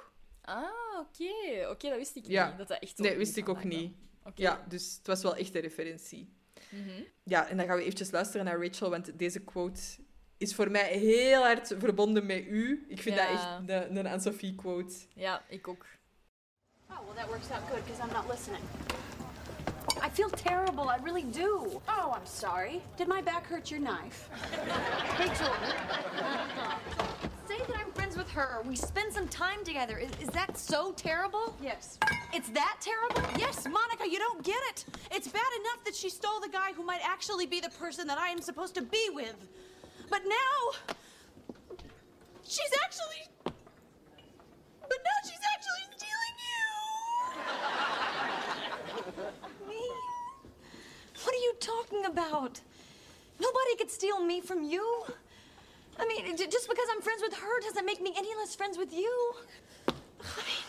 [0.43, 0.65] Ah,
[0.99, 1.69] oké.
[1.71, 2.49] Oké, dat wist ik Ja.
[2.49, 2.59] niet.
[2.59, 3.95] Dat dat echt Nee, wist ik ook niet.
[4.35, 6.33] Ja, dus het was wel echt een referentie.
[6.71, 7.03] Mhm.
[7.23, 9.81] Ja, en dan gaan we eventjes luisteren naar Rachel, want deze quote
[10.37, 12.85] is voor mij heel hard verbonden met u.
[12.89, 13.27] Ik vind Ja.
[13.27, 14.95] dat echt een, een Anne-Sophie quote.
[15.15, 15.87] Ja, ik ook.
[16.91, 18.63] Oh, well, that works out good because I'm not listening.
[20.07, 20.89] I feel terrible.
[20.89, 21.83] I really do.
[21.89, 22.81] Oh, I'm sorry.
[22.97, 24.31] Did my back hurt your knife?
[25.19, 25.53] Rachel,
[27.49, 28.63] say that I'm friends with her.
[28.65, 29.99] We spend some time together.
[29.99, 31.57] Is, is that so terrible?
[31.61, 31.99] Yes.
[32.33, 33.21] It's that terrible?
[33.37, 34.85] Yes, Monica, you don't get it.
[35.11, 38.17] It's bad enough that she stole the guy who might actually be the person that
[38.17, 39.35] I am supposed to be with.
[40.09, 40.95] But now.
[42.45, 43.27] She's actually.
[43.45, 46.67] But now she's actually stealing you!
[49.69, 49.83] Me?
[51.27, 52.61] What are you talking about?
[53.41, 55.03] Nobody could steal me from you.
[55.99, 58.93] I mean, just because I'm friends with her doesn't make me any less friends with
[58.93, 59.33] you.
[59.89, 59.93] I
[60.47, 60.63] mean,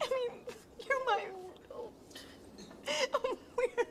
[0.00, 0.30] I mean,
[0.86, 1.24] you're my.
[3.56, 3.86] We're-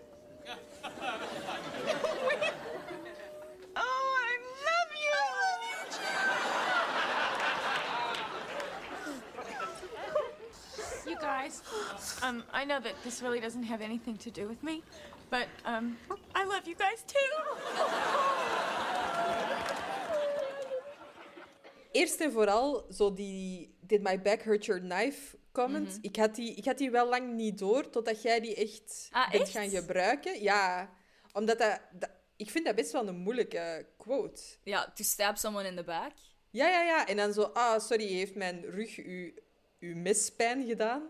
[3.73, 3.75] Oh.
[3.75, 4.37] I
[4.67, 4.91] love
[11.05, 11.61] you, You guys,
[12.21, 14.83] um, I know that this really doesn't have anything to do with me,
[15.31, 15.97] but um,
[16.35, 17.29] I love you guys too.
[21.91, 25.87] Eerst en vooral, zo die Did My Back Hurt Your Knife comment.
[25.87, 25.97] Mhm.
[26.01, 29.29] ik, had die, ik had die wel lang niet door, totdat jij die echt Ah,
[29.31, 29.51] bent echt?
[29.51, 30.41] gaan gebruiken.
[30.41, 30.89] Ja,
[31.33, 32.09] omdat dat, dat...
[32.35, 34.41] Ik vind dat best wel een moeilijke quote.
[34.63, 36.11] Ja, to stab someone in the back.
[36.49, 37.07] Ja, ja, ja.
[37.07, 39.43] En dan zo, ah, sorry, heeft mijn rug u,
[39.79, 41.09] uw mispijn gedaan?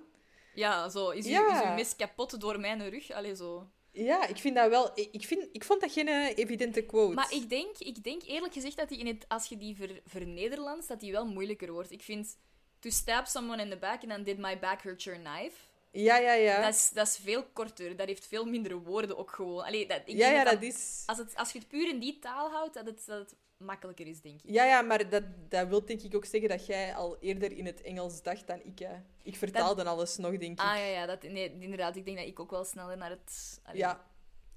[0.54, 1.10] Ja, zo.
[1.10, 3.12] Is, is uw mis kapot door mijn rug?
[3.12, 3.70] Allee, zo.
[3.92, 4.92] Ja, ik vind dat wel...
[4.96, 7.14] Ik, vind, ik vond dat geen eh, evidente quote.
[7.14, 10.02] Maar ik denk, ik denk eerlijk gezegd dat die in het, als je die ver,
[10.06, 11.92] vernederlandt, dat die wel moeilijker wordt.
[11.92, 12.38] Ik vind
[12.80, 15.56] to stab someone in the back en dan did my back hurt your knife.
[15.92, 16.62] Ja, ja, ja.
[16.62, 17.96] Dat, is, dat is veel korter.
[17.96, 19.64] Dat heeft veel minder woorden ook gewoon.
[19.64, 21.04] Allee, dat, ik Ja, denk ja, dat dat is...
[21.06, 24.08] Als, het, als je het puur in die taal houdt, dat het, dat het makkelijker
[24.08, 24.50] is, denk ik.
[24.50, 27.66] Ja, ja, maar dat, dat wil denk ik ook zeggen dat jij al eerder in
[27.66, 28.80] het Engels dacht dan ik.
[28.80, 28.96] Hè.
[29.24, 30.66] Ik vertaalde alles nog, denk ik.
[30.66, 31.96] Ah ja, ja dat, nee, inderdaad.
[31.96, 34.06] Ik denk dat ik ook wel sneller naar het, allee, Ja.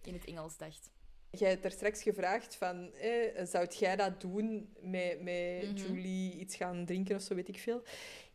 [0.03, 0.91] in het Engels dacht.
[1.31, 5.75] Jij hebt daar straks gevraagd van, eh, zou jij dat doen met, met Mhm.
[5.75, 7.83] Julie iets gaan drinken of zo, weet ik veel.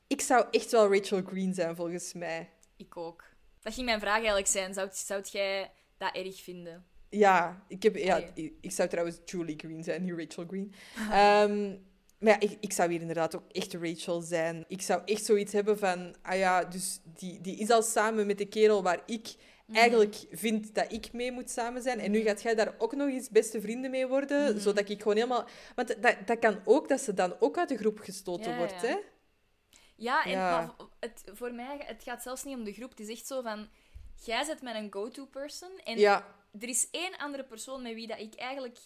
[0.08, 2.50] Ik zou echt wel Rachel Green zijn, volgens mij.
[2.80, 3.24] Ik ook.
[3.62, 4.74] Dat ging mijn vraag eigenlijk zijn.
[4.74, 6.86] Zou, zou jij dat erg vinden?
[7.10, 10.74] Ja, ik, heb, ja ik, ik zou trouwens Julie Green zijn, niet Rachel Green.
[11.12, 11.76] Ehm,
[12.20, 14.66] maar ja, ik, ik zou hier inderdaad ook echt Rachel zijn.
[14.68, 18.38] Ik zou echt zoiets hebben van, ah ja, dus die, die is al samen met
[18.38, 19.36] de kerel waar ik
[19.72, 22.00] eigenlijk vind dat ik mee moet samen zijn.
[22.00, 24.60] En nu gaat jij daar ook nog eens beste vrienden mee worden, Mhm.
[24.60, 25.48] zodat ik gewoon helemaal...
[25.76, 28.82] Want dat, dat kan ook dat ze dan ook uit de groep gestoten Ja, wordt,
[28.82, 28.88] ja.
[28.88, 28.98] hè?
[30.00, 30.76] Ja, en Ja.
[31.00, 32.90] het, voor mij het gaat zelfs niet om de groep.
[32.90, 33.70] Het is echt zo van...
[34.24, 35.72] Jij zet met een go-to person.
[35.84, 36.26] En Ja.
[36.60, 38.78] er is één andere persoon met wie dat ik eigenlijk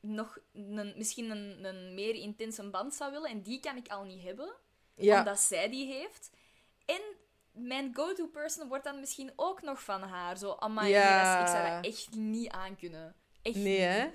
[0.00, 3.30] nog een, misschien een, een meer intense band zou willen.
[3.30, 4.54] En die kan ik al niet hebben.
[4.94, 5.18] Ja.
[5.18, 6.30] Omdat zij die heeft.
[6.84, 7.00] En
[7.52, 10.36] mijn go-to person wordt dan misschien ook nog van haar.
[10.38, 11.40] Zo, amai, nee, Ja.
[11.40, 13.14] ik zou dat echt niet aankunnen.
[13.42, 13.78] Echt Nee, niet.
[13.88, 14.10] hè?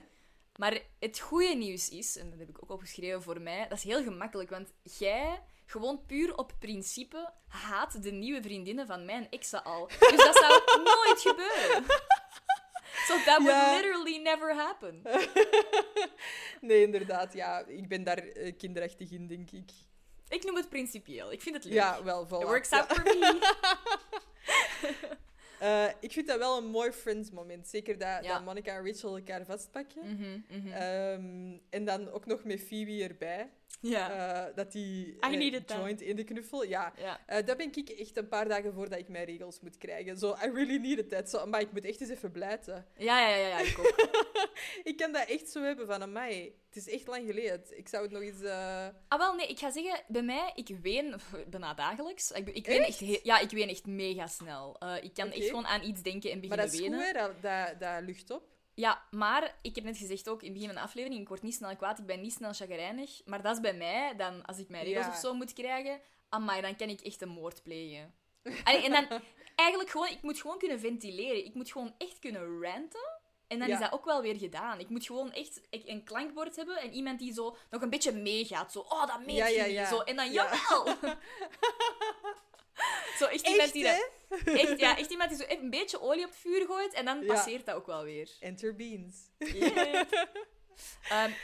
[0.56, 3.84] Maar het goede nieuws is, en dat heb ik ook opgeschreven voor mij, dat is
[3.84, 9.64] heel gemakkelijk, want jij, gewoon puur op principe, haat de nieuwe vriendinnen van mijn exen
[9.64, 9.88] al.
[9.88, 11.84] Dus dat zou nooit gebeuren.
[13.08, 13.76] So that would Ja.
[13.76, 15.02] literally never happen.
[16.62, 17.60] Nee, inderdaad, ja.
[17.66, 19.72] Ik ben daar eh, kinderachtig in, denk ik.
[20.28, 21.32] Ik noem het principieel.
[21.32, 21.74] Ik vind het leuk.
[21.74, 22.30] Ja, wel, voilà.
[22.30, 22.78] It works Ja.
[22.80, 23.38] out for me.
[25.60, 27.68] Eh, ik vind dat wel een mooi Friends-moment.
[27.68, 28.34] Zeker dat, Ja.
[28.34, 30.02] dat Monica en Rachel elkaar vastpakken.
[30.16, 30.72] Mhm, mhm.
[30.74, 33.50] Ehm, en dan ook nog met Phoebe erbij.
[33.82, 34.12] Ja.
[34.48, 35.18] Eh, dat die
[35.66, 35.78] that.
[35.78, 36.64] joint in de knuffel.
[36.64, 37.42] Ja, Ja.
[37.42, 40.18] Dat ben ik echt een paar dagen voordat ik mijn regels moet krijgen.
[40.18, 41.30] Zo, I really needed that.
[41.30, 42.86] Zo, maar ik moet echt eens even blijten.
[42.98, 43.98] Ja, ja, ja, ja, ik ook.
[44.84, 47.64] Ik kan dat echt zo hebben van, amai, het is echt lang geleden.
[47.70, 48.44] Ik zou het nog eens...
[49.08, 51.16] Ah, wel, nee, ik ga zeggen, bij mij, ik ween
[51.50, 52.32] bijna dagelijks.
[52.32, 53.24] Ik, ik ween echt?
[53.24, 54.78] Ja, ik ween echt mega snel.
[55.02, 57.06] Ik kan echt gewoon aan iets denken en Maar beginnen dat is goed, wenen.
[57.06, 57.14] hè?
[57.14, 58.44] Dat, dat, dat lucht op.
[58.74, 61.42] Ja, maar ik heb net gezegd ook in het begin van de aflevering, ik word
[61.42, 63.22] niet snel kwaad, ik ben niet snel chagrijnig.
[63.26, 65.12] Maar dat is bij mij, dan, als ik mijn regels Ja.
[65.12, 68.14] of zo moet krijgen, amai, dan kan ik echt een moord plegen.
[68.64, 69.22] Allee, en dan,
[69.56, 71.46] eigenlijk gewoon, ik moet gewoon kunnen ventileren.
[71.46, 73.18] Ik moet gewoon echt kunnen ranten.
[73.48, 73.74] En dan Ja.
[73.74, 74.80] is dat ook wel weer gedaan.
[74.80, 78.72] Ik moet gewoon echt een klankbord hebben en iemand die zo nog een beetje meegaat.
[78.72, 79.86] Zo, oh, dat meent Ja, ja.
[79.86, 80.50] Zo, en dan, Ja.
[80.70, 80.96] jawel!
[83.18, 84.10] zo, echt iemand Echt, die dat...
[84.46, 87.06] Echt, ja, echt iemand die zo even een beetje olie op het vuur gooit en
[87.06, 88.30] dan passeert dat ook wel weer.
[88.40, 89.30] Enter beans.
[89.38, 90.06] Yeah.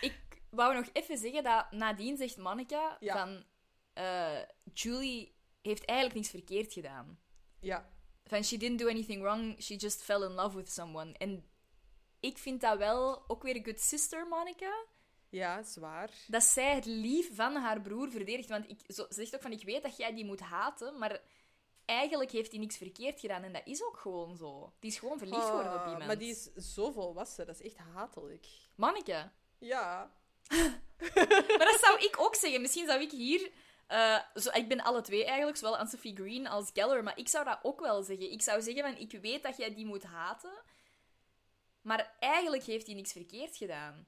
[0.01, 0.13] Ik
[0.49, 3.43] wou nog even zeggen dat nadien zegt Monica van
[3.93, 4.39] eh,
[4.73, 7.19] Julie heeft eigenlijk niks verkeerd gedaan.
[7.59, 7.93] Ja.
[8.23, 11.13] Van she didn't do anything wrong, she just fell in love with someone.
[11.17, 11.49] En
[12.19, 14.85] ik vind dat wel ook weer good sister Monica.
[15.29, 16.09] Ja, zwaar.
[16.27, 18.49] Dat zij het lief van haar broer verdedigt.
[18.49, 21.21] Want ik, zo, ze zegt ook van, ik weet dat jij die moet haten, maar
[21.85, 23.43] eigenlijk heeft hij niks verkeerd gedaan.
[23.43, 24.73] En dat is ook gewoon zo.
[24.79, 26.05] Die is gewoon verliefd geworden op Ah, iemand.
[26.05, 28.45] Maar die is zo volwassen, dat is echt hatelijk.
[28.75, 29.31] Monica.
[29.57, 30.11] Ja.
[31.57, 32.61] Maar dat zou ik ook zeggen.
[32.61, 33.51] Misschien zou ik hier...
[33.87, 37.03] eh, zo, ik ben alle twee eigenlijk, zowel Anne-Sophie Green als Geller.
[37.03, 38.31] Maar ik zou dat ook wel zeggen.
[38.31, 40.53] Ik zou zeggen van, ik weet dat jij die moet haten.
[41.81, 44.07] Maar eigenlijk heeft hij niks verkeerd gedaan.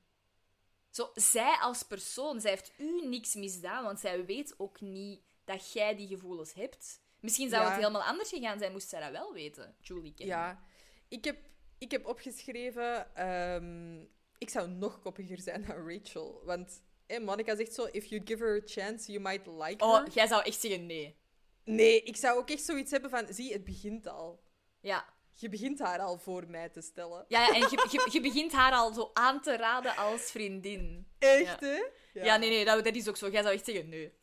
[0.98, 3.84] Zo, zij als persoon, zij heeft u niks misdaan.
[3.84, 7.00] Want zij weet ook niet dat jij die gevoelens hebt.
[7.20, 7.68] Misschien zou Ja.
[7.70, 9.76] het helemaal anders gegaan zijn, moest zij dat wel weten.
[9.82, 10.36] Julie kennen.
[10.38, 10.64] Ja.
[11.08, 11.38] Ik heb,
[11.78, 13.16] ik heb opgeschreven...
[13.16, 14.02] ehm,
[14.38, 16.42] ik zou nog koppiger zijn dan Rachel.
[16.46, 17.88] Want eh, Monica zegt zo...
[17.92, 20.10] If you give her a chance, you might like Oh, her.
[20.10, 21.16] jij zou echt zeggen nee.
[21.64, 23.26] Nee, ik zou ook echt zoiets hebben van...
[23.34, 24.44] Zie, het begint al.
[24.80, 25.16] Ja.
[25.40, 27.26] Je begint haar al voor mij te stellen.
[27.28, 31.08] Ja, ja en je, je, je begint haar al zo aan te raden als vriendin.
[31.20, 31.68] Echt, Ja.
[31.68, 31.84] hè?
[32.14, 33.30] Ja, nee, nee, dat, dat is ook zo.
[33.30, 34.14] Jij zou echt zeggen nee.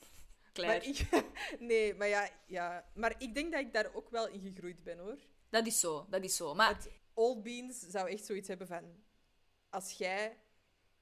[0.52, 0.66] Klaar.
[0.66, 1.06] Maar ik,
[1.70, 2.90] nee, maar ja, ja.
[2.94, 5.18] Maar ik denk dat ik daar ook wel in gegroeid ben, hoor.
[5.50, 6.54] Dat is zo, dat is zo.
[6.54, 9.02] Maar Het Old Beans zou echt zoiets hebben van...
[9.70, 10.38] Als jij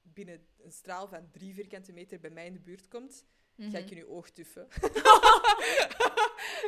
[0.01, 3.25] binnen een straal van drie vierkante meter bij mij in de buurt komt,
[3.57, 4.67] ga ik in je oog tuffen.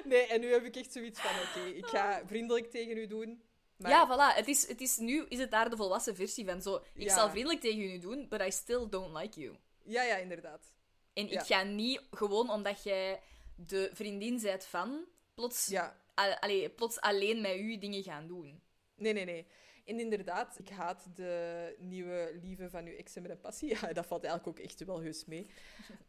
[0.03, 3.41] nee, en nu heb ik echt zoiets van, oké, ik ga vriendelijk tegen u doen.
[3.77, 4.35] Maar Ja, voilà.
[4.37, 6.61] Het is, het is, nu is het daar de volwassen versie van.
[6.61, 7.15] Zo, ik Ja.
[7.15, 9.55] zal vriendelijk tegen u doen, but I still don't like you.
[9.83, 10.73] ja, ja, inderdaad.
[11.13, 11.39] En Ja.
[11.39, 13.21] ik ga niet gewoon omdat jij
[13.55, 15.97] de vriendin bent van, plots, Ja.
[16.39, 18.61] allee, plots alleen met u dingen gaan doen.
[18.95, 19.47] Nee, nee, nee.
[19.85, 23.69] En inderdaad, ik haat de nieuwe lieve van uw exen met een passie.
[23.81, 25.47] Ja, dat valt eigenlijk ook echt wel heus mee.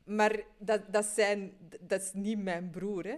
[0.04, 3.16] Maar dat, dat, zijn, dat is niet mijn broer, hè.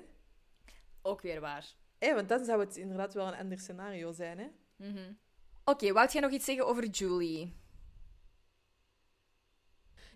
[1.03, 1.75] Ook weer waar.
[1.99, 4.49] Hé, want dan zou het inderdaad wel een ander scenario zijn, hè.
[4.77, 5.13] Mhm.
[5.65, 7.57] Oké, wou jij nog iets zeggen over Julie?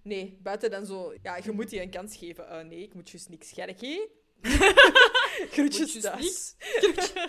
[0.03, 1.15] Nee, buiten dan zo...
[1.23, 2.49] Ja, je moet die een kans geven.
[2.49, 4.09] Eh, nee, ik moet juist niks scherken.
[5.53, 6.55] Groetjes thuis.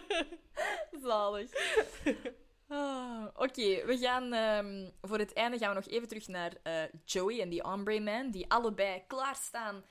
[1.03, 1.51] Zalig.
[2.73, 6.83] Ah, Oké, we gaan ehm, voor het einde gaan we nog even terug naar eh,
[7.05, 9.83] Joey en die Ombre Man, die allebei klaarstaan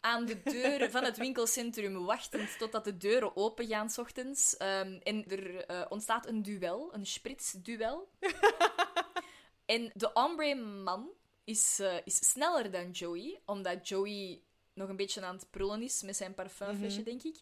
[0.00, 4.56] aan de deur van het winkelcentrum, wachtend totdat de deuren open gaan 's ochtends.
[4.56, 8.08] Ehm, en er eh, ontstaat een duel, een spritsduel.
[9.66, 11.08] en de Ombre Man
[11.44, 14.40] is, eh, is sneller dan Joey, omdat Joey
[14.74, 17.08] nog een beetje aan het prullen is met zijn parfumflesje, Mhm.
[17.08, 17.36] denk ik.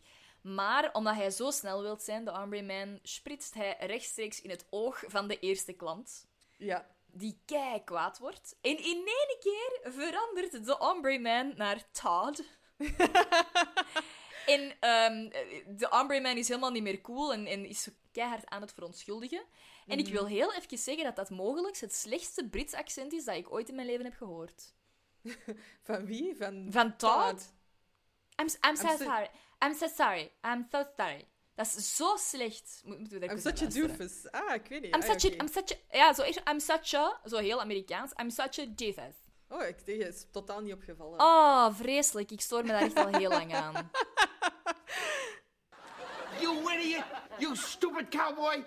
[0.44, 4.66] Maar omdat hij zo snel wil zijn, de Ombre Man, spritst hij rechtstreeks in het
[4.70, 6.26] oog van de eerste klant.
[6.56, 6.86] Ja.
[7.06, 8.56] Die kei kwaad wordt.
[8.60, 12.42] En in één keer verandert de Ombre Man naar Todd.
[14.46, 15.28] en ehm,
[15.76, 19.42] de Ombre Man is helemaal niet meer cool en, en is keihard aan het verontschuldigen.
[19.86, 20.12] En ik Mhm.
[20.14, 23.68] wil heel even zeggen dat dat mogelijk het slechtste Brits accent is dat ik ooit
[23.68, 24.72] in mijn leven heb gehoord.
[25.82, 26.36] Van wie?
[26.36, 27.52] Van, Van Todd?
[28.40, 29.30] I'm, I'm, I'm so- sorry.
[29.64, 30.30] I'm so sorry.
[30.44, 31.28] I'm so sorry.
[31.54, 32.80] Dat is zo slecht.
[32.84, 34.30] Mo- Moeten I'm such a naar doofus.
[34.30, 34.94] Ah, ik weet niet.
[34.94, 35.34] I'm Ah, such, oké.
[35.34, 35.96] a, I'm such a...
[35.96, 36.40] Ja, zo echt.
[36.48, 37.20] I'm such a...
[37.24, 38.12] Zo heel Amerikaans.
[38.20, 39.14] I'm such a Jesus.
[39.48, 41.20] Oh, ik tegen het is totaal niet opgevallen.
[41.20, 42.30] Oh, vreselijk.
[42.30, 43.74] Ik stoor me daar echt al heel lang aan.
[46.40, 47.04] You idiot!
[47.38, 48.64] You stupid cowboy!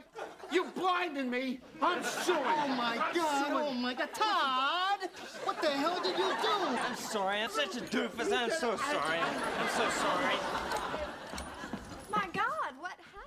[0.51, 1.59] You blinded me!
[1.81, 2.39] I'm sorry!
[2.47, 3.51] Oh my god!
[3.51, 4.13] Oh my god!
[4.13, 5.09] Todd!
[5.43, 6.47] What the hell did you do?
[6.87, 8.31] I'm sorry, I'm such a doofus.
[8.31, 9.19] I'm so sorry.
[9.19, 10.35] I'm so sorry.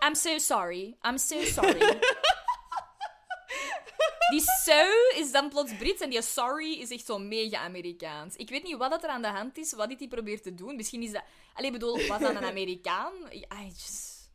[0.07, 0.97] I'm so sorry.
[1.05, 1.99] I'm so sorry.
[4.31, 4.83] Die so
[5.17, 8.37] is dan plots Brits en die sorry is echt zo mega Amerikaans.
[8.37, 10.77] Ik weet niet wat dat er aan de hand is, wat hij probeert te doen.
[10.77, 11.23] Misschien is dat...
[11.55, 13.13] Allee, bedoel, was dat een Amerikaan?
[13.33, 14.31] I just...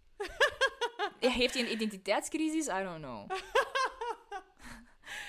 [1.19, 2.67] Heeft hij een identiteitscrisis?
[2.67, 3.29] I don't know.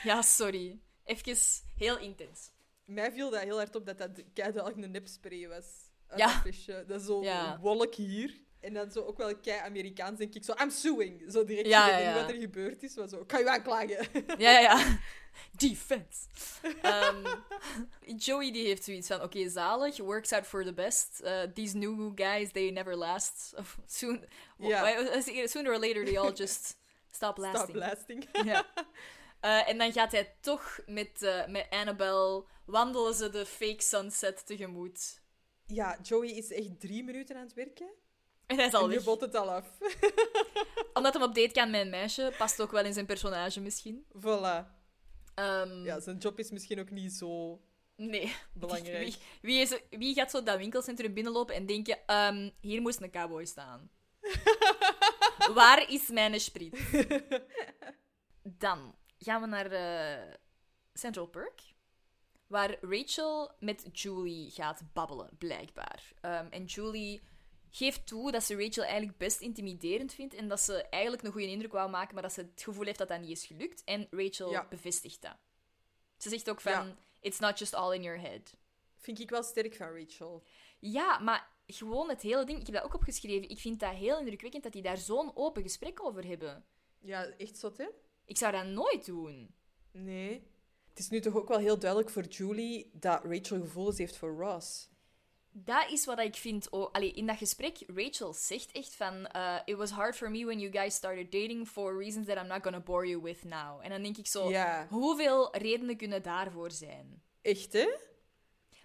[0.03, 0.81] Ja, sorry.
[1.05, 1.37] Even
[1.77, 2.51] heel intens.
[2.85, 5.65] Mij viel dat heel hard op dat dat duidelijk een nepspray was.
[6.17, 6.43] Ja.
[6.87, 7.59] dat is zo'n Ja.
[7.61, 8.46] wolk hier.
[8.67, 10.45] En dan zo ook wel kei Amerikaans, denk ik.
[10.45, 11.25] Zo, I'm suing.
[11.33, 12.95] Zo direct Ja, ja, wat er gebeurd is.
[12.97, 14.07] Maar zo, kan je aanklagen.
[14.39, 14.99] Ja, ja, ja.
[15.69, 16.27] Defense.
[16.83, 17.27] Ehm,
[18.25, 21.21] Joey die heeft zoiets van, oké, zalig, works out for the best.
[21.25, 23.55] Uh, these new guys, they never last.
[23.87, 24.25] Soon,
[24.57, 26.77] why- sooner or later, they all just
[27.11, 27.69] stop lasting.
[27.69, 28.29] Stop lasting.
[28.45, 28.67] Ja.
[29.41, 34.47] Eh, en dan gaat hij toch met, eh, met Annabelle, wandelen ze de fake sunset
[34.47, 35.21] tegemoet.
[35.67, 37.89] Ja, Joey is echt drie minuten aan het werken.
[38.47, 39.05] En hij is al en je weg.
[39.05, 39.65] bot het al af.
[40.95, 44.05] Omdat hij op date kan met een meisje, past ook wel in zijn personage misschien.
[44.19, 44.67] Voilà.
[45.35, 47.61] Ehm, Ja, zijn job is misschien ook niet zo
[47.97, 48.35] Nee.
[48.53, 49.05] belangrijk.
[49.09, 53.11] Wie, wie, is, wie gaat zo dat winkelcentrum binnenlopen en denken: ehm, hier moest een
[53.11, 53.91] cowboy staan?
[55.55, 56.79] Waar is mijn sprit?
[58.43, 60.35] Dan gaan we naar eh,
[60.95, 61.61] Central Perk,
[62.47, 66.13] waar Rachel met Julie gaat babbelen, blijkbaar.
[66.21, 67.21] Ehm, en Julie
[67.77, 71.51] geeft toe dat ze Rachel eigenlijk best intimiderend vindt en dat ze eigenlijk een goede
[71.51, 73.85] indruk wou maken, maar dat ze het gevoel heeft dat dat niet is gelukt.
[73.85, 74.67] En Rachel Ja.
[74.69, 75.37] bevestigt dat.
[76.17, 76.97] Ze zegt ook van: Ja.
[77.21, 78.55] It's not just all in your head.
[78.97, 80.45] Vind ik wel sterk van Rachel.
[80.79, 83.49] Ja, maar gewoon het hele ding, ik heb dat ook opgeschreven.
[83.49, 86.65] Ik vind dat heel indrukwekkend dat die daar zo'n open gesprek over hebben.
[87.01, 87.87] Ja, echt zot, hè?
[88.25, 89.55] Ik zou dat nooit doen.
[89.91, 90.33] Nee.
[90.89, 94.37] Het is nu toch ook wel heel duidelijk voor Julie dat Rachel gevoelens heeft voor
[94.37, 94.89] Ross.
[95.59, 96.71] Dat is wat ik vind.
[96.71, 99.27] Oh, allee, in dat gesprek, Rachel zegt echt van...
[99.27, 102.47] eh, It was hard for me when you guys started dating for reasons that I'm
[102.47, 103.81] not gonna bore you with now.
[103.83, 104.51] En dan denk ik zo...
[104.51, 104.87] Ja.
[104.91, 107.23] Hoeveel redenen kunnen daarvoor zijn?
[107.43, 107.87] Echt, hè?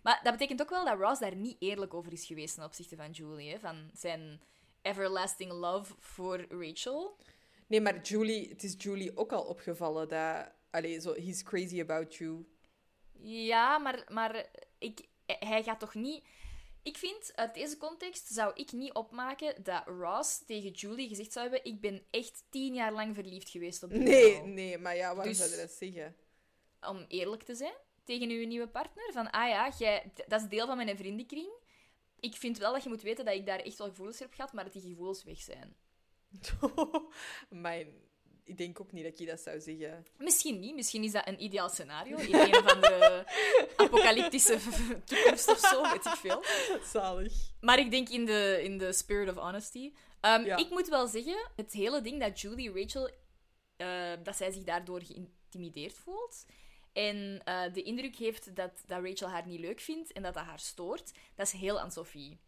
[0.03, 2.95] Maar dat betekent ook wel dat Ross daar niet eerlijk over is geweest ten opzichte
[2.95, 3.52] van Julie.
[3.52, 3.60] Hè?
[3.60, 4.41] Van zijn
[4.81, 7.18] everlasting love voor Rachel.
[7.68, 10.52] Nee, maar Julie, het is Julie ook al opgevallen dat...
[10.69, 12.45] Allee, zo, he's crazy about you.
[13.22, 14.45] Ja, maar, maar
[14.77, 16.23] ik, hij gaat toch niet...
[16.83, 21.49] Ik vind, uit deze context zou ik niet opmaken dat Ross tegen Julie gezegd zou
[21.49, 24.95] hebben ik ben echt tien jaar lang verliefd geweest op die Nee, vrouw." nee, maar
[24.95, 26.15] ja, waarom Dus- zou je dat zeggen?
[26.81, 29.09] Om eerlijk te zijn tegen uw nieuwe partner.
[29.13, 31.49] Van, ah ja, jij, dat is deel van mijn vriendenkring.
[32.19, 34.53] ik vind wel dat je moet weten dat ik daar echt wel gevoelens heb gehad,
[34.53, 35.75] maar dat die gevoelens weg zijn.
[37.63, 37.85] maar
[38.43, 40.05] ik denk ook niet dat je dat zou zeggen.
[40.18, 40.76] Misschien niet.
[40.76, 42.18] Misschien is dat een ideaal scenario.
[42.18, 43.26] In een of andere
[43.76, 44.57] apocalyptische
[45.05, 46.43] toekomst of zo, weet ik veel.
[46.84, 47.34] Zalig.
[47.59, 49.93] Maar ik denk in de, in de spirit of honesty.
[50.22, 50.57] Ehm, Ja.
[50.57, 53.09] Ik moet wel zeggen, het hele ding dat Julie Rachel,
[53.77, 56.45] eh, dat zij zich daardoor geïntimideerd voelt.
[56.93, 60.43] En eh, de indruk heeft dat, dat Rachel haar niet leuk vindt en dat dat
[60.43, 62.39] haar stoort, dat is heel aan Sophie.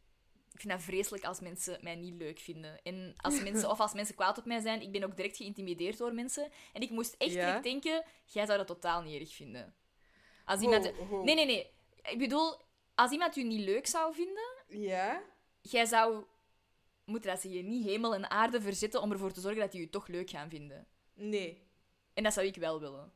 [0.54, 2.82] Ik vind dat vreselijk als mensen mij niet leuk vinden.
[2.84, 5.98] En als mensen, of als mensen kwaad op mij zijn, ik ben ook direct geïntimideerd
[5.98, 6.52] door mensen.
[6.74, 7.46] En ik moest echt Ja?
[7.46, 9.76] direct denken, jij zou dat totaal niet erg vinden.
[10.46, 10.92] Als iemand...
[10.92, 11.24] ho.
[11.24, 11.72] Nee, nee, nee.
[12.02, 12.62] Ik bedoel,
[12.96, 15.24] als iemand u niet leuk zou vinden, Ja?
[15.62, 16.26] jij zou
[17.06, 19.82] moeten dat ze je niet hemel en aarde verzetten om ervoor te zorgen dat die
[19.82, 20.88] je toch leuk gaan vinden.
[21.14, 21.68] Nee.
[22.14, 23.14] En dat zou ik wel willen.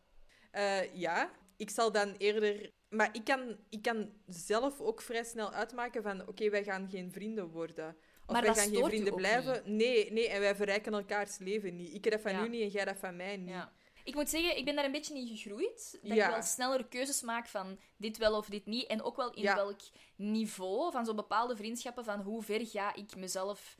[0.51, 2.71] Eh, ja, ik zal dan eerder.
[2.89, 7.11] Maar ik kan, ik kan zelf ook vrij snel uitmaken van: oké, wij gaan geen
[7.11, 7.97] vrienden worden.
[8.25, 9.61] Of Maar wij gaan geen vrienden blijven.
[9.75, 11.93] Nee, nee, en wij verrijken elkaars leven niet.
[11.93, 12.45] Ik heb dat van Ja.
[12.45, 13.49] u niet en jij dat van mij niet.
[13.49, 13.71] Ja.
[14.03, 15.99] Ik moet zeggen, ik ben daar een beetje in gegroeid.
[16.01, 16.25] Dat Ja.
[16.25, 18.85] ik wel sneller keuzes maak van dit wel of dit niet.
[18.87, 19.79] En ook wel in welk
[20.15, 22.03] niveau van zo'n bepaalde vriendschappen.
[22.03, 23.77] Van hoe ver ga ik mezelf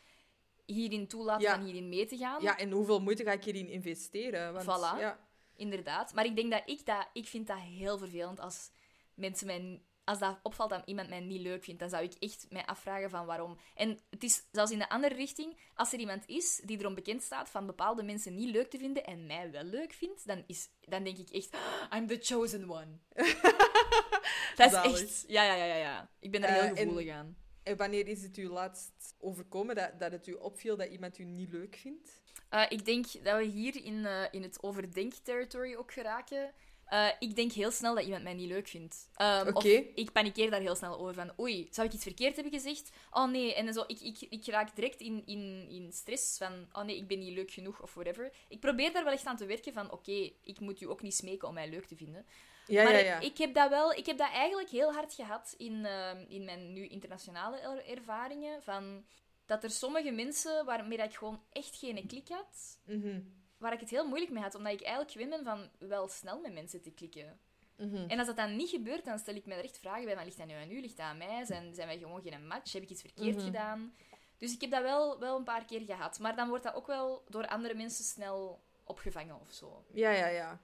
[0.65, 2.41] hierin toelaten van hierin mee te gaan.
[2.41, 4.53] Ja, en hoeveel moeite ga ik hierin investeren?
[4.53, 4.99] Want, Voilà.
[4.99, 5.19] Ja.
[5.55, 6.13] Inderdaad.
[6.13, 7.07] Maar ik denk dat ik dat...
[7.13, 8.69] Ik vind dat heel vervelend als
[9.17, 9.81] mensen mij...
[10.03, 13.09] Als dat opvalt dat iemand mij niet leuk vindt, dan zou ik echt mij afvragen
[13.09, 13.57] van waarom.
[13.75, 15.57] En het is zelfs in de andere richting.
[15.73, 19.03] Als er iemand is die erom bekend staat van bepaalde mensen niet leuk te vinden
[19.05, 21.51] en mij wel leuk vindt, dan, is, dan denk ik echt...
[21.89, 22.97] "Ah, I'm the chosen one.
[24.55, 25.23] dat is echt...
[25.27, 26.09] Ja, ja, ja, ja, ja.
[26.19, 27.37] Ik ben daar Eh, heel en- gevoelig aan.
[27.63, 31.23] En wanneer is het u laatst overkomen dat, dat het u opviel dat iemand u
[31.23, 32.21] niet leuk vindt?
[32.49, 36.53] Eh, ik denk dat we hier in, eh, in het overdenk-territory ook geraken.
[36.87, 39.09] Eh, ik denk heel snel dat iemand mij niet leuk vindt.
[39.47, 39.53] Oké.
[39.57, 39.63] Of
[39.95, 41.13] ik panikeer daar heel snel over.
[41.13, 42.89] Van, oei, zou ik iets verkeerd hebben gezegd?
[43.11, 43.53] Oh nee.
[43.55, 47.07] En zo, ik, ik, ik raak direct in, in, in stress van, oh nee, ik
[47.07, 48.31] ben niet leuk genoeg of whatever.
[48.49, 51.15] Ik probeer daar wel echt aan te werken van, oké, ik moet u ook niet
[51.15, 52.25] smeken om mij leuk te vinden.
[52.67, 53.19] Ja, maar ja, ja.
[53.19, 56.73] ik heb dat wel, ik heb dat eigenlijk heel hard gehad in, ehm, in mijn
[56.73, 58.63] nu internationale er- ervaringen.
[58.63, 59.05] Van,
[59.45, 63.19] dat er sommige mensen waarmee ik gewoon echt geen klik had, Mhm.
[63.57, 66.39] Waar ik het heel moeilijk mee had, omdat ik eigenlijk gewend ben van wel snel
[66.39, 67.39] met mensen te klikken.
[67.77, 67.95] Mhm.
[68.09, 70.23] En als dat dan niet gebeurt, dan stel ik me er echt vragen bij, van,
[70.23, 71.45] ligt dat nu aan u, ligt dat aan mij?
[71.45, 72.73] Zijn, zijn wij gewoon geen match?
[72.73, 73.45] Heb ik iets verkeerd Mhm.
[73.45, 73.93] gedaan?
[74.37, 76.19] Dus ik heb dat wel, wel een paar keer gehad.
[76.19, 79.83] Maar dan wordt dat ook wel door andere mensen snel opgevangen of zo.
[79.93, 80.61] Ja, ja, ja.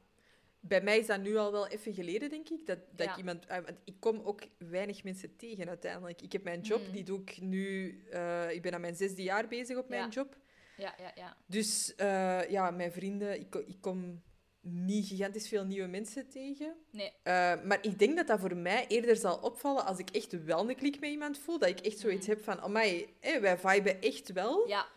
[0.60, 2.66] Bij mij is dat nu al wel even geleden, denk ik.
[2.66, 3.12] Dat, dat Ja.
[3.12, 3.46] ik iemand...
[3.48, 6.22] want ik kom ook weinig mensen tegen uiteindelijk.
[6.22, 6.92] Ik heb mijn job, Mm.
[6.92, 7.98] die doe ik nu...
[8.12, 10.08] eh, ik ben aan mijn zesde jaar bezig op mijn Ja.
[10.10, 10.36] job.
[10.78, 11.38] Ja, ja, ja.
[11.46, 13.40] Dus eh, ja, mijn vrienden...
[13.40, 14.22] Ik, ik kom
[14.62, 16.76] niet gigantisch veel nieuwe mensen tegen.
[16.92, 17.12] Nee.
[17.24, 20.70] Eh, maar ik denk dat dat voor mij eerder zal opvallen als ik echt wel
[20.70, 21.60] een klik met iemand voel.
[21.60, 24.68] Dat ik echt zoiets heb van, amai, hé, wij viben echt wel.
[24.68, 24.88] Ja.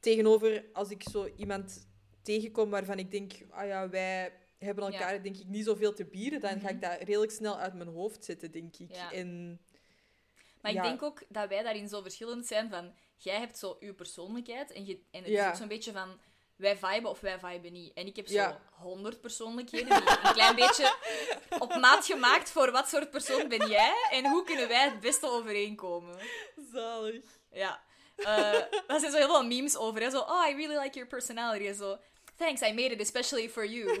[0.00, 1.88] Tegenover als ik zo iemand
[2.22, 5.20] tegenkom waarvan ik denk, ah ja, wij hebben elkaar Ja.
[5.22, 6.74] denk ik niet zoveel te bieden, dan ga Mhm.
[6.74, 8.94] ik dat redelijk snel uit mijn hoofd zetten, denk ik.
[8.94, 9.12] Ja.
[9.12, 9.60] En,
[10.62, 12.92] Maar ik denk ook dat wij daarin zo verschillend zijn van...
[13.22, 15.44] Jij hebt zo uw persoonlijkheid en, je, en het Ja.
[15.44, 16.20] is ook zo'n beetje van...
[16.56, 17.92] Wij viben of wij viben niet.
[17.94, 18.60] En ik heb zo Ja.
[18.70, 20.94] honderd persoonlijkheden die een klein beetje
[21.58, 25.26] op maat gemaakt voor wat soort persoon ben jij en hoe kunnen wij het beste
[25.30, 26.18] overeenkomen.
[26.72, 27.24] Zalig.
[27.52, 27.82] Ja.
[28.16, 28.26] Eh
[28.86, 30.00] daar zijn zo heel veel memes over.
[30.02, 30.10] Hè?
[30.10, 31.66] Zo, oh, I really like your personality.
[31.66, 31.98] En zo,
[32.36, 34.00] thanks, I made it especially for you.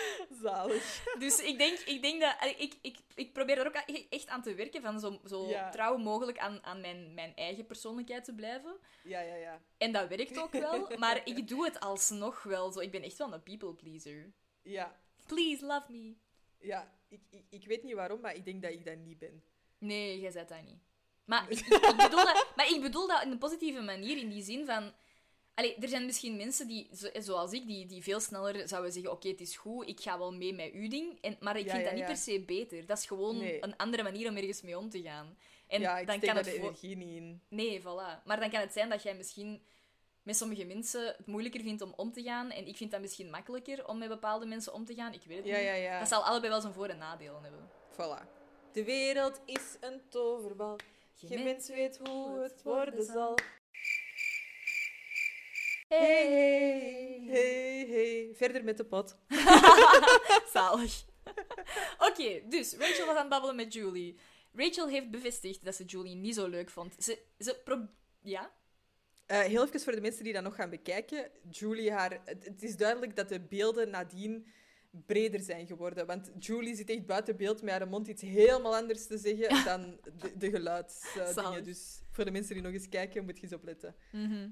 [0.42, 1.04] Zalig.
[1.18, 2.34] Dus ik denk, ik denk dat...
[2.58, 5.70] Ik, ik, ik probeer er ook a- echt aan te werken, van zo, zo Ja.
[5.70, 8.76] trouw mogelijk aan, aan mijn, mijn eigen persoonlijkheid te blijven.
[9.02, 9.60] Ja, ja, ja.
[9.78, 12.80] En dat werkt ook wel, maar ik doe het alsnog wel zo.
[12.80, 14.32] Ik ben echt wel een people pleaser.
[14.62, 16.14] Ja, Please, love me.
[16.58, 19.42] ja ik, ik, ik weet niet waarom, maar ik denk dat ik dat niet ben.
[19.78, 20.80] Nee, jij zet dat niet.
[21.24, 24.28] Maar ik, ik- ik bedoel dat, maar ik bedoel dat in een positieve manier, in
[24.28, 24.92] die zin van...
[25.54, 29.12] Allee, er zijn misschien mensen die, zo- zoals ik, die, die veel sneller zouden zeggen:
[29.12, 31.18] Oké, het is goed, ik ga wel mee met uw ding.
[31.20, 32.12] En, maar ik Ja, vind ja, dat niet ja.
[32.14, 32.86] per se beter.
[32.86, 33.62] Dat is gewoon Nee.
[33.64, 35.36] een andere manier om ergens mee om te gaan.
[35.66, 37.42] En ja, ik dan steek kan daar het de voor- energie niet in.
[37.48, 38.22] Nee, voilà.
[38.24, 39.62] Maar dan kan het zijn dat jij misschien
[40.22, 42.50] met sommige mensen het moeilijker vindt om om te gaan.
[42.50, 45.12] En ik vind dat misschien makkelijker om met bepaalde mensen om te gaan.
[45.12, 45.64] Ik weet het Ja, niet.
[45.64, 45.98] ja, ja.
[45.98, 47.70] Dat zal allebei wel zijn voor- en nadelen hebben.
[47.92, 48.26] Voilà.
[48.72, 50.76] De wereld is een toverbal.
[51.14, 53.34] Geen mens weet hoe het worden zal.
[55.98, 58.30] Hey, hey, hey, hey.
[58.34, 59.16] Verder met de pot.
[60.52, 61.04] Zalig.
[61.98, 64.16] Oké, dus Rachel was aan het babbelen met Julie.
[64.54, 66.94] Rachel heeft bevestigd dat ze Julie niet zo leuk vond.
[67.04, 67.88] Ze, ze pro-
[68.22, 68.52] Ja?
[69.26, 71.30] Eh, heel even voor de mensen die dat nog gaan bekijken.
[71.50, 74.46] Julie, haar, het, het is duidelijk dat de beelden nadien
[75.06, 76.06] breder zijn geworden.
[76.06, 79.98] Want Julie zit echt buiten beeld met haar mond iets helemaal anders te zeggen dan
[80.18, 81.64] de, de geluidsdingen.
[81.64, 83.94] Dus voor de mensen die nog eens kijken, moet je eens opletten.
[84.12, 84.48] Mhm.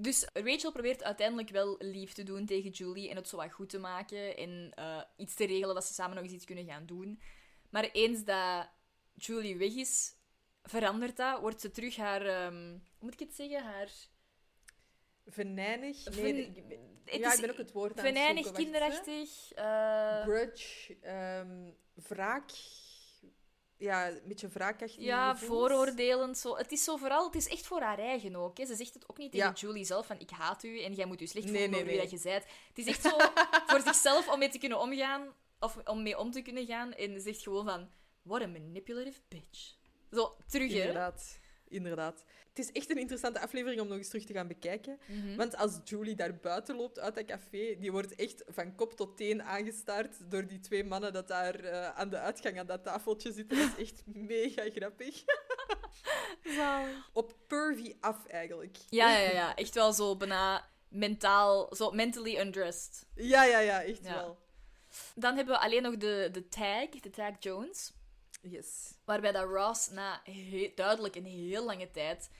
[0.00, 3.68] Dus Rachel probeert uiteindelijk wel lief te doen tegen Julie en het zo wat goed
[3.68, 6.86] te maken en eh, iets te regelen dat ze samen nog eens iets kunnen gaan
[6.86, 7.20] doen.
[7.70, 8.68] Maar eens dat
[9.14, 10.14] Julie weg is,
[10.62, 13.88] verandert dat, wordt ze terug haar, ehm, hoe moet ik het zeggen, haar...
[15.26, 16.04] Venijnig?
[16.04, 18.62] Nee, Ven- ik ben- ja, ik ben ook het woord aan het Venijnig, zoeken.
[18.62, 19.52] Kinderachtig.
[19.52, 22.50] eh, Grudge, ehm, wraak.
[23.80, 25.04] Ja, een beetje wraakachtig.
[25.04, 25.70] Ja, gevoelens.
[25.70, 26.38] vooroordelend.
[26.38, 26.56] Zo.
[26.56, 28.58] Het is zo vooral, het is echt voor haar eigen ook.
[28.58, 28.66] Hè.
[28.66, 29.52] Ze zegt het ook niet tegen Ja.
[29.54, 31.96] Julie zelf van ik haat u en jij moet u slecht voelen nee, nee.
[31.98, 32.44] dat je bent.
[32.68, 33.16] Het is echt zo
[33.66, 36.92] voor zichzelf om mee te kunnen omgaan, of om mee om te kunnen gaan.
[36.92, 37.90] En ze zegt gewoon van,
[38.22, 39.74] what a manipulative bitch.
[40.12, 40.78] Zo, terug hè.
[40.78, 41.38] Inderdaad.
[41.70, 42.24] Inderdaad.
[42.48, 44.98] Het is echt een interessante aflevering om nog eens terug te gaan bekijken.
[45.06, 45.36] Mhm.
[45.36, 49.16] Want als Julie daar buiten loopt uit dat café, die wordt echt van kop tot
[49.16, 53.32] teen aangestaard door die twee mannen dat daar eh, aan de uitgang aan dat tafeltje
[53.32, 53.58] zitten.
[53.58, 54.02] Dat is echt
[54.32, 55.24] mega grappig.
[57.12, 58.76] Op pervy af, eigenlijk.
[58.88, 59.56] Ja, ja, ja.
[59.56, 63.06] Echt wel zo bijna mentaal, zo mentally undressed.
[63.14, 64.14] Ja, ja, ja, echt Ja.
[64.14, 64.38] wel.
[65.14, 67.92] Dan hebben we alleen nog de, de tag, de tag Jones.
[68.40, 68.94] Yes.
[69.04, 70.22] Waarbij dat Ross na
[70.74, 72.30] duidelijk een heel lange tijd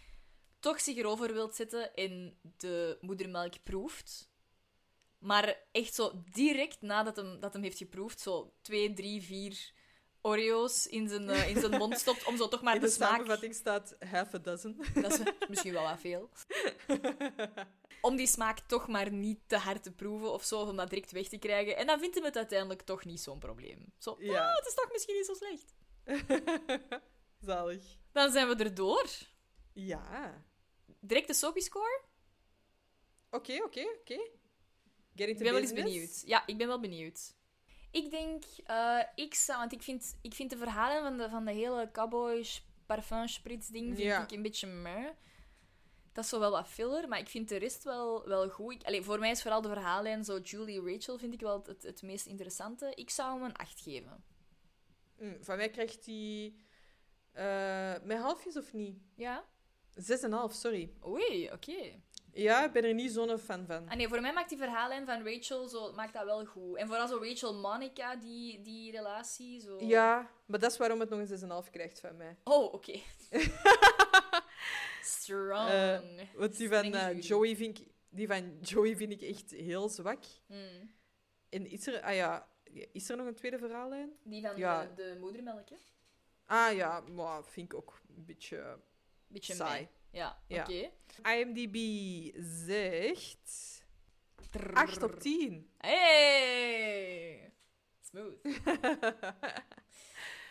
[0.59, 4.31] toch zich erover wilt zetten en de moedermelk proeft.
[5.18, 9.72] Maar echt zo direct nadat hem, dat hem heeft geproefd, zo twee, drie, vier
[10.22, 12.93] Oreo's in zijn, eh, in zijn mond stopt om zo toch maar In de, de
[12.93, 13.10] smaak...
[13.10, 14.77] samenvatting staat half a dozen.
[14.94, 16.31] Dat is misschien wel wat veel.
[18.01, 21.10] Om die smaak toch maar niet te hard te proeven of zo, om dat direct
[21.12, 21.77] weg te krijgen.
[21.77, 23.93] En dan vindt hij het uiteindelijk toch niet zo'n probleem.
[23.98, 24.48] Zo, Ja.
[24.48, 25.74] "Ah, het is toch misschien niet zo slecht.
[27.49, 27.82] Zalig.
[28.12, 29.09] Dan zijn we erdoor.
[29.73, 30.45] Ja.
[31.01, 32.03] Direct de soapy score?
[33.31, 34.31] Oké, oké, oké.
[35.15, 36.23] Get Ik ben wel eens benieuwd.
[36.27, 37.35] Ja, ik ben wel benieuwd.
[37.91, 41.45] Ik denk, eh, ik zou, want ik vind, ik vind de verhalen van de, van
[41.45, 42.47] de hele cowboy
[42.87, 44.23] parfum sprits ding vind Ja.
[44.23, 45.09] ik een beetje meh.
[46.12, 48.73] Dat is zo wel wat filler, maar ik vind de rest wel, wel goed.
[48.73, 51.82] Ik, allee, voor mij is vooral de verhaallijn, zo Julie Rachel, vind ik wel het,
[51.82, 52.93] het meest interessante.
[52.95, 54.24] Ik zou hem een 8 geven.
[55.20, 56.55] Mm, van mij krijgt hij...
[57.32, 58.98] eh met halfjes of niet?
[59.16, 59.44] Ja?
[59.94, 60.05] 6,5,
[60.48, 60.92] sorry.
[61.06, 62.01] Oei, oké.
[62.32, 63.88] Ja, ik ben er niet zo'n fan van.
[63.88, 66.76] Ah nee, voor mij maakt die verhaallijn van Rachel zo, maakt dat wel goed.
[66.76, 69.60] En vooral zo Rachel-Monica, die, die relatie.
[69.60, 69.78] Zo.
[69.80, 72.36] Ja, maar dat is waarom het nog een 6,5 krijgt van mij.
[72.44, 72.98] Oh, oké.
[75.02, 75.68] Strong.
[75.68, 76.01] Eh,
[76.34, 77.20] want die van, eh.
[77.20, 80.22] Joey vind ik, die van Joey vind ik echt heel zwak.
[80.47, 80.94] Hmm.
[81.48, 82.01] En is er...
[82.02, 82.48] Ah ja,
[82.92, 84.12] is er nog een tweede verhaallijn?
[84.22, 84.86] Die van Ja.
[84.86, 85.76] de, de moedermelk, hè?
[86.44, 88.78] Ah ja, maar vind ik ook een beetje,
[89.26, 89.88] Beetje saai.
[90.10, 90.62] Ja, Ja.
[90.62, 90.90] oké.
[91.30, 91.76] IMDb
[92.66, 93.68] zegt...
[94.72, 95.70] 8 op 10.
[95.78, 97.52] Hey!
[98.01, 98.44] Smooth.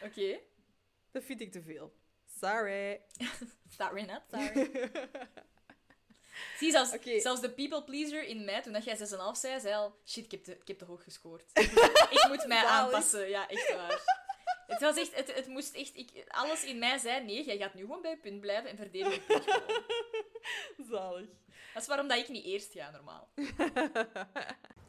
[0.05, 0.39] Oké.
[1.11, 1.93] Dat vind ik te veel.
[2.25, 3.01] Sorry.
[3.77, 4.71] Sorry, not sorry.
[6.57, 9.95] Zie, zelfs, zelfs de people pleaser in mij, toen dat jij 6,5 zei, zei al...
[10.05, 11.43] Shit, ik heb te, ik heb te hoog gescoord.
[12.15, 12.69] ik moet mij Zalig.
[12.69, 13.29] aanpassen.
[13.29, 14.01] Ja, echt waar.
[14.67, 15.15] Het was echt...
[15.15, 15.91] Het, het moest echt...
[15.93, 18.77] Ik, alles in mij zei, nee, jij gaat nu gewoon bij je punt blijven en
[18.77, 19.83] verdedig je punt gewoon.
[20.91, 21.27] Zalig.
[21.73, 23.29] Dat is waarom dat ik niet eerst ga, normaal.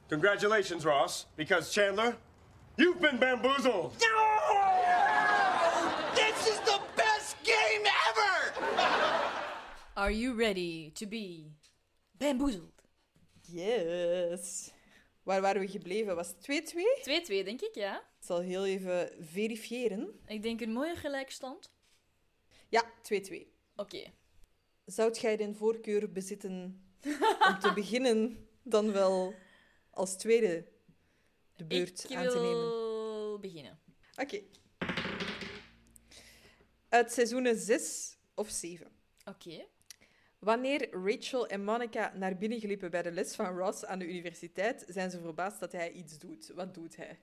[0.09, 2.19] Congratulations, Ross, because Chandler,
[2.77, 3.99] you've been bamboozled.
[3.99, 4.09] This
[9.95, 11.51] Are you ready to be
[12.13, 12.73] bamboozled?
[13.43, 14.71] Yes.
[15.23, 16.15] Waar waren we gebleven?
[16.17, 16.77] Was het 2-2?
[17.41, 17.97] 2-2, denk ik, ja.
[17.99, 20.21] Ik zal heel even verifiëren.
[20.27, 21.71] Ik denk een mooie gelijkstand.
[22.69, 22.93] Ja,
[23.31, 23.35] 2-2.
[23.77, 24.03] Oké.
[24.85, 26.85] Zou jij de voorkeur bezitten
[27.49, 29.35] om te beginnen dan wel
[29.91, 30.67] als tweede
[31.57, 32.69] de beurt Ik aan te nemen?
[32.69, 33.79] wil beginnen.
[34.17, 34.41] Oké.
[36.89, 38.93] Uit seizoenen 6 of 7.
[39.25, 39.67] Oké.
[40.41, 44.85] Wanneer Rachel en Monica naar binnen glippen bij de les van Ross aan de universiteit,
[44.89, 46.51] zijn ze verbaasd dat hij iets doet.
[46.55, 47.19] Wat doet hij?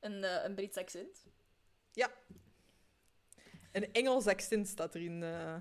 [0.00, 1.24] Een, eh, een Brits accent.
[1.92, 2.10] Ja.
[3.72, 5.22] Een Engels accent staat erin.
[5.22, 5.56] eh.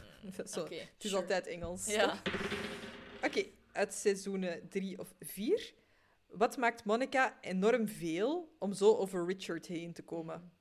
[0.52, 0.60] Zo.
[0.60, 1.22] Oké, het is sure.
[1.22, 1.86] altijd Engels.
[1.86, 2.22] Ja.
[3.26, 5.74] Oké, uit seizoenen 3 of 4.
[6.26, 10.52] Wat maakt Monica enorm veel om zo over Richard heen te komen?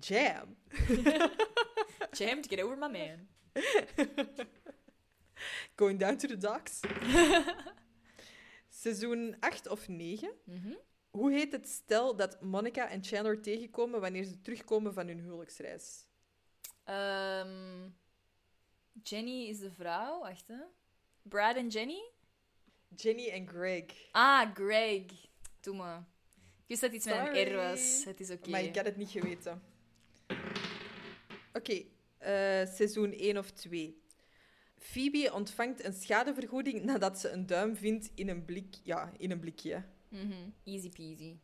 [0.00, 0.56] Jam.
[2.18, 3.28] Jam to get over my man.
[5.76, 6.80] Going down to the docks.
[8.68, 10.30] Seizoen 8 of 9.
[10.44, 10.72] Mhm.
[11.10, 16.06] Hoe heet het stel dat Monica en Chandler tegenkomen wanneer ze terugkomen van hun huwelijksreis?
[16.84, 17.88] Ehm,
[19.02, 20.20] Jenny is de vrouw.
[20.20, 20.60] Wacht, hè.
[21.22, 22.10] Brad en Jenny?
[22.96, 23.84] Jenny en Greg.
[24.12, 25.04] Ah, Greg.
[25.60, 25.98] Doe me.
[26.66, 27.54] wist dat iets met een R Sorry.
[27.54, 28.04] was.
[28.04, 28.50] Het is oké.
[28.50, 29.62] Maar ik had het niet geweten.
[31.52, 31.82] Oké,
[32.18, 34.02] eh, seizoen 1 of 2.
[34.78, 39.40] Phoebe ontvangt een schadevergoeding nadat ze een duim vindt in een, blik, ja, in een
[39.40, 39.84] blikje.
[40.08, 40.50] Mhm.
[40.64, 41.36] Easy peasy.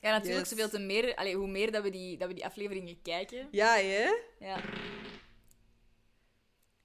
[0.00, 0.48] Ja, natuurlijk, Yes.
[0.48, 1.34] zoveel te meer...
[1.34, 3.48] Hoe meer dat we, die, dat we die afleveringen kijken...
[3.50, 4.10] Ja, hè?
[4.38, 4.60] Ja.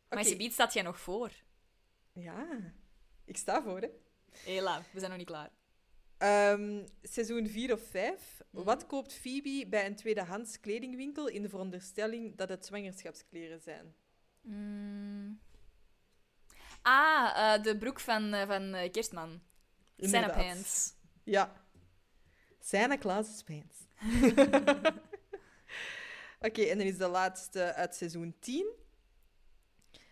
[0.09, 1.31] Maar ze biedt staat jij nog voor.
[2.13, 2.73] Ja,
[3.25, 3.89] ik sta voor, hè.
[4.43, 5.51] Hela, we zijn nog niet klaar.
[6.17, 8.41] Ehm, seizoen 4 of 5.
[8.49, 13.95] Wat koopt Phoebe bij een tweedehands kledingwinkel in de veronderstelling dat het zwangerschapskleren zijn?
[14.41, 15.39] Mm.
[16.83, 19.41] Ah, eh, de broek van, eh, van eh, Kerstman.
[19.97, 20.35] Santa.
[20.35, 20.93] Pants.
[21.23, 21.65] Ja.
[22.59, 23.77] Santa Claus pants.
[26.47, 28.65] Oké, en dan is de laatste uit seizoen 10.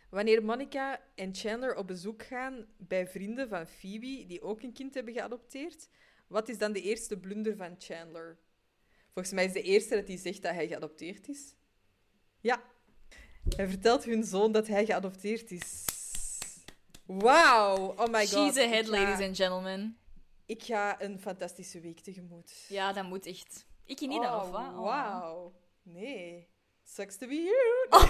[0.10, 4.94] Wanneer Monica en Chandler op bezoek gaan bij vrienden van Phoebe, die ook een kind
[4.94, 5.90] hebben geadopteerd,
[6.28, 8.38] wat is dan de eerste blunder van Chandler?
[9.14, 11.56] Volgens mij is de eerste dat hij zegt dat hij geadopteerd is.
[12.40, 12.64] Ja.
[13.56, 15.86] Hij vertelt hun zoon dat hij geadopteerd is.
[17.20, 17.94] Wauw!
[17.98, 18.30] Oh my god.
[18.30, 19.98] She's ahead, ga- ladies and gentlemen.
[20.46, 22.66] Ik ga een fantastische week tegemoet.
[22.68, 23.66] Ja, dat moet echt.
[23.86, 24.62] Ik niet oh, of wat?
[24.62, 24.80] Oh.
[24.80, 25.54] Wauw.
[25.84, 26.50] Nee.
[26.84, 27.90] Sucks to be you.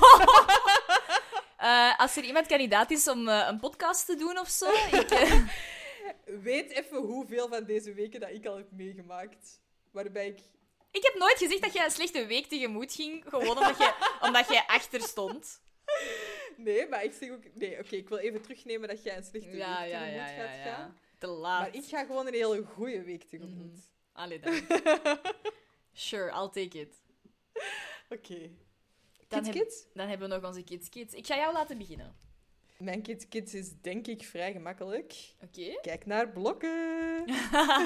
[1.62, 5.12] Eh, als er iemand kandidaat is om eh, een podcast te doen of zo, ik,
[5.12, 5.44] eh,
[6.50, 9.60] Weet even hoeveel van deze weken dat ik al heb meegemaakt.
[9.92, 10.40] Waarbij ik...
[10.92, 14.48] ik heb nooit gezegd dat jij een slechte week tegemoet ging, gewoon omdat jij, omdat
[14.48, 15.62] jij achter stond.
[16.64, 17.44] Nee, maar ik zeg ook...
[17.54, 20.28] Nee, oké, ik wil even terugnemen dat jij een slechte Ja, week ja, tegemoet ja,
[20.28, 20.64] gaat ja.
[20.76, 20.98] gaan.
[21.18, 21.60] Te laat.
[21.62, 23.78] Maar ik ga gewoon een hele goede week tegemoet.
[24.12, 24.54] Allee dan.
[25.94, 27.02] Sure, I'll take it.
[28.10, 28.50] Oké.
[29.28, 29.86] Dan, Kids heb- Kids?
[29.94, 31.14] dan hebben we nog onze Kids Kids.
[31.14, 32.16] Ik ga jou laten beginnen.
[32.78, 35.16] Mijn Kids Kids is denk ik vrij gemakkelijk.
[35.44, 35.80] Oké.
[35.82, 37.24] Kijk naar blokken.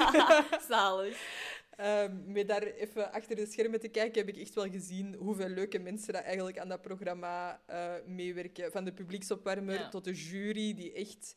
[0.68, 1.18] Zalig.
[1.76, 5.48] Ehm, met daar even achter de schermen te kijken, heb ik echt wel gezien hoeveel
[5.48, 8.72] leuke mensen dat eigenlijk aan dat programma eh, meewerken.
[8.72, 9.88] Van de publieksopwarmer Ja.
[9.88, 11.36] tot de jury, die echt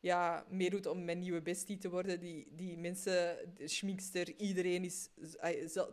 [0.00, 2.20] ja, meedoet om mijn nieuwe bestie te worden.
[2.20, 5.08] Die, die mensen, de schminkster, iedereen is...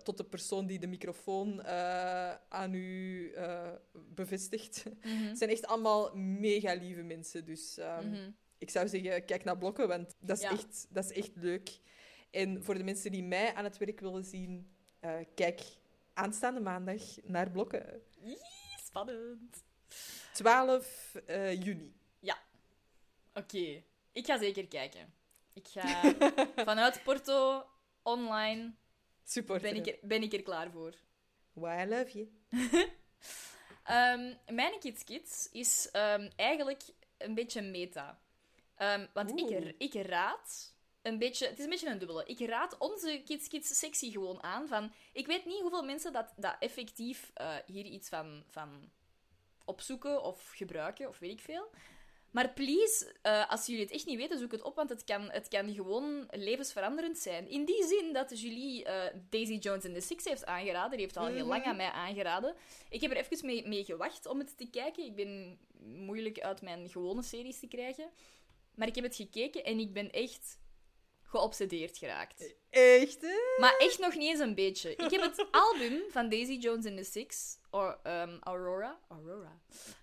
[0.04, 3.72] Tot de persoon die de microfoon eh, aan u eh,
[4.16, 4.84] bevestigt.
[5.04, 5.24] Mhm.
[5.24, 7.46] Het zijn echt allemaal mega lieve mensen.
[7.46, 8.30] Dus ehm, Mhm.
[8.58, 10.52] ik zou zeggen, kijk naar blokken, want dat is, Ja.
[10.52, 11.80] echt, dat is echt leuk.
[12.34, 15.62] En voor de mensen die mij aan het werk willen zien, eh, kijk
[16.14, 18.02] aanstaande maandag naar blokken.
[18.86, 19.64] Spannend.
[20.34, 21.96] 12 eh, juni.
[22.20, 22.38] Ja.
[23.34, 23.84] Oké.
[24.12, 25.14] Ik ga zeker kijken.
[25.54, 26.14] Ik ga
[26.70, 27.66] vanuit Porto,
[28.02, 28.74] online,
[29.24, 29.74] Supporteren.
[29.74, 30.94] ben ik, er, ben ik er klaar voor.
[31.54, 32.30] Why I love you.
[33.84, 36.84] Ehm, mijn Kids Kids is ehm, eigenlijk
[37.18, 38.20] een beetje meta.
[38.76, 39.40] Ehm, want
[39.78, 40.73] ik raad
[41.04, 41.48] een beetje...
[41.48, 42.26] Het is een beetje een dubbele.
[42.26, 44.92] Ik raad onze Kids Kids sectie gewoon aan van...
[45.14, 48.92] Ik weet niet hoeveel mensen dat, dat effectief eh, hier iets van, van
[49.66, 51.72] opzoeken of gebruiken, of weet ik veel.
[52.32, 55.32] Maar please, eh, als jullie het echt niet weten, zoek het op, want het kan,
[55.32, 57.50] het kan gewoon levensveranderend zijn.
[57.50, 60.92] In die zin dat Julie eh, Daisy Jones in the Six heeft aangeraden.
[60.92, 62.56] Die heeft al heel lang aan mij aangeraden.
[62.90, 65.06] Ik heb er even mee, mee gewacht om het te kijken.
[65.06, 68.10] Ik ben moeilijk uit mijn gewone series te krijgen.
[68.76, 70.58] Maar ik heb het gekeken en ik ben echt
[71.40, 72.54] geobsedeerd geraakt.
[72.70, 73.36] Echt, hè?
[73.60, 74.96] Maar echt nog niet eens een beetje.
[74.96, 79.62] Ik heb het album van Daisy Jones in the Six, or, ehm, Aurora, Aurora.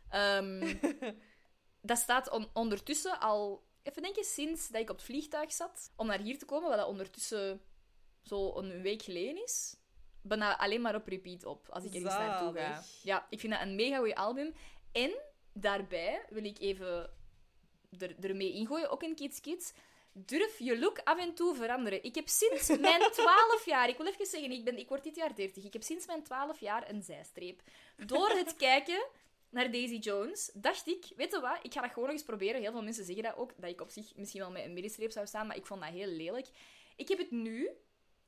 [0.08, 0.74] Ehm,
[1.90, 6.06] dat staat on- ondertussen al, even denken, sinds dat ik op het vliegtuig zat om
[6.06, 7.60] naar hier te komen, wat dat ondertussen
[8.22, 9.76] zo een week geleden is.
[10.22, 12.82] Bijna alleen maar op repeat op, als ik ergens naartoe ga.
[13.02, 14.54] Ja, ik vind dat een mega goed album.
[14.92, 15.12] En
[15.52, 17.10] daarbij wil ik even
[17.98, 19.72] er, ermee ingooien, ook in Kids Kids.
[20.12, 22.04] Durf je look af en toe veranderen.
[22.04, 25.16] Ik heb sinds mijn 12 jaar, ik wil even zeggen, ik, ben, ik word dit
[25.16, 25.64] jaar 30.
[25.64, 27.62] Ik heb sinds mijn 12 jaar een zijstreep.
[27.96, 29.06] Door het kijken
[29.50, 32.60] naar Daisy Jones, dacht ik, weet je wat, ik ga dat gewoon nog eens proberen.
[32.60, 35.10] Heel veel mensen zeggen dat ook, dat ik op zich misschien wel met een middenstreep
[35.10, 36.48] zou staan, maar ik vond dat heel lelijk.
[36.96, 37.70] Ik heb het nu,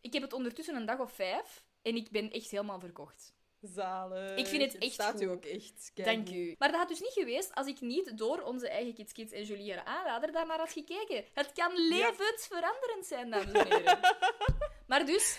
[0.01, 3.35] ik heb het ondertussen een dag of vijf, en ik ben echt helemaal verkocht.
[3.63, 4.37] Zalig.
[4.37, 5.35] Ik vind het echt staat u goed.
[5.35, 5.91] ook echt.
[5.95, 6.55] Dank u.
[6.59, 9.45] Maar dat had dus niet geweest als ik niet door onze eigen Kids Kids en
[9.45, 11.25] Julie haar aanrader daarnaar had gekeken.
[11.33, 13.99] Het kan levensveranderend zijn, dames en heren.
[14.87, 15.39] maar dus...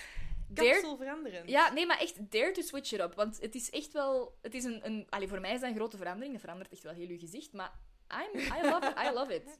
[0.53, 1.47] Kapsel veranderen.
[1.47, 3.13] Ja, nee, maar echt dare to switch it up.
[3.15, 4.37] Want het is echt wel...
[4.41, 4.85] Het is een...
[4.85, 6.31] een allee, voor mij is dat een grote verandering.
[6.31, 7.53] Dat verandert echt wel heel uw gezicht.
[7.53, 7.71] Maar
[8.09, 9.59] I'm, I, love it, I love it.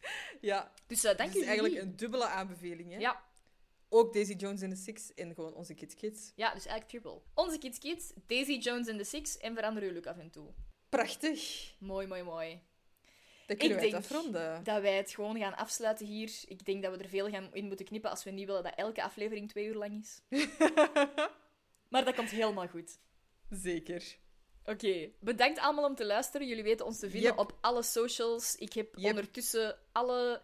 [0.40, 0.72] Ja.
[0.86, 2.98] Dus eh, dank Het is u, eigenlijk een dubbele aanbeveling, hè?
[2.98, 3.22] Ja.
[3.92, 6.32] Ook Daisy Jones in the Six en gewoon onze Kids Kids.
[6.34, 7.20] Ja, dus eigenlijk triple.
[7.34, 10.48] Onze Kids Kids, Daisy Jones in the Six en verander uw look af en toe.
[10.88, 11.72] Prachtig.
[11.78, 12.60] Mooi, mooi, mooi.
[13.46, 14.64] Dan kunnen ik wij denk afronden.
[14.64, 16.30] dat wij het gewoon gaan afsluiten hier.
[16.46, 18.74] Ik denk dat we er veel gaan in moeten knippen als we niet willen dat
[18.76, 20.20] elke aflevering twee uur lang is.
[21.90, 22.98] maar dat komt helemaal goed.
[23.50, 24.16] Zeker.
[24.64, 26.46] Oké, bedankt allemaal om te luisteren.
[26.46, 27.38] Jullie weten ons te vinden Yep.
[27.38, 28.56] op alle socials.
[28.56, 30.42] Ik heb ondertussen alle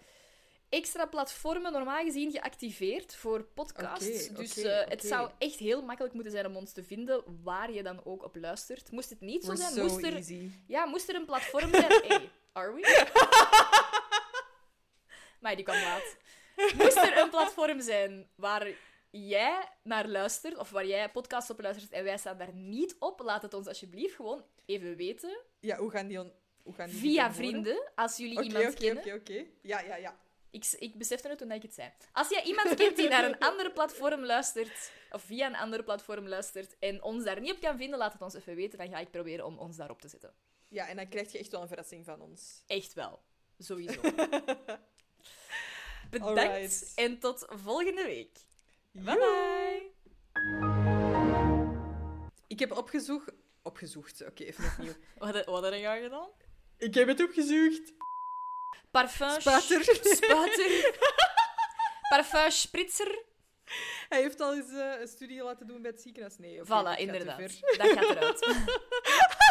[0.69, 4.29] extra platformen normaal gezien geactiveerd voor podcasts.
[4.29, 5.07] Oké, dus oké, eh, het oké.
[5.07, 8.37] zou echt heel makkelijk moeten zijn om ons te vinden waar je dan ook op
[8.37, 8.91] luistert.
[8.91, 10.51] Moest het niet zo We're zijn, so moest er, easy.
[10.67, 12.03] ja, moest er een platform zijn.
[12.09, 13.07] Hey, are we?
[15.41, 16.17] maar die kwam laat.
[16.77, 18.69] Moest er een platform zijn waar
[19.11, 23.21] jij naar luistert, of waar jij podcasts op luistert en wij staan daar niet op,
[23.21, 25.39] laat het ons alsjeblieft gewoon even weten.
[25.61, 26.21] Ja, hoe gaan die...
[26.21, 26.33] on-
[26.63, 29.03] Hoe gaan die Via vrienden, als jullie Oké, iemand oké, kennen.
[29.05, 29.45] Oké, oké.
[29.63, 30.19] Ja, ja, ja.
[30.57, 31.91] Ik, ik besefte het toen ik het zei.
[32.13, 36.29] Als jij iemand kent die naar een andere platform luistert, of via een andere platform
[36.29, 38.79] luistert, en ons daar niet op kan vinden, laat het ons even weten.
[38.79, 40.35] Dan ga ik proberen om ons daarop te zetten.
[40.69, 42.63] Ja, en dan krijg je echt wel een verrassing van ons.
[42.67, 43.21] Echt wel.
[43.59, 44.01] Sowieso.
[46.11, 46.93] Bedankt Alright.
[46.95, 48.39] en tot volgende week.
[48.91, 49.91] Bye bye.
[52.47, 53.33] Ik heb opgezocht...
[53.63, 54.93] Opgezocht, oké, even opnieuw.
[55.19, 56.29] Wat, wat heb jij gedaan?
[56.77, 57.93] Ik heb het opgezocht.
[58.91, 59.41] Parfum.
[59.41, 59.85] Spater.
[62.11, 63.19] Parfum spritzer.
[64.09, 66.39] Hij heeft al eens eh, een studie laten doen bij het ziekenhuis.
[66.39, 67.37] Nee, oké, Voilà, gaat inderdaad.
[67.37, 67.77] ver.
[67.79, 68.47] Dat gaat eruit.